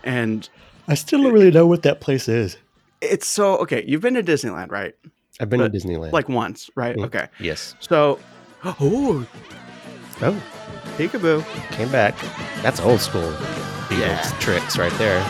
and 0.03 0.49
I 0.89 0.95
still 0.95 1.23
don't 1.23 1.33
really 1.33 1.53
know 1.53 1.69
what 1.69 1.83
that 1.83 2.01
place 2.01 2.29
is. 2.29 2.57
it's 3.01 3.29
so 3.29 3.59
okay, 3.59 3.85
you've 3.87 4.03
been 4.03 4.15
to 4.15 4.25
Disneyland, 4.25 4.73
right? 4.73 4.97
I've 5.39 5.49
been 5.49 5.61
But, 5.61 5.73
to 5.73 5.79
Disneyland. 5.79 6.11
Like 6.11 6.29
once, 6.29 6.69
right? 6.75 6.97
Mm. 6.97 7.05
Okay. 7.07 7.29
yes. 7.39 7.77
So 7.79 8.19
oh 8.65 9.25
Oh, 10.21 10.43
peekaboo. 10.97 11.45
came 11.73 11.91
back. 11.91 12.15
That's 12.63 12.81
old 12.81 13.01
school 13.01 13.31
Beatles 13.89 13.99
Yeah. 14.01 14.23
tricks 14.41 14.79
right 14.79 14.93
there. 14.99 15.21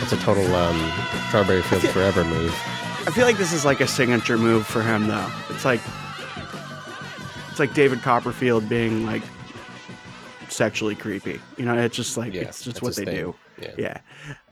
That's 0.00 0.12
a 0.12 0.16
total 0.18 0.54
um, 0.54 0.92
Strawberry 1.28 1.62
Field 1.62 1.82
Forever 1.92 2.24
move. 2.24 2.52
I 3.06 3.10
feel 3.10 3.24
like 3.24 3.38
this 3.38 3.52
is 3.52 3.64
like 3.64 3.80
a 3.80 3.86
signature 3.88 4.38
move 4.38 4.66
for 4.66 4.82
him 4.82 5.06
though. 5.08 5.28
It's 5.50 5.64
like 5.64 5.80
it's 7.50 7.58
like 7.58 7.74
David 7.74 8.02
Copperfield 8.02 8.68
being 8.68 9.04
like 9.06 9.22
sexually 10.48 10.94
creepy. 10.94 11.40
You 11.56 11.64
know, 11.64 11.76
it's 11.76 11.96
just 11.96 12.16
like 12.16 12.34
Yeah, 12.34 12.42
it's 12.42 12.62
just 12.62 12.82
what 12.82 12.94
they 12.96 13.04
thing. 13.04 13.14
do. 13.16 13.34
Yeah. 13.60 13.70
Yeah. 13.78 13.98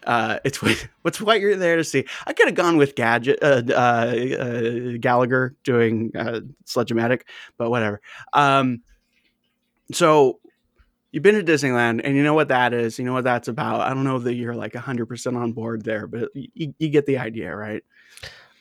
Uh, 0.04 0.38
it's 0.44 0.62
what 0.62 0.88
what's 1.02 1.20
what 1.20 1.40
you're 1.40 1.56
there 1.56 1.76
to 1.76 1.84
see. 1.84 2.04
I 2.26 2.32
could 2.32 2.46
have 2.46 2.54
gone 2.54 2.76
with 2.76 2.94
Gadget 2.94 3.38
uh, 3.42 3.62
uh, 3.70 3.72
uh, 3.74 4.96
Gallagher 4.98 5.56
doing 5.64 6.12
uh, 6.16 6.40
Sledge-O-Matic, 6.64 7.22
but 7.56 7.70
whatever. 7.70 8.00
Um, 8.32 8.82
so 9.92 10.40
you've 11.12 11.22
been 11.22 11.34
to 11.34 11.52
Disneyland, 11.52 12.00
and 12.04 12.16
you 12.16 12.22
know 12.22 12.34
what 12.34 12.48
that 12.48 12.72
is. 12.72 12.98
You 12.98 13.04
know 13.04 13.12
what 13.12 13.24
that's 13.24 13.48
about. 13.48 13.80
I 13.80 13.90
don't 13.90 14.04
know 14.04 14.18
that 14.18 14.34
you're 14.34 14.54
like 14.54 14.74
100 14.74 15.06
percent 15.06 15.36
on 15.36 15.52
board 15.52 15.84
there, 15.84 16.06
but 16.06 16.30
you, 16.34 16.74
you 16.78 16.88
get 16.88 17.06
the 17.06 17.18
idea, 17.18 17.54
right? 17.54 17.82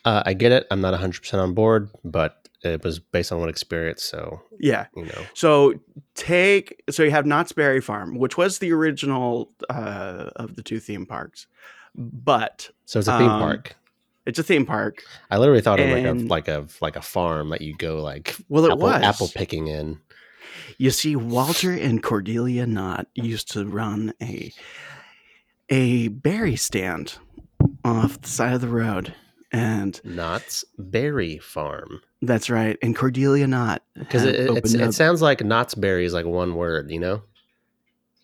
Uh, 0.04 0.22
I 0.26 0.34
get 0.34 0.52
it. 0.52 0.66
I'm 0.70 0.82
not 0.82 0.98
100% 0.98 1.34
on 1.34 1.54
board, 1.54 1.88
but 2.04 2.43
it 2.64 2.84
was 2.84 2.98
based 2.98 3.30
on 3.32 3.40
one 3.40 3.48
experience. 3.48 4.02
So, 4.02 4.40
Yeah. 4.58 4.86
you 4.96 5.04
know, 5.04 5.24
So 5.34 5.74
take 6.14 6.82
so 6.90 7.02
you 7.02 7.10
have 7.10 7.26
Knott's 7.26 7.52
Berry 7.52 7.80
Farm, 7.80 8.16
which 8.18 8.36
was 8.36 8.58
the 8.58 8.72
original 8.72 9.50
uh, 9.70 10.30
of 10.36 10.56
the 10.56 10.62
two 10.62 10.80
theme 10.80 11.06
parks, 11.06 11.46
but 11.94 12.70
so 12.86 12.98
it's 12.98 13.08
a 13.08 13.18
theme 13.18 13.30
Um, 13.30 13.40
park. 13.40 13.76
it's 14.26 14.38
a 14.38 14.42
theme 14.42 14.64
park. 14.66 15.02
I 15.30 15.38
literally 15.38 15.60
thought 15.60 15.80
of 15.80 15.88
like 15.90 16.04
a 16.04 16.12
like 16.12 16.48
a 16.48 16.66
like 16.80 16.96
a 16.96 17.02
farm 17.02 17.50
that 17.50 17.60
you 17.60 17.74
go 17.76 18.02
like 18.02 18.36
Well, 18.48 18.64
it 18.66 18.72
apple, 18.72 18.82
was 18.88 19.02
apple 19.02 19.28
picking 19.28 19.66
in. 19.68 20.00
You 20.78 20.90
see, 20.90 21.14
Walter 21.16 21.72
and 21.72 22.02
Cordelia 22.02 22.66
Knott 22.66 23.06
used 23.14 23.50
to 23.52 23.64
run 23.66 24.12
a 24.22 24.52
a 25.68 26.08
berry 26.08 26.56
stand 26.56 27.16
off 27.84 28.20
the 28.20 28.28
side 28.28 28.52
of 28.54 28.60
the 28.60 28.68
road, 28.68 29.14
and 29.54 30.00
Knott's 30.04 30.64
Berry 30.78 31.38
Farm 31.38 32.00
that's 32.26 32.48
right. 32.50 32.78
And 32.82 32.96
Cordelia 32.96 33.46
Knott 33.46 33.82
because 33.94 34.24
uh, 34.24 34.28
it, 34.28 34.34
it, 34.64 34.74
it 34.74 34.94
sounds 34.94 35.22
like 35.22 35.44
Knott's 35.44 35.74
Berry 35.74 36.04
is 36.04 36.14
like 36.14 36.26
one 36.26 36.54
word, 36.54 36.90
you 36.90 36.98
know. 36.98 37.22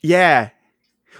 yeah. 0.00 0.50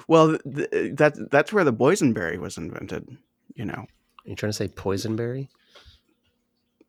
Well, 0.09 0.39
th- 0.39 0.71
th- 0.71 0.97
that 0.97 1.31
that's 1.31 1.53
where 1.53 1.65
the 1.65 1.73
boysenberry 1.73 2.39
was 2.39 2.57
invented. 2.57 3.17
You 3.55 3.67
know, 3.67 3.87
you 4.25 4.35
trying 4.35 4.51
to 4.51 4.57
say 4.57 4.69
poisonberry? 4.69 5.49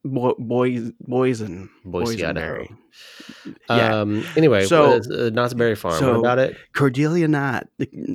Bo- 0.03 0.35
boy, 0.39 0.77
boysen, 1.07 1.69
Boise, 1.85 2.25
Idaho. 2.25 2.65
boysenberry. 2.65 2.77
Yeah. 3.69 3.99
Um. 4.01 4.23
Anyway, 4.35 4.65
So- 4.65 4.99
uh, 4.99 5.29
Knott's 5.29 5.53
Berry 5.53 5.75
Farm. 5.75 5.99
so- 5.99 6.11
what 6.13 6.19
about 6.19 6.39
it? 6.39 6.57
Cordelia 6.73 7.27
Knott 7.27 7.67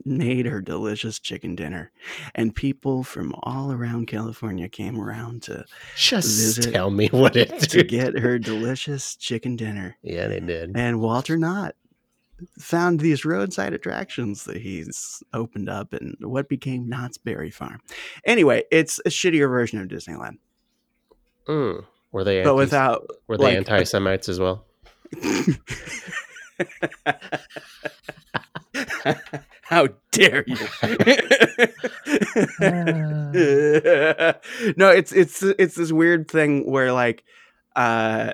made 0.05 0.47
her 0.47 0.61
delicious 0.61 1.19
chicken 1.21 1.55
dinner, 1.55 1.93
and 2.35 2.55
people 2.55 3.05
from 3.05 3.35
all 3.45 3.71
around 3.73 4.07
California 4.09 4.69
came 4.69 5.01
around 5.01 5.43
to 5.45 5.65
Just 5.97 6.65
tell 6.73 6.91
me 6.91 7.07
what 7.13 7.37
it 7.37 7.49
to 7.71 7.85
get 7.85 8.19
her 8.19 8.39
delicious 8.39 9.15
chicken 9.15 9.55
dinner. 9.57 9.97
Yeah, 10.03 10.27
they 10.27 10.41
did. 10.41 10.73
And 10.75 11.01
Walter 11.01 11.37
Knott 11.39 11.77
found 12.59 13.01
these 13.01 13.25
roadside 13.25 13.73
attractions 13.73 14.45
that 14.45 14.59
he's 14.59 15.23
opened 15.33 15.69
up 15.71 15.93
and 15.95 16.17
what 16.21 16.49
became 16.51 16.87
Knott's 16.89 17.17
Berry 17.17 17.51
Farm. 17.51 17.81
Anyway, 18.27 18.65
it's 18.71 18.99
a 19.07 19.09
shittier 19.09 19.49
version 19.49 19.81
of 19.81 19.89
Disneyland, 19.89 20.37
Mm. 21.49 21.85
Were 22.13 22.25
they? 22.25 22.43
but 22.43 22.51
anti- 22.51 22.59
without 22.59 23.11
Were 23.27 23.37
they 23.37 23.45
like, 23.45 23.57
anti-Semites 23.57 24.29
as 24.29 24.41
well? 24.41 24.65
How 29.63 29.89
dare 30.13 30.45
you? 30.47 30.57
no, 34.77 34.91
it's 34.91 35.13
it's 35.13 35.43
it's 35.43 35.75
this 35.75 35.93
weird 35.93 36.31
thing 36.31 36.71
where 36.71 36.93
like 36.93 37.25
uh 37.75 38.33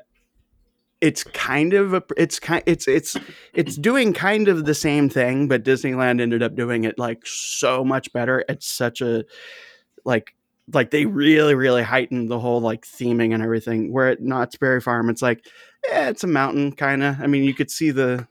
it's 1.00 1.24
kind 1.24 1.74
of 1.74 1.94
a 1.94 2.02
it's 2.16 2.38
kind 2.38 2.62
it's 2.66 2.86
it's 2.86 3.16
it's 3.54 3.76
doing 3.76 4.12
kind 4.12 4.46
of 4.46 4.66
the 4.66 4.74
same 4.74 5.08
thing 5.08 5.48
but 5.48 5.64
disneyland 5.64 6.20
ended 6.20 6.44
up 6.44 6.54
doing 6.54 6.84
it 6.84 6.96
like 6.96 7.26
so 7.26 7.84
much 7.84 8.12
better 8.12 8.44
it's 8.48 8.68
such 8.68 9.00
a 9.00 9.24
like 10.04 10.36
like 10.72 10.90
they 10.90 11.06
really 11.06 11.54
really 11.54 11.82
heightened 11.82 12.30
the 12.30 12.38
whole 12.38 12.60
like 12.60 12.82
theming 12.86 13.34
and 13.34 13.42
everything 13.42 13.92
where 13.92 14.08
at 14.08 14.20
knott's 14.20 14.56
berry 14.56 14.80
farm 14.80 15.10
it's 15.10 15.22
like 15.22 15.44
yeah 15.88 16.08
it's 16.08 16.22
a 16.22 16.26
mountain 16.28 16.70
kind 16.72 17.02
of 17.02 17.20
i 17.20 17.26
mean 17.26 17.42
you 17.42 17.52
could 17.54 17.70
see 17.70 17.90
the 17.90 18.26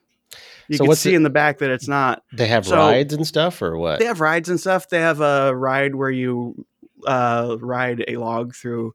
you 0.68 0.78
So 0.78 0.84
can 0.86 0.94
see 0.94 1.10
the- 1.10 1.16
in 1.16 1.22
the 1.24 1.30
back 1.30 1.58
that 1.58 1.70
it's 1.70 1.88
not 1.88 2.22
They 2.32 2.46
have 2.46 2.64
So- 2.64 2.76
rides 2.76 3.12
and 3.12 3.26
stuff, 3.26 3.60
or 3.60 3.76
what? 3.76 3.98
they 3.98 4.06
have 4.06 4.20
rides 4.20 4.48
and 4.48 4.58
stuff. 4.58 4.88
They 4.88 5.00
have 5.00 5.20
a 5.20 5.54
ride 5.54 5.94
where 5.94 6.08
you 6.10 6.64
uh, 7.06 7.56
ride 7.60 8.02
a 8.08 8.16
log 8.16 8.54
through 8.54 8.94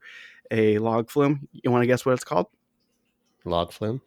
a 0.49 0.79
log 0.79 1.09
flume. 1.11 1.47
You 1.51 1.69
want 1.69 1.83
to 1.83 1.87
guess 1.87 2.05
what 2.05 2.13
it's 2.13 2.23
called? 2.23 2.47
Log 3.45 3.71
flume, 3.73 4.01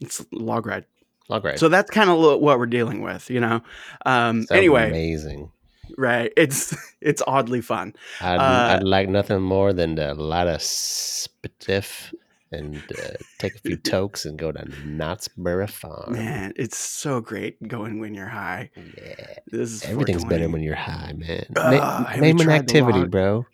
It's 0.00 0.24
log 0.32 0.66
ride. 0.66 0.86
log 1.28 1.44
ride. 1.44 1.58
So 1.60 1.68
that's 1.68 1.90
kind 1.90 2.10
of 2.10 2.18
what 2.40 2.58
we're 2.58 2.66
dealing 2.66 3.02
with, 3.02 3.30
you 3.30 3.38
know. 3.40 3.60
Um, 4.06 4.46
anyway, 4.50 4.88
amazing. 4.88 5.52
Right? 5.98 6.32
It's 6.36 6.74
it's 7.00 7.22
oddly 7.26 7.60
fun. 7.60 7.94
I'd, 8.20 8.36
uh, 8.38 8.76
I'd 8.76 8.82
like 8.84 9.08
nothing 9.08 9.40
more 9.42 9.72
than 9.72 9.96
to 9.96 10.14
light 10.14 10.46
a 10.46 10.56
spiff 10.58 12.12
and 12.50 12.76
uh, 12.76 13.12
take 13.38 13.54
a 13.54 13.58
few 13.58 13.76
tokes 13.94 14.24
and 14.26 14.38
go 14.38 14.52
to 14.52 14.64
Knott's 14.86 15.26
Berry 15.28 15.66
Farm. 15.66 16.12
Man, 16.12 16.52
it's 16.56 16.76
so 16.76 17.20
great 17.20 17.66
going 17.66 17.98
when 17.98 18.12
you're 18.14 18.28
high. 18.28 18.70
Yeah, 18.76 19.36
This 19.46 19.70
is 19.70 19.84
everything's 19.84 20.24
better 20.24 20.48
when 20.50 20.62
you're 20.62 20.74
high, 20.74 21.14
man. 21.16 21.46
Ah, 21.56 22.06
Na- 22.10 22.20
name 22.20 22.40
an 22.40 22.50
activity, 22.50 23.04
bro. 23.06 23.46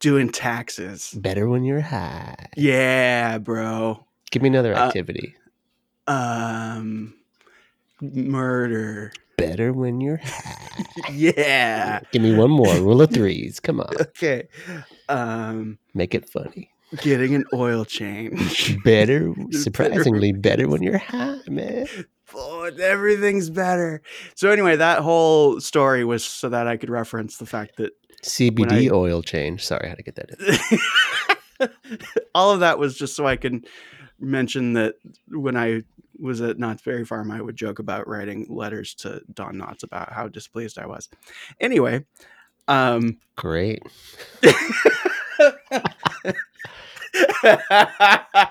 doing 0.00 0.28
taxes. 0.30 1.12
Better 1.16 1.48
when 1.48 1.62
you're 1.62 1.80
high. 1.82 2.48
Yeah, 2.56 3.38
bro. 3.38 4.04
Give 4.32 4.42
me 4.42 4.48
another 4.48 4.74
Uh, 4.74 4.86
activity. 4.88 5.36
Um, 6.08 7.14
murder. 8.00 9.12
Better 9.36 9.72
when 9.72 10.00
you're 10.00 10.20
high. 10.22 10.60
Yeah. 11.12 12.00
Give 12.12 12.22
me 12.22 12.34
one 12.34 12.50
more. 12.50 12.72
Rule 12.76 13.02
of 13.02 13.10
threes. 13.10 13.60
Come 13.60 13.80
on. 13.80 13.90
Okay. 14.00 14.48
Um, 15.08 15.78
Make 15.92 16.14
it 16.14 16.28
funny. 16.28 16.70
getting 17.02 17.34
an 17.34 17.44
oil 17.52 17.84
change. 17.84 18.76
Better, 18.84 19.32
surprisingly 19.50 20.32
better 20.32 20.68
when 20.68 20.82
you're 20.82 20.98
high, 20.98 21.38
man. 21.48 21.86
oh, 22.34 22.64
everything's 22.80 23.50
better. 23.50 24.02
So 24.34 24.50
anyway, 24.50 24.76
that 24.76 25.00
whole 25.00 25.60
story 25.60 26.04
was 26.04 26.24
so 26.24 26.48
that 26.48 26.66
I 26.66 26.76
could 26.76 26.90
reference 26.90 27.36
the 27.38 27.46
fact 27.46 27.76
that 27.76 27.92
CBD 28.22 28.88
I- 28.90 28.94
oil 28.94 29.22
change. 29.22 29.64
Sorry, 29.64 29.86
I 29.86 29.88
had 29.88 29.98
to 29.98 30.04
get 30.04 30.16
that 30.16 30.30
in. 31.60 31.68
all 32.34 32.52
of 32.52 32.60
that 32.60 32.78
was 32.78 32.96
just 32.96 33.14
so 33.16 33.26
I 33.26 33.36
can 33.36 33.64
mention 34.20 34.72
that 34.74 34.94
when 35.28 35.56
I 35.56 35.82
was 36.18 36.40
at 36.40 36.58
Knott's 36.58 36.82
Berry 36.82 37.04
Farm, 37.04 37.30
I 37.30 37.40
would 37.40 37.56
joke 37.56 37.78
about 37.78 38.08
writing 38.08 38.46
letters 38.48 38.94
to 38.96 39.22
Don 39.32 39.54
Knotts 39.56 39.82
about 39.82 40.12
how 40.12 40.28
displeased 40.28 40.78
I 40.78 40.86
was. 40.86 41.08
Anyway, 41.60 42.04
um, 42.68 43.18
Great. 43.36 43.82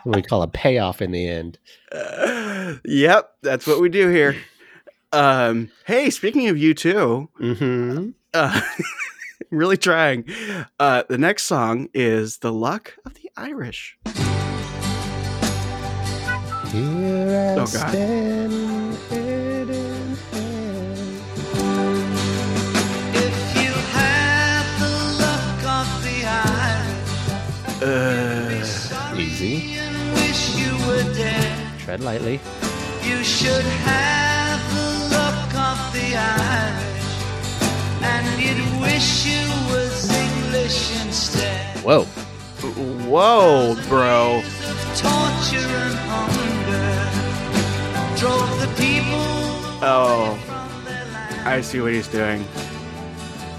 We 0.05 0.22
call 0.22 0.41
a 0.43 0.47
payoff 0.47 1.01
in 1.01 1.11
the 1.11 1.28
end. 1.28 1.57
yep, 2.86 3.32
that's 3.41 3.68
what 3.68 3.82
we 3.82 3.89
do 3.89 4.09
here. 4.09 4.36
Um, 5.11 5.70
hey, 5.86 6.09
speaking 6.09 6.47
of 6.49 6.55
U2, 6.55 7.28
Mm-hmm. 7.41 8.09
uh, 8.34 8.61
really 9.51 9.78
trying. 9.78 10.26
Uh, 10.80 11.03
the 11.09 11.18
next 11.18 11.43
song 11.43 11.89
is 11.93 12.38
"The 12.38 12.53
Luck 12.53 12.95
of 13.05 13.14
the 13.16 13.30
Irish." 13.38 13.97
The 26.03 26.26
eye, 26.26 26.89
Uh, 27.82 29.16
Easy. 29.18 29.76
and 29.78 30.14
wish 30.14 30.55
you 30.55 30.72
were 30.88 31.03
dead. 31.14 31.57
Tread 31.80 32.01
lightly. 32.01 32.39
You 33.03 33.24
should 33.24 33.66
have 33.86 34.59
the 34.74 34.89
look 35.16 35.53
of 35.55 35.80
the 35.93 36.16
eye, 36.16 36.74
and 38.01 38.26
you'd 38.41 38.82
wish 38.82 39.26
you 39.26 39.43
was 39.72 40.09
English 40.11 40.91
instead. 41.05 41.78
Whoa. 41.84 42.05
whoa, 43.09 43.76
bro! 43.89 44.41
Oh, 49.86 50.40
I 51.46 51.60
see 51.62 51.82
what 51.82 51.92
he's 51.92 52.08
doing. 52.08 52.46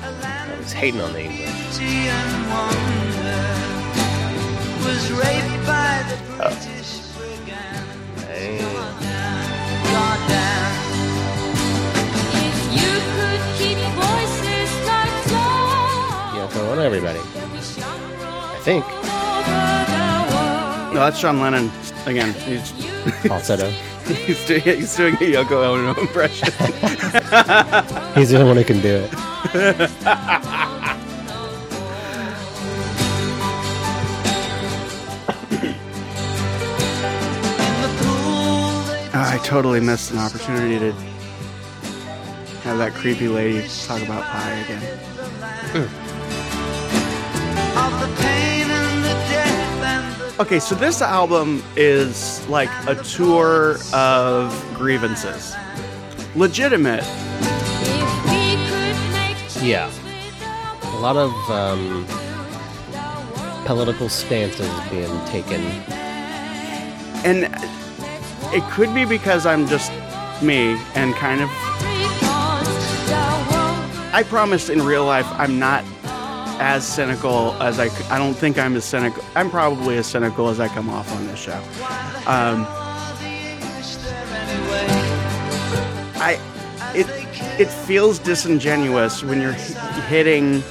I 0.03 0.57
was 0.59 0.73
hating 0.73 1.03
on 1.03 1.13
the 1.13 1.21
English. 1.21 1.55
empty 1.75 2.09
and. 2.09 2.45
Was 4.85 5.11
raped 5.13 5.67
by 5.67 6.03
the 6.09 6.17
oh. 6.41 6.49
British 6.49 7.09
brigand. 7.13 7.87
Goddamn. 9.93 10.73
If 12.41 12.59
you 12.73 12.93
could 13.17 13.43
keep 13.59 13.79
voices 14.01 14.71
like 14.89 15.17
yours, 15.29 16.41
Yoko 16.41 16.61
on 16.73 16.79
everybody. 16.79 17.21
I 17.21 18.61
think. 18.63 18.85
No, 20.95 21.01
that's 21.01 21.19
Sean 21.19 21.41
Lennon 21.41 21.71
again. 22.07 22.33
He's 22.33 22.71
Falsetto. 23.29 23.71
he's 24.27 24.47
doing 24.47 24.61
he's 24.61 24.95
doing 24.97 25.15
a 25.15 25.19
Yoko 25.19 25.65
Ono 25.65 25.95
impression. 25.99 26.49
He's 28.15 28.31
the 28.31 28.37
only 28.37 28.49
one 28.49 28.57
who 28.59 28.65
can 28.65 28.81
do 28.83 28.97
it. 28.97 29.13
In 29.55 29.79
the 37.81 37.89
pool 37.99 38.83
they 38.83 39.09
I 39.15 39.41
totally 39.43 39.81
missed 39.81 40.11
an 40.11 40.19
opportunity 40.19 40.79
to 40.79 40.93
have 42.63 42.77
that 42.77 42.93
creepy 42.93 43.29
lady 43.29 43.67
talk 43.87 44.03
about 44.03 44.23
pie 44.25 44.53
again. 44.53 44.83
Hmm. 45.73 46.15
of 47.77 48.54
Okay, 50.41 50.59
so 50.59 50.75
this 50.75 51.01
album 51.01 51.63
is 51.77 52.45
like 52.49 52.69
a 52.89 52.97
tour 52.97 53.77
of 53.93 54.53
grievances. 54.75 55.55
Legitimate. 56.35 57.05
Yeah. 59.63 59.89
A 60.83 60.99
lot 60.99 61.17
of 61.17 61.31
um, 61.49 62.05
political 63.65 64.09
stances 64.09 64.69
being 64.91 65.25
taken. 65.27 65.61
And 67.25 67.45
it 68.53 68.69
could 68.73 68.93
be 68.93 69.05
because 69.05 69.47
I'm 69.47 69.69
just 69.69 69.93
me 70.43 70.77
and 70.97 71.15
kind 71.15 71.43
of 71.43 71.51
I 74.13 74.25
promise 74.29 74.69
in 74.69 74.83
real 74.83 75.05
life 75.05 75.27
I'm 75.31 75.61
not 75.61 75.85
as 76.61 76.87
cynical 76.87 77.53
as 77.63 77.79
I. 77.79 77.87
I 78.15 78.19
don't 78.19 78.35
think 78.35 78.59
I'm 78.59 78.77
as 78.77 78.85
cynical. 78.85 79.25
I'm 79.35 79.51
probably 79.51 79.97
as 79.97 80.07
cynical 80.07 80.49
as 80.49 80.61
I 80.61 80.69
come 80.69 80.89
off 80.89 81.11
on 81.15 81.27
this 81.27 81.41
show. 81.41 81.59
Um, 82.27 82.67
I 86.17 86.39
it 86.95 87.07
it 87.61 87.71
feels 87.71 88.19
disingenuous 88.19 89.23
when 89.23 89.41
you're 89.41 89.53
hi- 89.53 90.01
hitting 90.09 90.63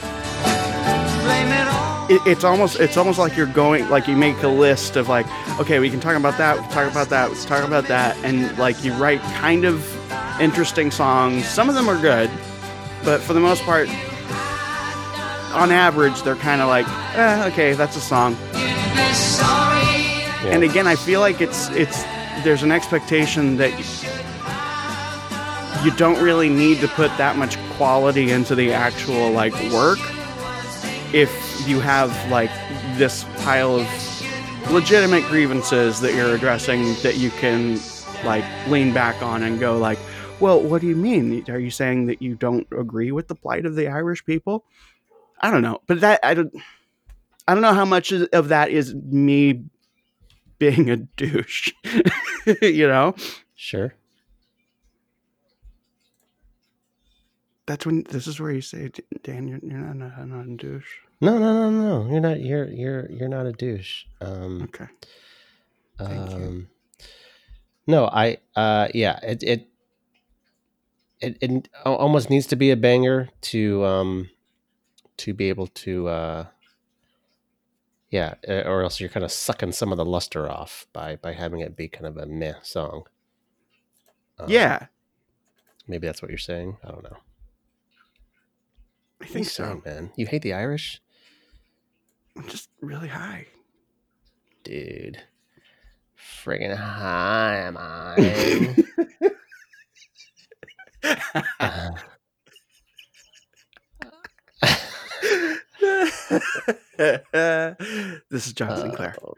it 2.10 2.14
it, 2.14 2.22
it's 2.28 2.44
almost 2.44 2.80
it's 2.80 2.98
almost 2.98 3.20
like 3.20 3.36
you're 3.38 3.46
going 3.46 3.88
like 3.90 4.08
you 4.08 4.16
make 4.16 4.42
a 4.44 4.48
list 4.48 4.96
of 4.96 5.08
like 5.10 5.26
okay 5.60 5.80
we 5.80 5.90
can 5.90 6.00
talk 6.00 6.16
about 6.16 6.38
that 6.38 6.56
we 6.58 6.64
can 6.64 6.72
talk 6.72 6.92
about 6.92 7.10
that 7.10 7.30
let's 7.30 7.46
talk 7.46 7.64
about 7.66 7.86
that 7.86 8.18
and 8.24 8.58
like 8.58 8.84
you 8.84 8.94
write 8.94 9.22
kind 9.22 9.66
of 9.66 9.86
interesting 10.42 10.92
songs 10.92 11.48
some 11.48 11.70
of 11.70 11.76
them 11.76 11.88
are 11.88 12.00
good 12.02 12.30
but 13.04 13.22
for 13.22 13.34
the 13.34 13.40
most 13.40 13.64
part 13.64 13.88
on 15.54 15.72
average 15.72 16.22
they're 16.24 16.36
kind 16.36 16.62
of 16.62 16.68
like 16.68 16.88
eh, 17.16 17.48
okay 17.52 17.74
that's 17.74 17.96
a 17.96 18.02
song. 18.02 18.36
Yeah. 20.44 20.52
and 20.52 20.64
again 20.64 20.88
i 20.88 20.96
feel 20.96 21.20
like 21.20 21.42
it's 21.42 21.70
it's 21.70 22.04
there's 22.44 22.64
an 22.64 22.72
expectation 22.72 23.58
that 23.58 23.72
you 25.84 25.92
don't 25.92 26.22
really 26.22 26.50
need 26.50 26.80
to 26.80 26.88
put 26.88 27.16
that 27.18 27.38
much 27.38 27.58
quality 27.76 28.32
into 28.32 28.56
the 28.56 28.74
actual 28.74 29.32
like 29.32 29.54
work 29.72 30.00
if 31.14 31.32
you 31.68 31.80
have 31.80 32.10
like 32.32 32.50
this 32.98 33.24
pile 33.44 33.76
of 33.76 34.72
legitimate 34.72 35.24
grievances 35.26 36.00
that 36.00 36.14
you're 36.14 36.34
addressing 36.34 36.96
that 37.04 37.18
you 37.18 37.30
can 37.32 37.80
like 38.24 38.46
lean 38.68 38.94
back 38.94 39.22
on 39.22 39.44
and 39.44 39.60
go 39.60 39.78
like 39.78 40.00
well 40.40 40.60
what 40.62 40.82
do 40.82 40.88
you 40.88 40.96
mean? 40.96 41.44
Are 41.50 41.60
you 41.60 41.70
saying 41.70 42.08
that 42.08 42.22
you 42.22 42.36
don't 42.36 42.68
agree 42.72 43.12
with 43.12 43.28
the 43.28 43.36
plight 43.36 43.66
of 43.66 43.76
the 43.76 43.88
irish 43.88 44.26
people 44.26 44.66
i 45.44 45.52
don't 45.52 45.62
know 45.62 45.80
but 45.86 46.00
that 46.02 46.20
i 46.24 46.34
don't 46.34 46.52
i 47.48 47.54
don't 47.54 47.62
know 47.62 47.74
how 47.74 47.86
much 47.86 48.12
of 48.12 48.48
that 48.48 48.72
is 48.72 48.96
me 48.96 49.64
being 50.58 50.90
a 50.90 50.98
douche 50.98 51.72
you 52.62 52.88
know 52.88 53.14
Sure. 53.56 53.94
that's 57.66 57.86
when 57.86 58.04
this 58.10 58.28
is 58.28 58.40
where 58.40 58.52
you 58.52 58.62
say 58.62 58.90
dan 59.24 59.48
you're, 59.48 59.60
you're 59.64 59.78
not, 59.80 60.20
a, 60.20 60.26
not 60.26 60.46
a 60.48 60.56
douche 60.58 60.98
No, 61.22 61.38
no, 61.40 61.54
no, 61.54 61.70
no. 61.72 62.12
You're 62.12 62.20
not. 62.20 62.42
You're 62.42 62.68
you're 62.68 63.08
you're 63.10 63.30
not 63.32 63.46
a 63.46 63.54
douche. 63.54 64.04
Um, 64.20 64.64
okay 64.68 64.88
Thank 65.98 66.32
you. 66.32 66.36
um, 66.36 66.68
no, 67.88 68.08
I. 68.12 68.38
Uh, 68.56 68.88
yeah. 68.94 69.20
It 69.24 69.40
it 69.44 69.62
it 71.22 71.38
it 71.40 71.70
almost 71.86 72.30
needs 72.30 72.48
to 72.48 72.58
be 72.58 72.72
a 72.72 72.76
banger 72.76 73.30
to 73.54 73.86
um 73.86 74.30
to 75.18 75.34
be 75.34 75.50
able 75.50 75.68
to 75.68 76.08
uh 76.08 76.46
yeah, 78.10 78.36
uh, 78.48 78.62
or 78.68 78.84
else 78.84 79.00
you're 79.00 79.10
kind 79.10 79.24
of 79.24 79.32
sucking 79.32 79.72
some 79.72 79.92
of 79.92 79.98
the 79.98 80.06
luster 80.06 80.50
off 80.50 80.86
by 80.94 81.16
by 81.16 81.34
having 81.34 81.62
it 81.62 81.76
be 81.76 81.88
kind 81.88 82.06
of 82.06 82.18
a 82.18 82.26
meh 82.26 82.54
song. 82.62 83.04
Um, 84.40 84.50
yeah 84.50 84.88
maybe 85.88 86.08
that's 86.08 86.22
what 86.22 86.30
you're 86.30 86.38
saying. 86.38 86.78
I 86.84 86.90
don't 86.90 87.04
know. 87.04 87.18
i 87.18 87.18
What 89.18 89.26
are 89.26 89.28
you 89.28 89.34
think 89.34 89.48
so 89.48 89.82
man. 89.86 90.12
You 90.16 90.26
hate 90.28 90.42
the 90.42 90.54
Irish, 90.54 91.02
i'm 92.36 92.48
just 92.48 92.70
really 92.82 93.10
high 93.10 93.48
dude. 94.64 95.22
Friggin' 96.18 96.76
high, 96.76 97.70
man. 97.72 98.76
Uh, 101.60 101.92
this 106.98 108.48
is 108.48 108.54
John 108.54 108.78
Sinclair. 108.80 109.16
uh, 109.22 109.34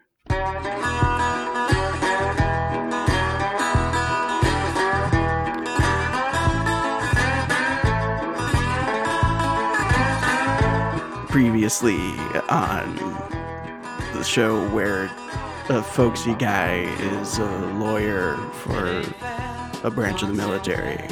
Previously 11.27 11.97
on 12.49 12.95
the 14.13 14.23
show 14.23 14.65
where 14.69 15.11
a 15.67 15.83
folksy 15.83 16.33
guy 16.35 16.83
is 17.19 17.39
a 17.39 17.45
lawyer 17.73 18.37
for 18.63 19.03
a 19.83 19.91
branch 19.91 20.21
of 20.23 20.29
the 20.29 20.33
military. 20.33 21.09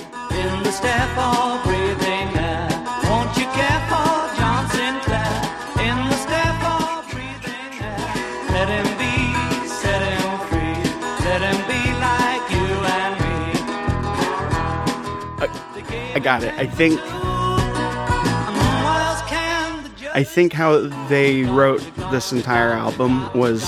Got 16.24 16.44
it. 16.44 16.54
I 16.56 16.66
think 16.66 17.00
What 17.00 19.02
else 19.02 19.22
can 19.30 19.84
the 19.84 19.90
judge 19.90 20.12
I 20.16 20.24
think 20.24 20.54
how 20.54 20.78
they 21.08 21.44
wrote 21.44 21.82
this 22.12 22.32
entire 22.32 22.72
album 22.72 23.32
was 23.34 23.64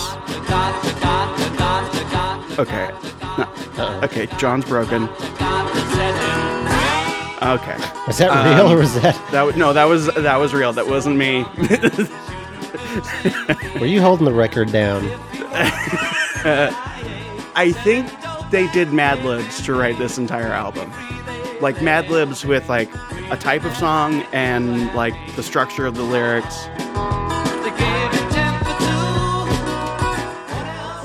okay. 2.58 2.89
No, 3.78 3.99
okay, 4.03 4.28
John's 4.38 4.66
broken. 4.66 5.03
Okay, 7.41 7.76
Is 8.08 8.18
that 8.18 8.32
real 8.56 8.66
Um, 8.68 8.72
or 8.72 8.78
was 8.78 8.93
that? 9.01 9.32
that 9.32 9.43
was 9.43 9.56
no, 9.56 9.74
that 9.74 9.84
was 9.84 10.08
that 10.16 10.38
was 10.38 10.53
real. 10.53 10.74
That 10.74 10.88
wasn't 10.88 11.18
me. 11.18 11.43
Were 13.80 13.86
you 13.86 14.01
holding 14.01 14.26
the 14.26 14.34
record 14.34 14.72
down? 14.72 15.03
I 17.58 17.72
think 17.84 18.10
they 18.51 18.68
did 18.72 18.93
Mad 18.93 19.24
Libs 19.24 19.62
to 19.66 19.74
write 19.74 19.97
this 19.99 20.18
entire 20.18 20.51
album. 20.53 20.91
Like 21.66 21.82
Mad 21.82 22.11
Libs 22.11 22.45
with 22.45 22.70
like 22.70 22.93
a 23.32 23.36
type 23.36 23.66
of 23.66 23.76
song 23.76 24.22
and 24.32 24.93
like 24.93 25.16
the 25.36 25.41
structure 25.41 25.88
of 25.88 25.95
the 25.95 26.03
lyrics. 26.03 26.68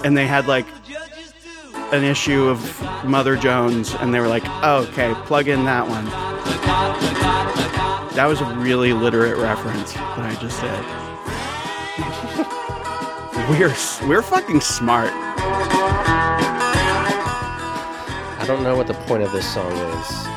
And 0.05 0.15
they 0.19 0.27
had 0.27 0.49
like 0.49 0.67
an 1.95 2.05
issue 2.05 2.47
of 2.47 2.61
Mother 3.07 3.37
Jones 3.37 3.95
and 4.01 4.13
they 4.13 4.21
were 4.21 4.29
like, 4.29 4.43
oh, 4.63 4.87
okay, 4.91 5.15
plug 5.25 5.49
in 5.49 5.65
that 5.65 5.89
one. 5.89 6.05
That 8.15 8.27
was 8.27 8.43
a 8.43 8.55
really 8.57 8.93
literate 8.93 9.39
reference 9.39 9.95
that 9.95 10.19
I 10.19 10.35
just 10.43 10.61
did. 10.61 10.85
we're 13.59 13.75
we're 14.07 14.23
fucking 14.23 14.61
smart. 14.61 15.09
I 18.39 18.45
don't 18.47 18.63
know 18.63 18.77
what 18.77 18.89
the 18.89 18.95
point 19.07 19.23
of 19.23 19.33
this 19.33 19.51
song 19.55 19.73
is. 19.73 20.30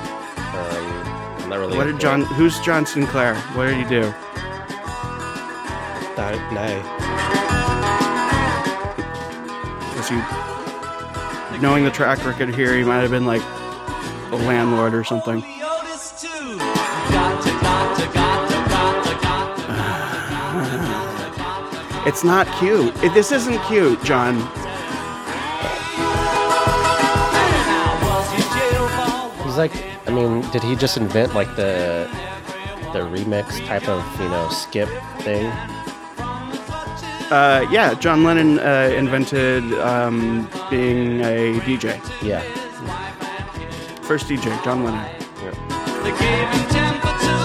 I'm 1.44 1.50
not 1.50 1.60
really. 1.60 1.78
What 1.78 1.86
did 1.86 2.00
John? 2.00 2.22
Who's 2.22 2.60
John 2.62 2.86
Sinclair? 2.86 3.36
What 3.54 3.66
did 3.66 3.78
he 3.78 3.84
do? 3.84 4.02
No, 6.18 6.32
no. 6.52 6.82
Was 9.98 10.10
he 10.10 10.16
knowing 11.62 11.84
the 11.84 11.92
track 11.92 12.26
record 12.26 12.56
here? 12.56 12.76
He 12.76 12.84
might 12.84 13.02
have 13.02 13.12
been 13.12 13.26
like 13.26 13.42
a 14.32 14.36
landlord 14.36 14.94
or 14.94 15.04
something. 15.04 15.44
It's 22.06 22.24
not 22.24 22.48
cute. 22.60 22.94
It, 23.04 23.14
this 23.14 23.32
isn't 23.32 23.58
cute, 23.64 24.04
John. 24.04 24.38
Now 24.38 24.50
was 28.04 28.30
he 28.32 28.42
jail 28.60 28.88
for 28.90 29.44
He's 29.46 29.58
like, 29.58 29.74
I 29.74 29.93
mean, 30.14 30.42
did 30.52 30.64
he 30.64 30.76
just 30.76 30.98
invent 30.98 31.34
like 31.34 31.56
the 31.56 32.08
the 32.94 33.00
remix 33.00 33.66
type 33.66 33.88
of 33.90 34.04
you 34.20 34.30
know 34.30 34.48
skip 34.50 34.90
thing? 35.20 35.48
Uh, 37.32 37.66
yeah, 37.72 37.96
John 37.96 38.24
Lennon 38.24 38.60
uh, 38.60 38.94
invented 38.96 39.64
um, 39.80 40.48
being 40.70 41.22
a 41.22 41.60
DJ. 41.62 42.00
Yeah. 42.22 42.42
First 44.04 44.28
DJ, 44.28 44.64
John 44.64 44.84
Lennon. 44.84 45.04
They 46.04 46.12
gave 46.12 46.50
him 46.50 46.70
ten 46.70 46.94
for 47.00 47.08
two. 47.24 47.44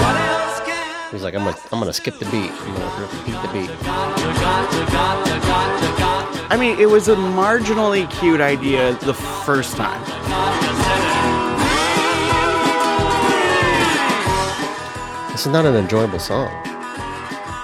What 0.00 0.16
else 0.16 0.60
can 0.66 1.12
He's 1.12 1.22
like, 1.22 1.34
I'm 1.34 1.44
gonna 1.44 1.56
I'm 1.70 1.78
gonna 1.78 1.92
skip 1.92 2.18
the 2.18 2.24
beat. 2.26 2.50
I'm 2.50 2.74
gonna 2.74 3.02
repeat 3.02 3.40
the 3.42 3.48
beat. 3.52 3.70
I 6.50 6.56
mean, 6.58 6.78
it 6.80 6.88
was 6.88 7.08
a 7.08 7.14
marginally 7.14 8.10
cute 8.10 8.40
idea 8.40 8.94
the 8.96 9.14
first 9.14 9.76
time. 9.76 10.81
This 15.42 15.48
is 15.48 15.54
not 15.54 15.66
an 15.66 15.74
enjoyable 15.74 16.20
song. 16.20 16.52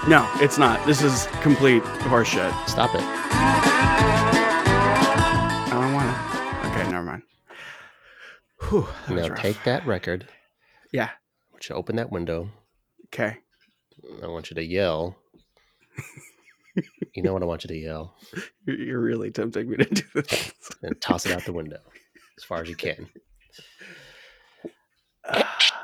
No, 0.05 0.29
it's 0.41 0.57
not. 0.57 0.85
This 0.85 1.01
is 1.01 1.27
complete 1.41 1.81
horseshit. 1.81 2.51
Stop 2.67 2.93
it. 2.93 2.99
I 5.63 5.69
don't 5.71 5.93
want 5.93 6.09
to. 6.13 6.67
Okay, 6.71 6.91
never 6.91 7.03
mind. 7.05 7.23
Whew, 8.63 8.85
that 9.07 9.15
Now 9.15 9.33
take 9.33 9.63
that 9.63 9.87
record. 9.87 10.27
Yeah. 10.91 11.05
I 11.05 11.53
want 11.53 11.69
you 11.69 11.73
to 11.73 11.75
open 11.75 11.95
that 11.95 12.11
window. 12.11 12.49
Okay. 13.05 13.37
I 14.21 14.27
want 14.27 14.49
you 14.51 14.55
to 14.55 14.63
yell. 14.65 15.15
you 17.15 17.23
know 17.23 17.31
what 17.31 17.43
I 17.43 17.45
want 17.45 17.63
you 17.63 17.69
to 17.69 17.77
yell 17.77 18.13
You're, 18.65 18.77
you're 18.77 18.99
really 18.99 19.31
tempting 19.31 19.69
me 19.69 19.77
to 19.77 19.85
do 19.85 20.03
this. 20.15 20.51
and 20.81 20.99
toss 20.99 21.25
it 21.25 21.31
out 21.31 21.45
the 21.45 21.53
window 21.53 21.79
as 22.37 22.43
far 22.43 22.61
as 22.61 22.67
you 22.67 22.75
can. 22.75 23.07
Ah. 25.31 25.78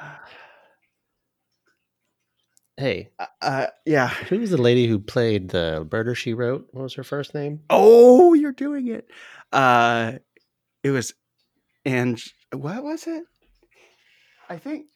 Hey, 2.77 3.09
Uh, 3.41 3.67
yeah. 3.85 4.09
who 4.09 4.39
was 4.39 4.49
the 4.49 4.57
lady 4.61 4.85
who 4.87 4.99
played 4.99 5.49
the 5.49 5.87
Murder 5.91 6.13
She 6.13 6.33
Wrote? 6.33 6.67
What 6.71 6.83
was 6.83 6.93
her 6.95 7.03
first 7.03 7.33
name? 7.33 7.61
Oh, 7.69 8.33
you're 8.33 8.51
doing 8.51 8.87
it. 8.89 9.07
Uh, 9.53 10.13
it 10.83 10.91
was, 10.91 11.13
and 11.85 12.21
what 12.51 12.83
was 12.83 13.07
it? 13.07 13.23
I 14.49 14.57
think. 14.57 14.87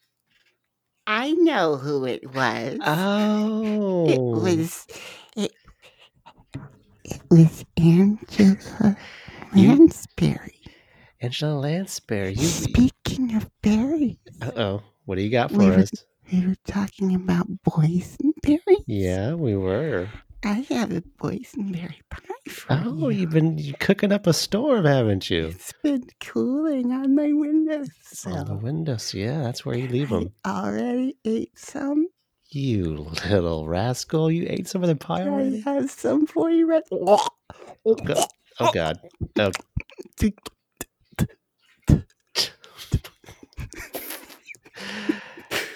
I 1.06 1.32
know 1.32 1.76
who 1.76 2.04
it 2.04 2.34
was. 2.34 2.78
Oh, 2.84 4.06
It 4.08 4.20
was 4.20 4.86
it, 5.34 5.52
it 7.04 7.20
was 7.30 7.64
Angela 7.78 8.96
Lansbury. 9.56 10.60
Angela 11.22 11.54
Lansbury. 11.58 12.34
You. 12.34 12.46
Speaking 12.46 13.34
of 13.36 13.50
berries, 13.62 14.16
Uh 14.42 14.50
oh. 14.56 14.82
What 15.06 15.16
do 15.16 15.22
you 15.22 15.30
got 15.30 15.50
for 15.50 15.56
We 15.58 15.66
were- 15.66 15.78
us? 15.78 15.90
We 16.32 16.46
were 16.46 16.56
talking 16.66 17.14
about 17.14 17.46
boysenberries. 17.68 18.84
Yeah, 18.86 19.34
we 19.34 19.56
were. 19.56 20.08
I 20.44 20.64
have 20.70 20.90
a 20.92 21.02
boysenberry 21.02 22.00
pie 22.10 22.20
for 22.50 22.82
Oh, 22.84 23.08
you. 23.10 23.20
you've 23.20 23.30
been 23.30 23.74
cooking 23.78 24.10
up 24.12 24.26
a 24.26 24.32
storm, 24.32 24.84
haven't 24.86 25.28
you? 25.28 25.46
It's 25.48 25.72
been 25.82 26.06
cooling 26.20 26.92
on 26.92 27.14
my 27.14 27.32
windowsill. 27.32 28.36
On 28.36 28.46
the 28.46 28.54
windows. 28.56 29.12
Yeah, 29.12 29.42
that's 29.42 29.66
where 29.66 29.76
you 29.76 29.88
leave 29.88 30.08
them. 30.10 30.32
I 30.44 30.66
already 30.68 31.16
ate 31.24 31.58
some. 31.58 32.08
You 32.52 33.06
little 33.28 33.68
rascal! 33.68 34.30
You 34.30 34.46
ate 34.48 34.66
some 34.66 34.82
of 34.82 34.88
the 34.88 34.96
pie 34.96 35.22
already? 35.22 35.62
I 35.66 35.70
have 35.74 35.90
some 35.90 36.26
for 36.26 36.50
you 36.50 36.68
right. 36.68 36.82
Go- 36.90 37.18
Oh 37.84 37.94
God! 38.72 38.98
Oh, 39.38 39.50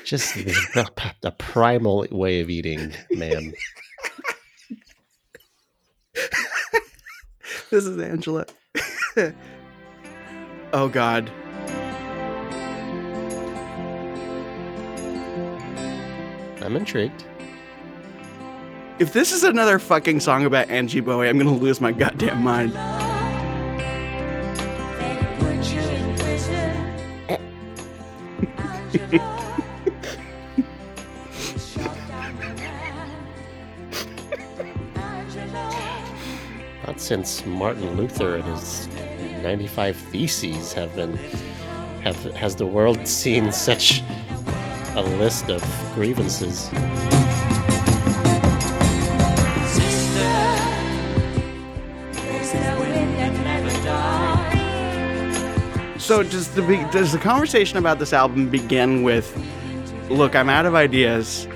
just 0.05 0.35
the, 0.75 1.13
the 1.23 1.31
primal 1.33 2.07
way 2.11 2.41
of 2.41 2.51
eating, 2.51 2.93
man. 3.11 3.55
This 7.71 7.87
is 7.87 7.99
Angela. 7.99 8.47
oh 10.73 10.89
God. 10.89 11.29
I'm 16.63 16.77
intrigued. 16.77 17.25
If 19.01 19.13
this 19.13 19.33
is 19.33 19.43
another 19.43 19.81
fucking 19.81 20.21
song 20.21 20.45
about 20.45 20.71
Angie 20.71 21.01
Bowie, 21.01 21.29
I'm 21.29 21.37
gonna 21.37 21.53
lose 21.53 21.81
my 21.81 21.91
goddamn 21.91 22.45
mind. 22.45 22.75
Since 37.05 37.45
Martin 37.45 37.99
Luther 37.99 38.37
and 38.37 38.45
his 38.45 38.89
95 39.43 39.95
Theses 39.95 40.73
have 40.73 40.97
been 40.97 41.15
have 42.03 42.17
has 42.35 42.57
the 42.57 42.65
world 42.65 43.07
seen 43.07 43.53
such 43.53 44.03
a 44.95 45.03
list 45.19 45.51
of 45.51 45.63
grievances. 45.95 46.71
There's 46.71 46.89
no 52.55 52.81
wind 52.81 53.19
that 53.19 53.35
never 53.45 53.69
dies. 53.85 55.37
So 56.03 56.23
does 56.23 56.49
the 56.49 56.63
be- 56.63 56.87
does 56.91 57.13
the 57.13 57.19
conversation 57.19 57.77
about 57.77 57.99
this 57.99 58.15
album 58.15 58.49
begin 58.49 59.03
with, 59.03 59.37
"Look, 60.09 60.35
I'm 60.35 60.49
out 60.49 60.65
of 60.65 60.75
ideas," 60.75 61.47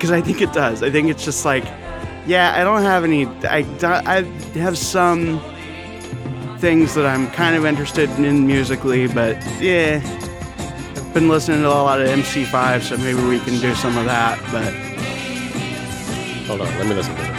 because 0.00 0.12
I 0.12 0.22
think 0.22 0.40
it 0.40 0.50
does. 0.54 0.82
I 0.82 0.90
think 0.90 1.10
it's 1.10 1.22
just 1.26 1.44
like, 1.44 1.62
yeah, 2.26 2.54
I 2.56 2.64
don't 2.64 2.80
have 2.80 3.04
any. 3.04 3.26
I 3.44 3.66
I 3.84 4.22
have 4.58 4.78
some 4.78 5.38
things 6.56 6.94
that 6.94 7.04
I'm 7.04 7.30
kind 7.32 7.54
of 7.54 7.66
interested 7.66 8.08
in 8.08 8.46
musically, 8.46 9.08
but 9.08 9.36
yeah, 9.60 10.00
I've 10.96 11.12
been 11.12 11.28
listening 11.28 11.60
to 11.60 11.68
a 11.68 11.68
lot 11.68 12.00
of 12.00 12.08
MC5, 12.08 12.80
so 12.80 12.96
maybe 12.96 13.22
we 13.28 13.40
can 13.40 13.60
do 13.60 13.74
some 13.74 13.98
of 13.98 14.06
that. 14.06 14.38
But 14.50 14.72
Hold 16.46 16.62
on, 16.62 16.78
let 16.78 16.86
me 16.86 16.94
listen 16.94 17.29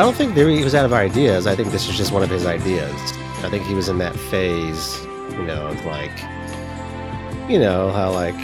I 0.00 0.02
don't 0.02 0.16
think 0.16 0.34
there 0.34 0.48
he 0.48 0.64
was 0.64 0.74
out 0.74 0.86
of 0.86 0.94
ideas. 0.94 1.46
I 1.46 1.54
think 1.54 1.72
this 1.72 1.86
is 1.86 1.94
just 1.94 2.10
one 2.10 2.22
of 2.22 2.30
his 2.30 2.46
ideas. 2.46 2.94
I 3.44 3.50
think 3.50 3.66
he 3.66 3.74
was 3.74 3.90
in 3.90 3.98
that 3.98 4.16
phase, 4.16 4.98
you 5.32 5.42
know, 5.42 5.66
of 5.66 5.84
like, 5.84 6.18
you 7.50 7.58
know, 7.58 7.90
how 7.92 8.10
like 8.10 8.34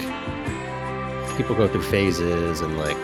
people 1.38 1.54
go 1.54 1.66
through 1.66 1.84
phases 1.84 2.60
and 2.60 2.76
like 2.76 3.02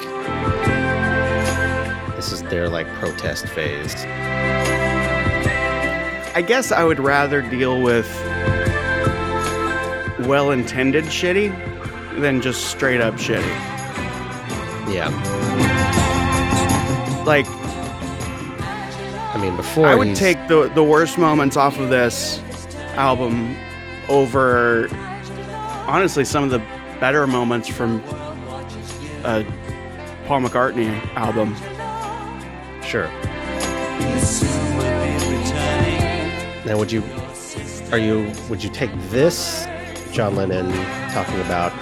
this 2.14 2.30
is 2.30 2.42
their 2.42 2.68
like 2.68 2.86
protest 2.96 3.48
phase. 3.48 3.94
I 6.34 6.44
guess 6.46 6.72
I 6.72 6.84
would 6.84 7.00
rather 7.00 7.40
deal 7.40 7.80
with 7.80 8.06
well-intended 10.28 11.04
shitty 11.04 12.20
than 12.20 12.42
just 12.42 12.66
straight 12.66 13.00
up 13.00 13.14
shitty. 13.14 13.48
Yeah. 14.92 15.08
Like 17.24 17.46
mean, 19.42 19.56
before 19.56 19.86
I 19.86 19.94
would 19.94 20.06
he's- 20.08 20.18
take 20.18 20.48
the 20.48 20.70
the 20.74 20.82
worst 20.84 21.18
moments 21.18 21.56
off 21.56 21.78
of 21.78 21.88
this 21.90 22.40
album 22.94 23.56
over 24.08 24.88
honestly 25.86 26.24
some 26.24 26.44
of 26.44 26.50
the 26.50 26.58
better 27.00 27.26
moments 27.26 27.68
from 27.68 28.02
a 29.24 29.44
Paul 30.26 30.40
McCartney 30.42 30.90
album. 31.16 31.54
Sure. 32.82 33.08
Now, 36.64 36.78
would 36.78 36.92
you, 36.92 37.02
are 37.90 37.98
you, 37.98 38.30
would 38.48 38.62
you 38.62 38.70
take 38.70 38.90
this 39.10 39.66
John 40.12 40.36
Lennon 40.36 40.70
talking 41.12 41.40
about 41.40 41.72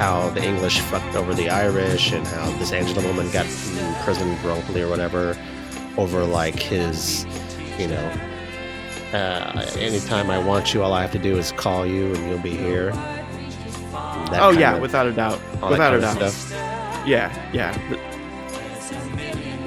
how 0.00 0.30
the 0.30 0.42
English 0.42 0.80
fucked 0.80 1.14
over 1.14 1.32
the 1.32 1.48
Irish 1.48 2.12
and 2.12 2.26
how 2.26 2.50
this 2.58 2.72
Angela 2.72 3.06
woman 3.06 3.30
got 3.30 3.46
imprisoned 3.46 4.42
wrongfully 4.44 4.82
or 4.82 4.88
whatever, 4.88 5.36
over 6.00 6.24
like 6.24 6.58
his, 6.58 7.26
you 7.78 7.86
know, 7.86 8.12
uh, 9.12 9.66
anytime 9.76 10.30
I 10.30 10.38
want 10.38 10.72
you, 10.72 10.82
all 10.82 10.94
I 10.94 11.02
have 11.02 11.12
to 11.12 11.18
do 11.18 11.36
is 11.36 11.52
call 11.52 11.84
you 11.86 12.14
and 12.14 12.30
you'll 12.30 12.38
be 12.38 12.56
here. 12.56 12.90
That 13.92 14.38
oh 14.40 14.50
yeah, 14.50 14.76
of- 14.76 14.80
without 14.80 15.06
a 15.06 15.12
doubt. 15.12 15.40
Without 15.68 15.94
a 15.94 16.00
doubt. 16.00 16.16
stuff. 16.32 16.50
Yeah, 17.06 17.30
yeah. 17.52 17.76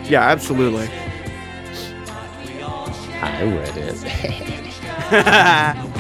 Yeah, 0.05 0.21
absolutely. 0.21 0.89
I 3.21 3.43
wouldn't. 3.43 4.01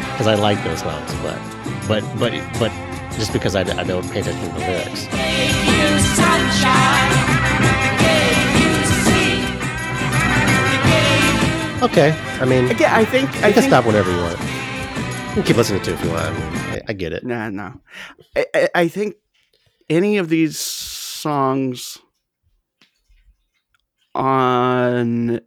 because 0.09 0.27
I 0.27 0.35
like 0.35 0.63
those 0.63 0.79
songs, 0.79 1.13
but 1.21 1.39
but 1.87 2.03
but 2.19 2.31
but 2.59 2.71
just 3.11 3.31
because 3.33 3.55
I, 3.55 3.61
I 3.61 3.83
don't 3.83 4.09
pay 4.11 4.21
attention 4.21 4.49
to 4.49 4.53
the 4.55 4.59
lyrics. 4.59 5.07
Okay, 11.83 12.17
I 12.39 12.45
mean, 12.45 12.69
Again, 12.69 12.89
I 12.93 13.03
think 13.03 13.29
you 13.33 13.39
I 13.39 13.51
can 13.51 13.55
think 13.55 13.65
stop 13.65 13.85
whenever 13.85 14.09
you 14.09 14.15
want. 14.15 14.39
You 14.39 15.33
can 15.33 15.43
keep 15.43 15.57
listening 15.57 15.81
to 15.81 15.91
it 15.91 15.95
if 15.95 16.03
you 16.05 16.11
want. 16.11 16.25
I, 16.25 16.31
mean, 16.31 16.41
I, 16.53 16.81
I 16.87 16.93
get 16.93 17.11
it. 17.11 17.25
Nah, 17.25 17.49
no. 17.49 17.73
I, 18.37 18.45
I, 18.55 18.69
I 18.73 18.87
think 18.87 19.15
any 19.89 20.17
of 20.17 20.29
these 20.29 20.57
songs 20.57 21.97
on 24.15 25.41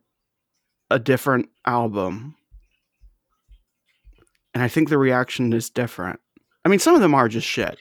a 0.90 0.98
different 0.98 1.48
album, 1.64 2.34
and 4.52 4.62
I 4.62 4.68
think 4.68 4.90
the 4.90 4.98
reaction 4.98 5.54
is 5.54 5.70
different. 5.70 6.20
I 6.66 6.68
mean, 6.68 6.80
some 6.80 6.94
of 6.94 7.00
them 7.00 7.14
are 7.14 7.30
just 7.30 7.46
shit, 7.46 7.78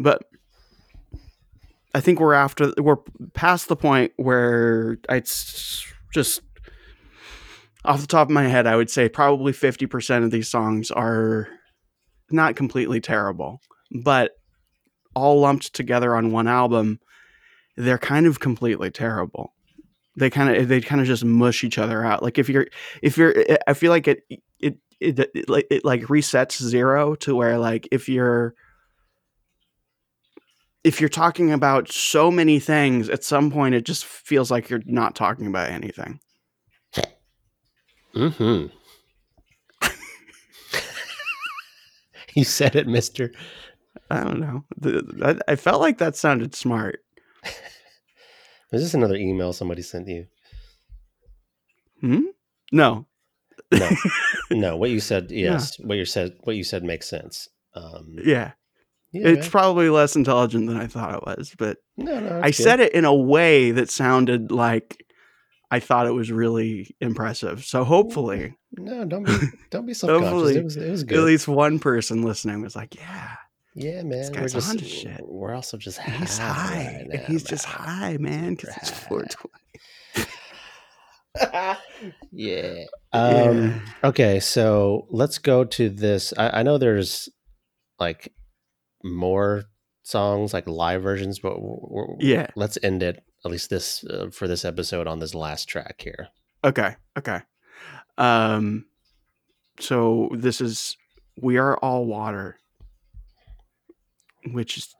but 0.00 0.22
I 1.94 2.00
think 2.00 2.18
we're 2.18 2.32
after 2.32 2.72
we're 2.78 2.96
past 3.34 3.68
the 3.68 3.76
point 3.76 4.12
where 4.16 4.96
it's 5.10 5.86
just 6.14 6.40
off 7.84 8.00
the 8.00 8.06
top 8.06 8.28
of 8.28 8.32
my 8.32 8.44
head, 8.44 8.66
I 8.66 8.76
would 8.76 8.90
say 8.90 9.08
probably 9.08 9.52
fifty 9.52 9.86
percent 9.86 10.24
of 10.24 10.30
these 10.30 10.48
songs 10.48 10.90
are 10.90 11.48
not 12.30 12.56
completely 12.56 13.00
terrible, 13.00 13.60
but 14.02 14.32
all 15.14 15.40
lumped 15.40 15.74
together 15.74 16.14
on 16.14 16.32
one 16.32 16.48
album, 16.48 16.98
they're 17.76 17.98
kind 17.98 18.26
of 18.26 18.40
completely 18.40 18.90
terrible. 18.90 19.52
They 20.16 20.30
kind 20.30 20.56
of 20.56 20.68
they 20.68 20.80
kind 20.80 21.00
of 21.00 21.06
just 21.06 21.24
mush 21.24 21.64
each 21.64 21.78
other 21.78 22.04
out. 22.04 22.22
Like 22.22 22.38
if 22.38 22.48
you're 22.48 22.66
if 23.02 23.16
you're 23.18 23.34
I 23.66 23.74
feel 23.74 23.90
like 23.90 24.08
it 24.08 24.20
it 24.60 24.76
it, 25.00 25.18
it 25.34 25.48
like 25.48 25.66
it 25.70 25.84
like 25.84 26.02
resets 26.02 26.62
zero 26.62 27.14
to 27.16 27.34
where 27.34 27.58
like 27.58 27.88
if 27.90 28.08
you're 28.08 28.54
if 30.84 31.00
you're 31.00 31.08
talking 31.08 31.52
about 31.52 31.90
so 31.90 32.30
many 32.30 32.60
things 32.60 33.08
at 33.08 33.24
some 33.24 33.50
point 33.50 33.74
it 33.74 33.84
just 33.84 34.04
feels 34.04 34.50
like 34.50 34.68
you're 34.70 34.82
not 34.86 35.14
talking 35.14 35.46
about 35.46 35.70
anything. 35.70 36.20
Mm-hmm. 38.16 38.66
you 42.34 42.44
said 42.44 42.76
it, 42.76 42.86
Mister. 42.86 43.32
I 44.10 44.22
don't 44.22 44.40
know. 44.40 44.64
The, 44.76 45.38
I, 45.48 45.52
I 45.52 45.56
felt 45.56 45.80
like 45.80 45.98
that 45.98 46.16
sounded 46.16 46.54
smart. 46.54 47.00
Was 48.72 48.82
this 48.82 48.94
another 48.94 49.16
email 49.16 49.52
somebody 49.52 49.82
sent 49.82 50.08
you? 50.08 50.26
Hmm? 52.00 52.22
No. 52.72 53.06
No, 53.72 53.90
no. 54.50 54.76
What 54.76 54.90
you 54.90 55.00
said, 55.00 55.30
yes. 55.30 55.78
What 55.80 55.96
you 55.96 56.04
said, 56.04 56.36
what 56.42 56.56
you 56.56 56.64
said 56.64 56.84
makes 56.84 57.08
sense. 57.08 57.48
Um, 57.74 58.16
Yeah. 58.24 58.52
yeah, 59.12 59.28
it's 59.28 59.46
man. 59.46 59.50
probably 59.50 59.88
less 59.88 60.14
intelligent 60.16 60.66
than 60.66 60.76
I 60.76 60.86
thought 60.86 61.14
it 61.14 61.24
was, 61.26 61.54
but 61.56 61.78
no, 61.96 62.18
no. 62.20 62.40
I 62.42 62.50
said 62.50 62.80
it 62.80 62.92
in 62.92 63.04
a 63.04 63.14
way 63.14 63.70
that 63.70 63.90
sounded 63.90 64.50
like 64.52 65.04
I 65.70 65.80
thought 65.80 66.06
it 66.06 66.12
was 66.12 66.30
really 66.30 66.94
impressive. 67.00 67.64
So 67.64 67.84
hopefully, 67.84 68.54
No, 68.76 69.04
don't 69.04 69.24
be, 69.24 69.36
don't 69.70 69.86
be 69.86 69.94
self-conscious. 69.94 70.56
It 70.56 70.64
was, 70.64 70.76
it 70.76 70.90
was 70.90 71.04
good. 71.04 71.18
at 71.18 71.24
least 71.24 71.48
one 71.48 71.78
person 71.78 72.22
listening 72.22 72.62
was 72.62 72.76
like, 72.76 72.94
"Yeah, 72.94 73.36
Yeah, 73.74 74.02
man. 74.02 74.30
We're 74.34 74.48
just 74.48 74.80
shit. 74.84 75.20
we're 75.26 75.54
also 75.54 75.76
just 75.76 75.98
he's 76.00 76.38
high 76.38 76.52
high, 76.52 77.06
right 77.10 77.20
now, 77.20 77.26
he's 77.26 77.42
just 77.42 77.64
high, 77.64 78.16
man, 78.18 78.54
because 78.54 78.76
it's 78.76 78.90
420." 78.90 79.50
yeah. 82.32 82.84
Um 83.12 83.82
okay, 84.04 84.38
so 84.40 85.06
let's 85.10 85.38
go 85.38 85.64
to 85.64 85.88
this. 85.88 86.32
I, 86.38 86.60
I 86.60 86.62
know 86.62 86.78
there's 86.78 87.28
like 87.98 88.32
more 89.02 89.64
songs, 90.02 90.52
like 90.52 90.68
live 90.68 91.02
versions, 91.02 91.38
but 91.40 91.56
Yeah. 92.20 92.46
let's 92.56 92.78
end 92.82 93.02
it 93.02 93.22
at 93.44 93.50
least 93.50 93.70
this 93.70 94.04
uh, 94.04 94.28
for 94.32 94.48
this 94.48 94.64
episode 94.64 95.06
on 95.06 95.18
this 95.20 95.34
last 95.34 95.68
track 95.68 96.00
here. 96.02 96.28
Okay, 96.64 96.96
okay. 97.18 97.40
Um, 98.18 98.86
so 99.80 100.30
this 100.32 100.60
is 100.60 100.96
"We 101.40 101.56
Are 101.58 101.76
All 101.78 102.06
Water," 102.06 102.58
which 104.52 104.78
is 104.78 104.94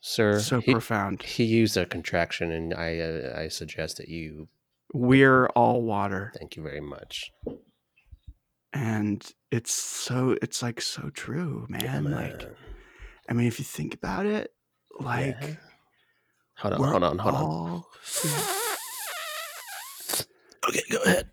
Sir, 0.00 0.38
so 0.40 0.60
he, 0.60 0.72
profound. 0.72 1.22
he 1.22 1.44
used 1.44 1.76
a 1.76 1.86
contraction, 1.86 2.50
and 2.52 2.72
I 2.74 2.98
uh, 2.98 3.38
I 3.40 3.48
suggest 3.48 3.96
that 3.98 4.08
you 4.08 4.48
We're 4.92 5.46
all 5.48 5.82
water. 5.82 6.32
thank 6.38 6.56
you 6.56 6.62
very 6.62 6.80
much. 6.80 7.32
and 8.72 9.32
it's 9.50 9.72
so 9.72 10.36
it's 10.42 10.62
like 10.62 10.80
so 10.80 11.08
true 11.10 11.66
man 11.68 12.04
like 12.10 12.44
i 13.28 13.32
mean 13.32 13.46
if 13.46 13.58
you 13.58 13.64
think 13.64 13.94
about 13.94 14.26
it 14.26 14.52
like 15.00 15.36
Yeah. 15.40 15.54
Hold 16.56 16.74
on, 16.74 16.80
we're 16.80 16.90
hold 16.90 17.04
on, 17.04 17.18
hold 17.18 17.34
on. 17.34 17.82
Okay, 20.68 20.82
go 20.90 20.98
ahead. 21.04 21.30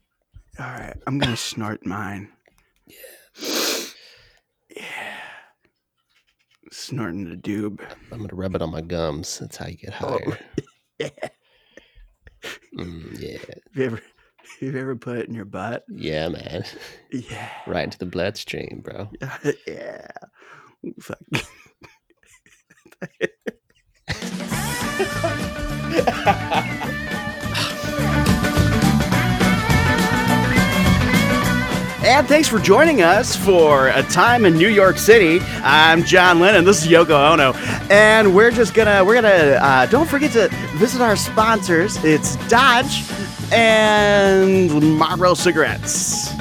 all 0.59 0.65
right 0.67 0.95
i'm 1.07 1.17
gonna 1.17 1.35
snort 1.37 1.85
mine 1.85 2.29
yeah 2.87 3.85
Yeah. 4.75 5.17
snorting 6.71 7.29
the 7.29 7.35
doob 7.35 7.81
I'm 8.11 8.19
gonna 8.19 8.29
rub 8.33 8.55
it 8.55 8.61
on 8.61 8.71
my 8.71 8.81
gums. 8.81 9.39
That's 9.39 9.57
how 9.57 9.67
you 9.67 9.77
get 9.77 9.93
Oh, 10.01 10.19
yeah. 10.99 11.09
Mm, 12.77 13.19
yeah, 13.19 13.37
Have 13.39 13.75
you 13.75 13.83
ever 13.85 14.01
you 14.61 14.77
ever 14.77 14.95
put 14.95 15.17
it 15.17 15.27
in 15.29 15.33
your 15.35 15.45
butt 15.45 15.83
yeah, 15.89 16.27
man. 16.29 16.63
yeah 17.11 17.49
Right 17.67 17.83
into 17.85 17.97
the 17.97 18.05
bloodstream, 18.05 18.81
bro. 18.83 19.09
yeah 19.67 20.07
Fuck. 20.99 21.19
And 32.05 32.27
thanks 32.27 32.49
for 32.49 32.59
joining 32.59 33.01
us 33.01 33.33
for 33.33 33.87
a 33.87 34.03
time 34.03 34.43
in 34.43 34.57
New 34.57 34.67
York 34.67 34.97
City. 34.97 35.39
I'm 35.63 36.03
John 36.03 36.41
Lennon. 36.41 36.65
This 36.65 36.85
is 36.85 36.91
Yoko 36.91 37.31
Ono, 37.31 37.53
and 37.89 38.35
we're 38.35 38.51
just 38.51 38.73
gonna 38.73 39.05
we're 39.05 39.15
gonna 39.15 39.57
uh, 39.61 39.85
don't 39.85 40.09
forget 40.09 40.33
to 40.33 40.49
visit 40.75 40.99
our 40.99 41.15
sponsors. 41.15 41.95
It's 42.03 42.35
Dodge 42.49 43.05
and 43.53 44.97
Marlboro 44.97 45.33
cigarettes. 45.33 46.33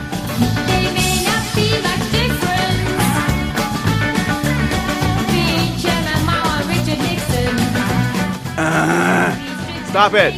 Stop 9.93 10.14
it. 10.14 10.32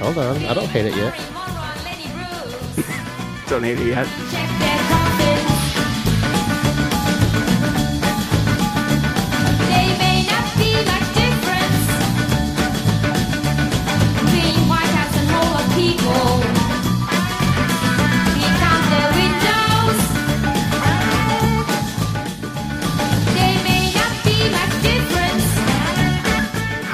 Hold 0.00 0.16
on, 0.16 0.36
I 0.46 0.54
don't 0.54 0.68
hate 0.68 0.86
it 0.86 0.96
yet. 0.96 1.14
don't 3.50 3.62
hate 3.62 3.78
it 3.78 3.88
yet. 3.88 4.73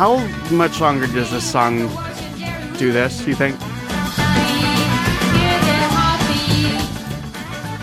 How 0.01 0.16
much 0.51 0.80
longer 0.80 1.07
does 1.07 1.30
this 1.30 1.44
song 1.53 1.76
do 2.78 2.90
this, 2.90 3.20
do 3.22 3.28
you 3.28 3.36
think? 3.36 3.59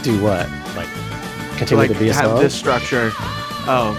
Do 0.01 0.19
what? 0.19 0.49
Like 0.75 0.89
continue 1.59 1.77
like 1.77 1.91
to 1.91 1.99
be 1.99 2.09
a 2.09 2.13
have 2.15 2.39
this 2.39 2.55
structure. 2.55 3.11
Oh, 3.69 3.93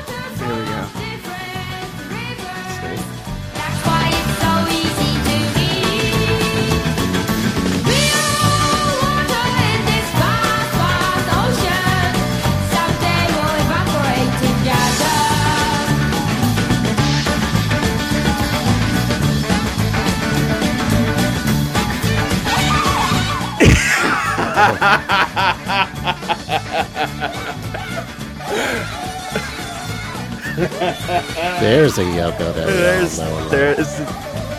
There's 31.61 31.99
a 31.99 32.03
Yoko 32.03 32.55
that 32.55 32.67
There's 32.67 33.19
there's 33.51 33.99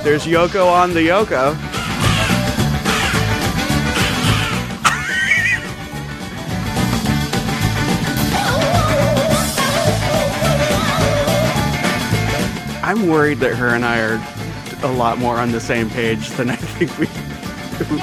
there's 0.04 0.26
Yoko 0.26 0.72
on 0.72 0.94
the 0.94 1.08
Yoko. 1.08 1.56
I'm 12.84 13.08
worried 13.08 13.40
that 13.40 13.56
her 13.56 13.70
and 13.70 13.84
I 13.84 14.00
are 14.00 14.22
a 14.84 14.92
lot 14.92 15.18
more 15.18 15.38
on 15.38 15.52
the 15.52 15.60
same 15.60 15.90
page 15.90 16.30
than 16.32 16.50
I 16.50 16.56
think 16.56 16.98
we. 17.00 17.08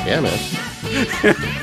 Yeah, 0.04 0.20
man. 0.20 1.46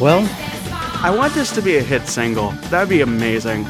Well, 0.00 0.26
I 1.02 1.14
want 1.14 1.34
this 1.34 1.52
to 1.52 1.60
be 1.60 1.76
a 1.76 1.82
hit 1.82 2.06
single. 2.08 2.52
That'd 2.70 2.88
be 2.88 3.02
amazing. 3.02 3.66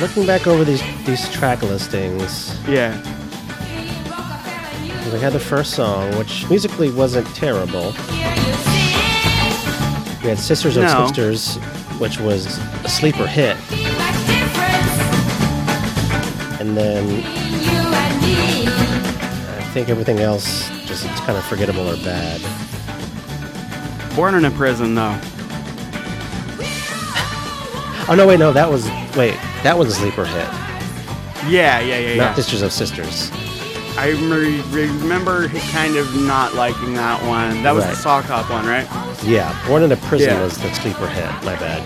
looking 0.00 0.26
back 0.26 0.46
over 0.48 0.64
these 0.64 0.82
these 1.04 1.28
track 1.30 1.62
listings, 1.62 2.56
Yeah. 2.66 2.96
we 5.12 5.20
had 5.20 5.32
the 5.32 5.38
first 5.40 5.74
song, 5.74 6.16
which 6.18 6.48
musically 6.48 6.90
wasn't 6.90 7.26
terrible. 7.36 7.92
We 10.22 10.28
had 10.30 10.38
Sisters 10.38 10.76
of 10.76 10.84
No. 10.84 11.06
Sisters, 11.06 11.56
which 11.98 12.18
was 12.18 12.58
a 12.84 12.88
sleeper 12.88 13.26
hit, 13.26 13.56
and 16.60 16.76
then 16.76 17.22
I 19.60 19.70
think 19.74 19.88
everything 19.88 20.18
else 20.18 20.68
just 20.86 21.06
kind 21.26 21.36
of 21.38 21.44
forgettable 21.44 21.88
or 21.88 21.96
bad. 21.98 22.40
Born 24.14 24.34
in 24.34 24.44
a 24.44 24.50
prison, 24.50 24.94
though. 24.94 25.18
Oh 28.08 28.14
no, 28.16 28.26
wait, 28.26 28.40
no, 28.40 28.52
that 28.52 28.68
was 28.68 28.84
wait, 29.16 29.36
that 29.62 29.78
was 29.78 29.88
a 29.88 29.92
sleeper 29.94 30.24
hit, 30.24 30.48
Yeah, 31.48 31.78
yeah, 31.78 31.98
yeah, 31.98 32.08
not 32.16 32.24
yeah. 32.30 32.34
Sisters 32.34 32.60
of 32.62 32.72
Sisters. 32.72 33.30
I 33.96 34.08
re- 34.28 34.60
remember 34.72 35.48
kind 35.70 35.94
of 35.96 36.12
not 36.16 36.54
liking 36.54 36.94
that 36.94 37.22
one. 37.24 37.62
That 37.62 37.72
was 37.76 37.84
Right. 37.84 37.90
the 37.94 37.96
sock 37.96 38.24
hop 38.24 38.50
one, 38.50 38.66
right? 38.66 38.88
Yeah, 39.22 39.56
Born 39.68 39.84
in 39.84 39.92
a 39.92 39.96
Prison 39.96 40.30
Yeah. 40.30 40.42
was 40.42 40.58
the 40.58 40.74
sleeper 40.74 41.06
hit. 41.06 41.30
My 41.44 41.54
bad. 41.54 41.80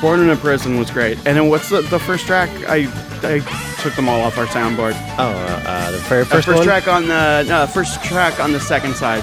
Born 0.00 0.20
in 0.20 0.30
a 0.30 0.36
prison 0.36 0.78
was 0.78 0.90
great. 0.90 1.18
And 1.26 1.36
then 1.36 1.50
what's 1.50 1.68
the, 1.68 1.82
the 1.82 1.98
first 1.98 2.26
track? 2.26 2.48
I 2.66 2.88
I 3.22 3.40
took 3.82 3.94
them 3.96 4.08
all 4.08 4.22
off 4.22 4.38
our 4.38 4.46
soundboard. 4.46 4.94
Oh, 5.18 5.24
uh, 5.28 5.62
uh, 5.68 5.90
the 5.90 5.98
very 6.08 6.22
Uh, 6.22 6.24
first, 6.24 6.46
first 6.46 6.56
one. 6.56 6.66
track 6.66 6.88
on 6.88 7.06
the 7.06 7.44
no, 7.46 7.66
first 7.66 8.02
track 8.02 8.40
on 8.40 8.52
the 8.52 8.60
second 8.60 8.96
side. 8.96 9.22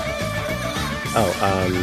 Oh, 1.19 1.31
um, 1.41 1.73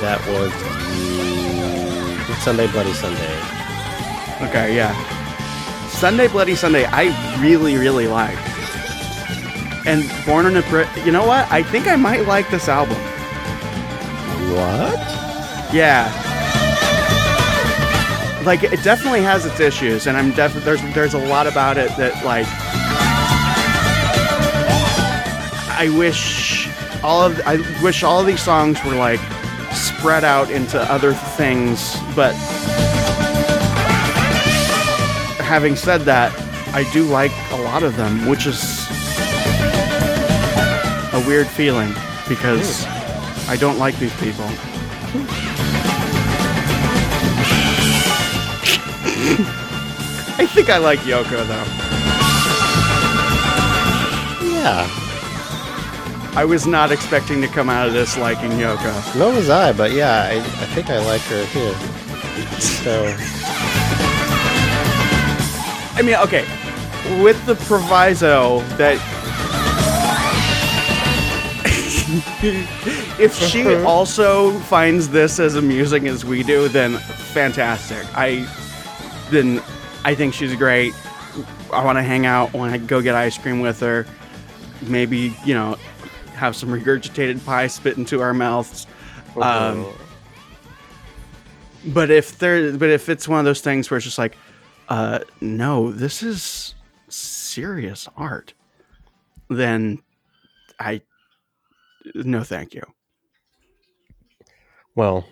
that 0.00 0.18
was 0.26 0.50
mm, 0.90 2.34
Sunday 2.42 2.66
Bloody 2.72 2.92
Sunday. 2.92 3.38
Okay, 4.48 4.74
yeah. 4.74 4.92
Sunday 5.86 6.26
Bloody 6.26 6.56
Sunday, 6.56 6.84
I 6.86 7.04
really 7.40 7.76
really 7.76 8.08
like. 8.08 8.36
And 9.86 10.02
Born 10.26 10.46
in 10.46 10.56
a 10.56 10.62
Brit, 10.62 10.88
you 11.06 11.12
know 11.12 11.24
what? 11.24 11.48
I 11.52 11.62
think 11.62 11.86
I 11.86 11.94
might 11.94 12.26
like 12.26 12.50
this 12.50 12.68
album. 12.68 12.96
What? 14.50 14.98
Yeah. 15.72 16.10
Like 18.44 18.64
it 18.64 18.82
definitely 18.82 19.22
has 19.22 19.46
its 19.46 19.60
issues, 19.60 20.08
and 20.08 20.16
I'm 20.16 20.32
definitely 20.32 20.64
there's 20.64 20.94
there's 20.94 21.14
a 21.14 21.24
lot 21.28 21.46
about 21.46 21.78
it 21.78 21.96
that 21.98 22.24
like 22.24 22.48
I 25.78 25.88
wish 25.96 26.61
all 27.02 27.22
of 27.22 27.40
I 27.44 27.56
wish 27.82 28.02
all 28.02 28.20
of 28.20 28.26
these 28.26 28.42
songs 28.42 28.82
were 28.84 28.94
like 28.94 29.20
spread 29.72 30.24
out 30.24 30.50
into 30.50 30.80
other 30.92 31.14
things, 31.14 31.96
but 32.14 32.34
having 35.42 35.76
said 35.76 36.02
that, 36.02 36.32
I 36.74 36.90
do 36.92 37.04
like 37.04 37.32
a 37.50 37.56
lot 37.56 37.82
of 37.82 37.96
them, 37.96 38.28
which 38.28 38.46
is 38.46 38.86
a 41.12 41.22
weird 41.26 41.46
feeling 41.46 41.92
because 42.28 42.86
I 43.48 43.56
don't 43.58 43.78
like 43.78 43.98
these 43.98 44.14
people. 44.18 44.46
I 50.38 50.46
think 50.46 50.70
I 50.70 50.78
like 50.78 51.00
Yoko 51.00 51.46
though. 51.46 51.66
Yeah, 54.48 55.01
I 56.34 56.44
was 56.46 56.66
not 56.66 56.90
expecting 56.90 57.42
to 57.42 57.48
come 57.48 57.68
out 57.68 57.86
of 57.86 57.92
this 57.92 58.16
liking 58.16 58.52
Yoko. 58.52 59.18
no 59.18 59.30
was 59.30 59.50
I, 59.50 59.72
but 59.72 59.92
yeah, 59.92 60.30
I, 60.30 60.36
I 60.36 60.66
think 60.74 60.88
I 60.88 60.98
like 61.04 61.20
her 61.22 61.44
here. 61.46 61.74
So 62.58 63.14
I 65.94 66.00
mean, 66.02 66.14
okay, 66.16 66.44
with 67.22 67.44
the 67.44 67.54
proviso 67.54 68.60
that 68.76 68.96
if 73.18 73.34
she 73.34 73.62
uh-huh. 73.62 73.86
also 73.86 74.52
finds 74.60 75.10
this 75.10 75.38
as 75.38 75.54
amusing 75.54 76.08
as 76.08 76.24
we 76.24 76.42
do, 76.42 76.68
then 76.68 76.96
fantastic. 77.32 78.06
I 78.14 78.48
then 79.30 79.62
I 80.04 80.14
think 80.14 80.32
she's 80.32 80.56
great. 80.56 80.94
I 81.72 81.84
want 81.84 81.98
to 81.98 82.02
hang 82.02 82.24
out. 82.24 82.54
Want 82.54 82.72
to 82.72 82.78
go 82.78 83.02
get 83.02 83.14
ice 83.14 83.36
cream 83.36 83.60
with 83.60 83.80
her. 83.80 84.06
Maybe 84.82 85.36
you 85.44 85.54
know, 85.54 85.76
have 86.34 86.56
some 86.56 86.68
regurgitated 86.70 87.44
pie 87.44 87.66
spit 87.66 87.96
into 87.98 88.20
our 88.20 88.34
mouths. 88.34 88.86
Um, 89.40 89.86
but 91.86 92.10
if 92.10 92.38
there, 92.38 92.76
but 92.76 92.90
if 92.90 93.08
it's 93.08 93.26
one 93.28 93.38
of 93.38 93.44
those 93.44 93.60
things 93.60 93.90
where 93.90 93.96
it's 93.96 94.04
just 94.04 94.18
like, 94.18 94.36
uh, 94.88 95.20
no, 95.40 95.90
this 95.92 96.22
is 96.22 96.74
serious 97.08 98.08
art, 98.16 98.54
then 99.48 99.98
I, 100.78 101.02
no, 102.14 102.42
thank 102.42 102.74
you. 102.74 102.82
well, 104.94 105.24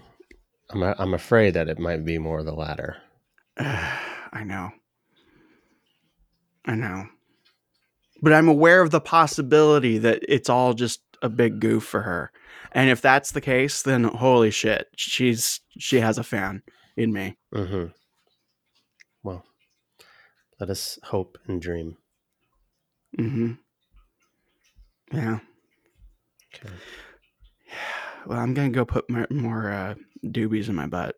I'm 0.70 0.82
I'm 0.82 1.14
afraid 1.14 1.54
that 1.54 1.68
it 1.68 1.78
might 1.78 2.04
be 2.04 2.18
more 2.18 2.42
the 2.42 2.52
latter. 2.54 2.96
I 3.58 4.44
know. 4.44 4.70
I 6.64 6.74
know. 6.74 7.06
But 8.22 8.32
I'm 8.32 8.48
aware 8.48 8.82
of 8.82 8.90
the 8.90 9.00
possibility 9.00 9.98
that 9.98 10.22
it's 10.28 10.48
all 10.48 10.74
just 10.74 11.00
a 11.22 11.28
big 11.28 11.60
goof 11.60 11.84
for 11.84 12.02
her. 12.02 12.30
And 12.72 12.90
if 12.90 13.00
that's 13.00 13.32
the 13.32 13.40
case, 13.40 13.82
then 13.82 14.04
holy 14.04 14.50
shit, 14.50 14.88
she's 14.96 15.60
she 15.78 16.00
has 16.00 16.18
a 16.18 16.22
fan 16.22 16.62
in 16.96 17.12
me. 17.12 17.36
Mm-hmm. 17.54 17.86
Well, 19.22 19.44
Let 20.58 20.70
us 20.70 20.98
hope 21.02 21.38
and 21.46 21.60
dream. 21.60 21.96
Mm-hmm. 23.18 23.52
Yeah. 25.12 25.38
Okay. 26.54 26.74
Well, 28.26 28.38
I'm 28.38 28.52
gonna 28.52 28.68
go 28.68 28.84
put 28.84 29.08
more, 29.08 29.26
more 29.30 29.72
uh, 29.72 29.94
doobies 30.26 30.68
in 30.68 30.74
my 30.74 30.86
butt. 30.86 31.16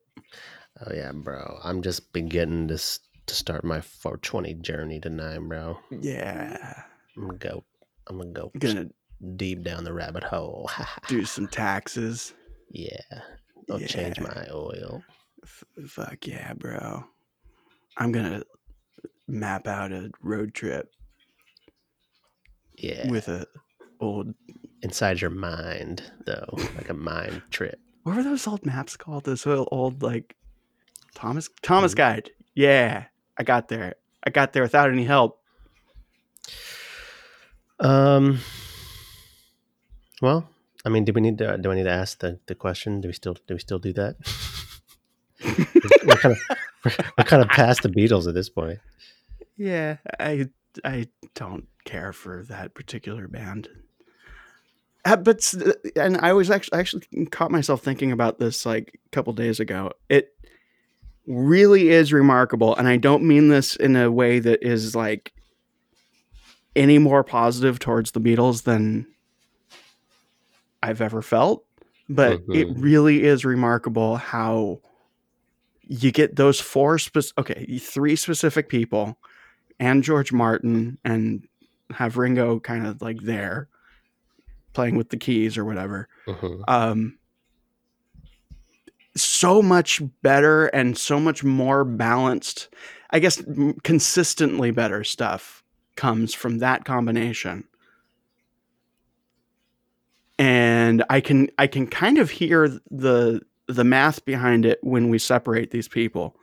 Oh 0.80 0.94
yeah, 0.94 1.10
bro. 1.10 1.58
I'm 1.64 1.82
just 1.82 2.12
beginning 2.12 2.68
to 2.68 2.78
to 3.26 3.34
start 3.34 3.64
my 3.64 3.80
420 3.80 4.54
journey 4.54 5.00
tonight, 5.00 5.40
bro. 5.40 5.80
Yeah. 5.90 6.84
I'm 7.16 7.26
gonna 7.26 7.38
go. 7.38 7.64
I'm 8.08 8.18
gonna 8.18 8.30
go 8.30 8.50
Gonna 8.58 8.88
deep 9.36 9.62
down 9.62 9.84
the 9.84 9.92
rabbit 9.92 10.24
hole. 10.24 10.70
do 11.08 11.24
some 11.24 11.46
taxes. 11.48 12.34
yeah. 12.70 13.00
I'll 13.70 13.78
change 13.78 14.18
my 14.20 14.46
oil. 14.52 15.02
F- 15.44 15.64
fuck 15.86 16.26
yeah, 16.26 16.52
bro. 16.54 17.04
I'm 17.96 18.10
gonna 18.12 18.42
map 19.28 19.66
out 19.68 19.92
a 19.92 20.10
road 20.20 20.52
trip 20.52 20.90
Yeah. 22.76 23.08
with 23.08 23.28
a 23.28 23.46
old. 24.00 24.34
Inside 24.82 25.20
your 25.20 25.30
mind, 25.30 26.02
though, 26.26 26.48
like 26.74 26.88
a 26.90 26.94
mind 26.94 27.40
trip. 27.50 27.78
What 28.02 28.16
were 28.16 28.24
those 28.24 28.48
old 28.48 28.66
maps 28.66 28.96
called? 28.96 29.24
Those 29.24 29.46
old, 29.46 29.68
old 29.70 30.02
like 30.02 30.34
Thomas 31.14 31.46
hmm? 31.46 31.52
Thomas 31.62 31.94
Guide. 31.94 32.30
Yeah, 32.54 33.04
I 33.38 33.44
got 33.44 33.68
there. 33.68 33.94
I 34.24 34.30
got 34.30 34.52
there 34.52 34.62
without 34.64 34.90
any 34.90 35.04
help. 35.04 35.38
Um. 37.82 38.38
Well, 40.22 40.48
I 40.84 40.88
mean, 40.88 41.04
do 41.04 41.12
we 41.12 41.20
need 41.20 41.38
to? 41.38 41.58
Do 41.58 41.70
I 41.70 41.74
need 41.74 41.84
to 41.84 41.90
ask 41.90 42.20
the, 42.20 42.38
the 42.46 42.54
question? 42.54 43.00
Do 43.00 43.08
we 43.08 43.12
still 43.12 43.34
do 43.46 43.54
we 43.54 43.60
still 43.60 43.78
do 43.78 43.92
that? 43.92 44.16
we're 46.06 46.16
kind 46.16 46.36
of 46.36 46.56
we're, 46.84 46.92
we're 47.18 47.24
kind 47.24 47.42
of 47.42 47.48
past 47.48 47.82
the 47.82 47.88
Beatles 47.88 48.28
at 48.28 48.34
this 48.34 48.48
point. 48.48 48.78
Yeah, 49.56 49.96
I 50.18 50.48
I 50.84 51.08
don't 51.34 51.66
care 51.84 52.12
for 52.12 52.44
that 52.44 52.74
particular 52.74 53.28
band. 53.28 53.68
Uh, 55.04 55.16
but 55.16 55.52
and 55.96 56.18
I 56.18 56.32
was 56.32 56.50
actually 56.50 56.78
actually 56.78 57.26
caught 57.26 57.50
myself 57.50 57.82
thinking 57.82 58.12
about 58.12 58.38
this 58.38 58.64
like 58.64 59.00
a 59.06 59.08
couple 59.10 59.32
days 59.32 59.58
ago. 59.58 59.92
It 60.08 60.34
really 61.26 61.90
is 61.90 62.12
remarkable, 62.12 62.76
and 62.76 62.86
I 62.86 62.96
don't 62.96 63.24
mean 63.24 63.48
this 63.48 63.74
in 63.74 63.96
a 63.96 64.10
way 64.10 64.38
that 64.38 64.62
is 64.62 64.94
like 64.94 65.32
any 66.74 66.98
more 66.98 67.22
positive 67.24 67.78
towards 67.78 68.12
the 68.12 68.20
Beatles 68.20 68.62
than 68.64 69.06
I've 70.82 71.00
ever 71.00 71.22
felt. 71.22 71.64
But 72.08 72.42
it 72.52 72.68
Mhm. 72.68 72.74
really 72.82 73.22
is 73.24 73.44
remarkable 73.44 74.16
how 74.16 74.80
you 75.86 76.10
get 76.10 76.36
those 76.36 76.60
four 76.60 76.98
spec- 76.98 77.36
okay, 77.38 77.78
three 77.78 78.16
specific 78.16 78.68
people 78.68 79.18
and 79.78 80.02
George 80.02 80.32
Martin 80.32 80.98
and 81.04 81.46
have 81.90 82.16
Ringo 82.16 82.58
kind 82.60 82.86
of 82.86 83.02
like 83.02 83.20
there 83.22 83.68
playing 84.72 84.96
with 84.96 85.10
the 85.10 85.16
keys 85.16 85.56
or 85.58 85.64
whatever. 85.64 86.08
Mhm. 86.26 86.64
Um 86.68 87.18
so 89.14 89.60
much 89.60 90.00
better 90.22 90.66
and 90.68 90.96
so 90.96 91.20
much 91.20 91.44
more 91.44 91.84
balanced, 91.84 92.68
I 93.10 93.18
guess 93.18 93.42
consistently 93.82 94.70
better 94.70 95.04
stuff 95.04 95.61
comes 95.96 96.34
from 96.34 96.58
that 96.58 96.84
combination. 96.84 97.64
And 100.38 101.04
I 101.10 101.20
can 101.20 101.50
I 101.58 101.66
can 101.66 101.86
kind 101.86 102.18
of 102.18 102.30
hear 102.30 102.68
the 102.90 103.42
the 103.68 103.84
math 103.84 104.24
behind 104.24 104.66
it 104.66 104.78
when 104.82 105.08
we 105.08 105.18
separate 105.18 105.70
these 105.70 105.88
people. 105.88 106.36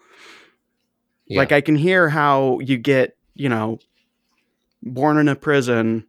Yeah. 1.26 1.40
Like 1.40 1.52
I 1.52 1.62
can 1.62 1.76
hear 1.76 2.10
how 2.10 2.60
you 2.60 2.78
get, 2.78 3.18
you 3.36 3.50
know, 3.50 3.80
born 4.82 5.18
in 5.18 5.28
a 5.28 5.36
prison, 5.36 6.06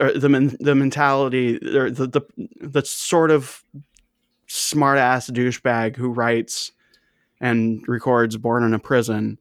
or 0.00 0.12
the 0.12 0.28
men- 0.28 0.56
the 0.60 0.74
mentality 0.74 1.56
or 1.76 1.90
the 1.90 2.06
the 2.06 2.22
the 2.60 2.84
sort 2.84 3.30
of 3.30 3.64
smart 4.46 4.98
ass 4.98 5.28
douchebag 5.30 5.96
who 5.96 6.10
writes 6.10 6.72
and 7.40 7.82
records 7.86 8.36
"Born 8.36 8.64
in 8.64 8.74
a 8.74 8.78
Prison," 8.78 9.38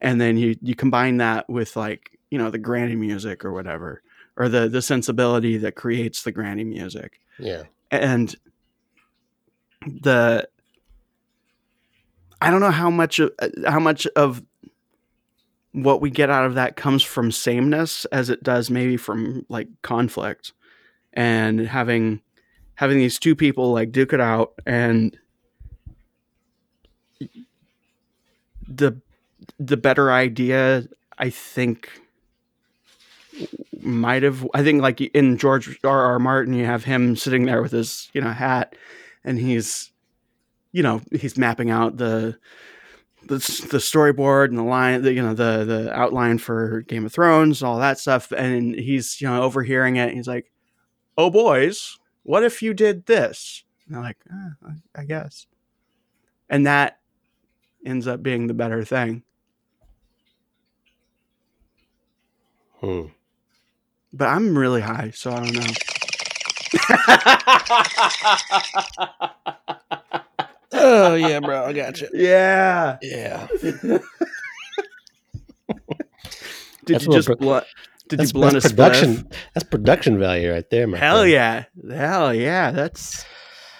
and 0.00 0.20
then 0.20 0.36
you 0.36 0.56
you 0.62 0.74
combine 0.74 1.18
that 1.18 1.48
with 1.48 1.76
like 1.76 2.15
you 2.30 2.38
know 2.38 2.50
the 2.50 2.58
granny 2.58 2.96
music 2.96 3.44
or 3.44 3.52
whatever, 3.52 4.02
or 4.36 4.48
the 4.48 4.68
the 4.68 4.82
sensibility 4.82 5.56
that 5.58 5.74
creates 5.74 6.22
the 6.22 6.32
granny 6.32 6.64
music 6.64 7.20
yeah. 7.38 7.64
and 7.90 8.34
the 9.86 10.48
I 12.40 12.50
don't 12.50 12.60
know 12.60 12.70
how 12.70 12.90
much 12.90 13.18
of 13.18 13.32
uh, 13.38 13.48
how 13.66 13.80
much 13.80 14.06
of 14.08 14.42
what 15.72 16.00
we 16.00 16.10
get 16.10 16.30
out 16.30 16.46
of 16.46 16.54
that 16.54 16.76
comes 16.76 17.02
from 17.02 17.30
sameness 17.30 18.06
as 18.06 18.30
it 18.30 18.42
does 18.42 18.70
maybe 18.70 18.96
from 18.96 19.44
like 19.48 19.68
conflict 19.82 20.52
and 21.12 21.60
having 21.60 22.20
having 22.76 22.98
these 22.98 23.18
two 23.18 23.34
people 23.34 23.72
like 23.72 23.92
duke 23.92 24.12
it 24.12 24.20
out 24.20 24.54
and 24.66 25.18
the 28.68 29.00
the 29.58 29.76
better 29.76 30.10
idea 30.10 30.86
I 31.18 31.30
think 31.30 32.00
might 33.80 34.22
have 34.22 34.46
I 34.54 34.62
think 34.62 34.82
like 34.82 35.00
in 35.00 35.36
George 35.38 35.78
R. 35.84 36.02
R. 36.06 36.18
Martin 36.18 36.54
you 36.54 36.64
have 36.64 36.84
him 36.84 37.16
sitting 37.16 37.44
there 37.44 37.62
with 37.62 37.72
his 37.72 38.08
you 38.12 38.20
know 38.20 38.30
hat 38.32 38.74
and 39.24 39.38
he's 39.38 39.92
you 40.72 40.82
know 40.82 41.00
he's 41.12 41.36
mapping 41.36 41.70
out 41.70 41.96
the 41.96 42.36
the, 43.26 43.34
the 43.70 43.78
storyboard 43.78 44.46
and 44.48 44.58
the 44.58 44.62
line 44.62 45.02
the 45.02 45.12
you 45.12 45.22
know 45.22 45.34
the 45.34 45.64
the 45.64 45.92
outline 45.92 46.38
for 46.38 46.82
Game 46.82 47.04
of 47.06 47.12
Thrones 47.12 47.62
all 47.62 47.78
that 47.78 47.98
stuff 47.98 48.32
and 48.32 48.74
he's 48.74 49.20
you 49.20 49.26
know 49.28 49.42
overhearing 49.42 49.96
it 49.96 50.14
he's 50.14 50.28
like 50.28 50.50
oh 51.18 51.30
boys 51.30 51.98
what 52.22 52.42
if 52.44 52.62
you 52.62 52.72
did 52.74 53.06
this 53.06 53.64
and 53.86 53.94
they're 53.94 54.02
like 54.02 54.18
"Ah, 54.32 54.50
I- 54.96 55.00
I 55.02 55.04
guess 55.04 55.46
and 56.48 56.66
that 56.66 56.98
ends 57.84 58.06
up 58.06 58.22
being 58.22 58.46
the 58.46 58.54
better 58.54 58.84
thing 58.84 59.22
Hmm. 62.80 63.06
But 64.16 64.28
I'm 64.28 64.56
really 64.56 64.80
high 64.80 65.10
so 65.14 65.32
I 65.32 65.40
don't 65.40 65.54
know 65.54 65.66
Oh 70.72 71.14
yeah, 71.14 71.40
bro. 71.40 71.64
I 71.64 71.72
got 71.72 72.00
you. 72.00 72.08
yeah 72.12 72.98
Yeah. 73.02 73.46
Did 76.84 76.94
That's 76.94 77.06
you 77.06 77.12
just 77.12 77.26
pro- 77.26 77.36
blunt? 77.36 77.66
Did 78.08 78.20
That's, 78.20 78.30
you 78.30 78.34
blunt 78.34 78.52
that's 78.54 78.66
a 78.66 78.68
spliff? 78.68 78.76
production. 78.76 79.28
That's 79.54 79.64
production 79.68 80.18
value 80.18 80.52
right 80.52 80.68
there, 80.70 80.86
man. 80.86 81.00
Hell 81.00 81.26
yeah! 81.26 81.64
Hell 81.90 82.32
yeah! 82.32 82.70
That's. 82.70 83.24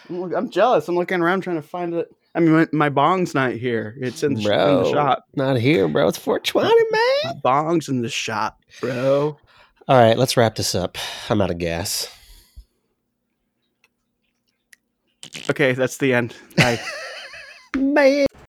I'm, 0.09 0.35
I'm 0.35 0.51
jealous. 0.51 0.89
I'm 0.89 0.97
looking 0.97 1.21
around 1.21 1.43
trying 1.43 1.57
to 1.57 1.63
find 1.63 1.95
it. 1.95 2.09
I 2.35 2.41
mean, 2.41 2.53
my, 2.53 2.67
my 2.73 2.89
bong's 2.89 3.35
not 3.35 3.53
here. 3.53 3.97
It's 4.01 4.25
in 4.25 4.35
the, 4.35 4.41
sh- 4.41 4.47
in 4.47 4.51
the 4.51 4.91
shop. 4.91 5.25
Not 5.37 5.57
here, 5.59 5.87
bro. 5.87 6.09
It's 6.09 6.19
420, 6.19 6.69
man. 6.91 7.35
My 7.35 7.41
bong's 7.43 7.89
in 7.89 8.03
the 8.03 8.09
shop, 8.09 8.59
bro. 8.81 9.39
All 9.89 9.97
right, 9.97 10.19
let's 10.19 10.37
wrap 10.37 10.57
this 10.57 10.75
up. 10.75 10.99
I'm 11.31 11.41
out 11.41 11.51
of 11.51 11.59
gas. 11.59 12.09
Okay, 15.49 15.73
that's 15.75 15.99
the 15.99 16.13
end. 16.13 16.35
Bye. 16.57 16.81
Bye. 17.73 18.27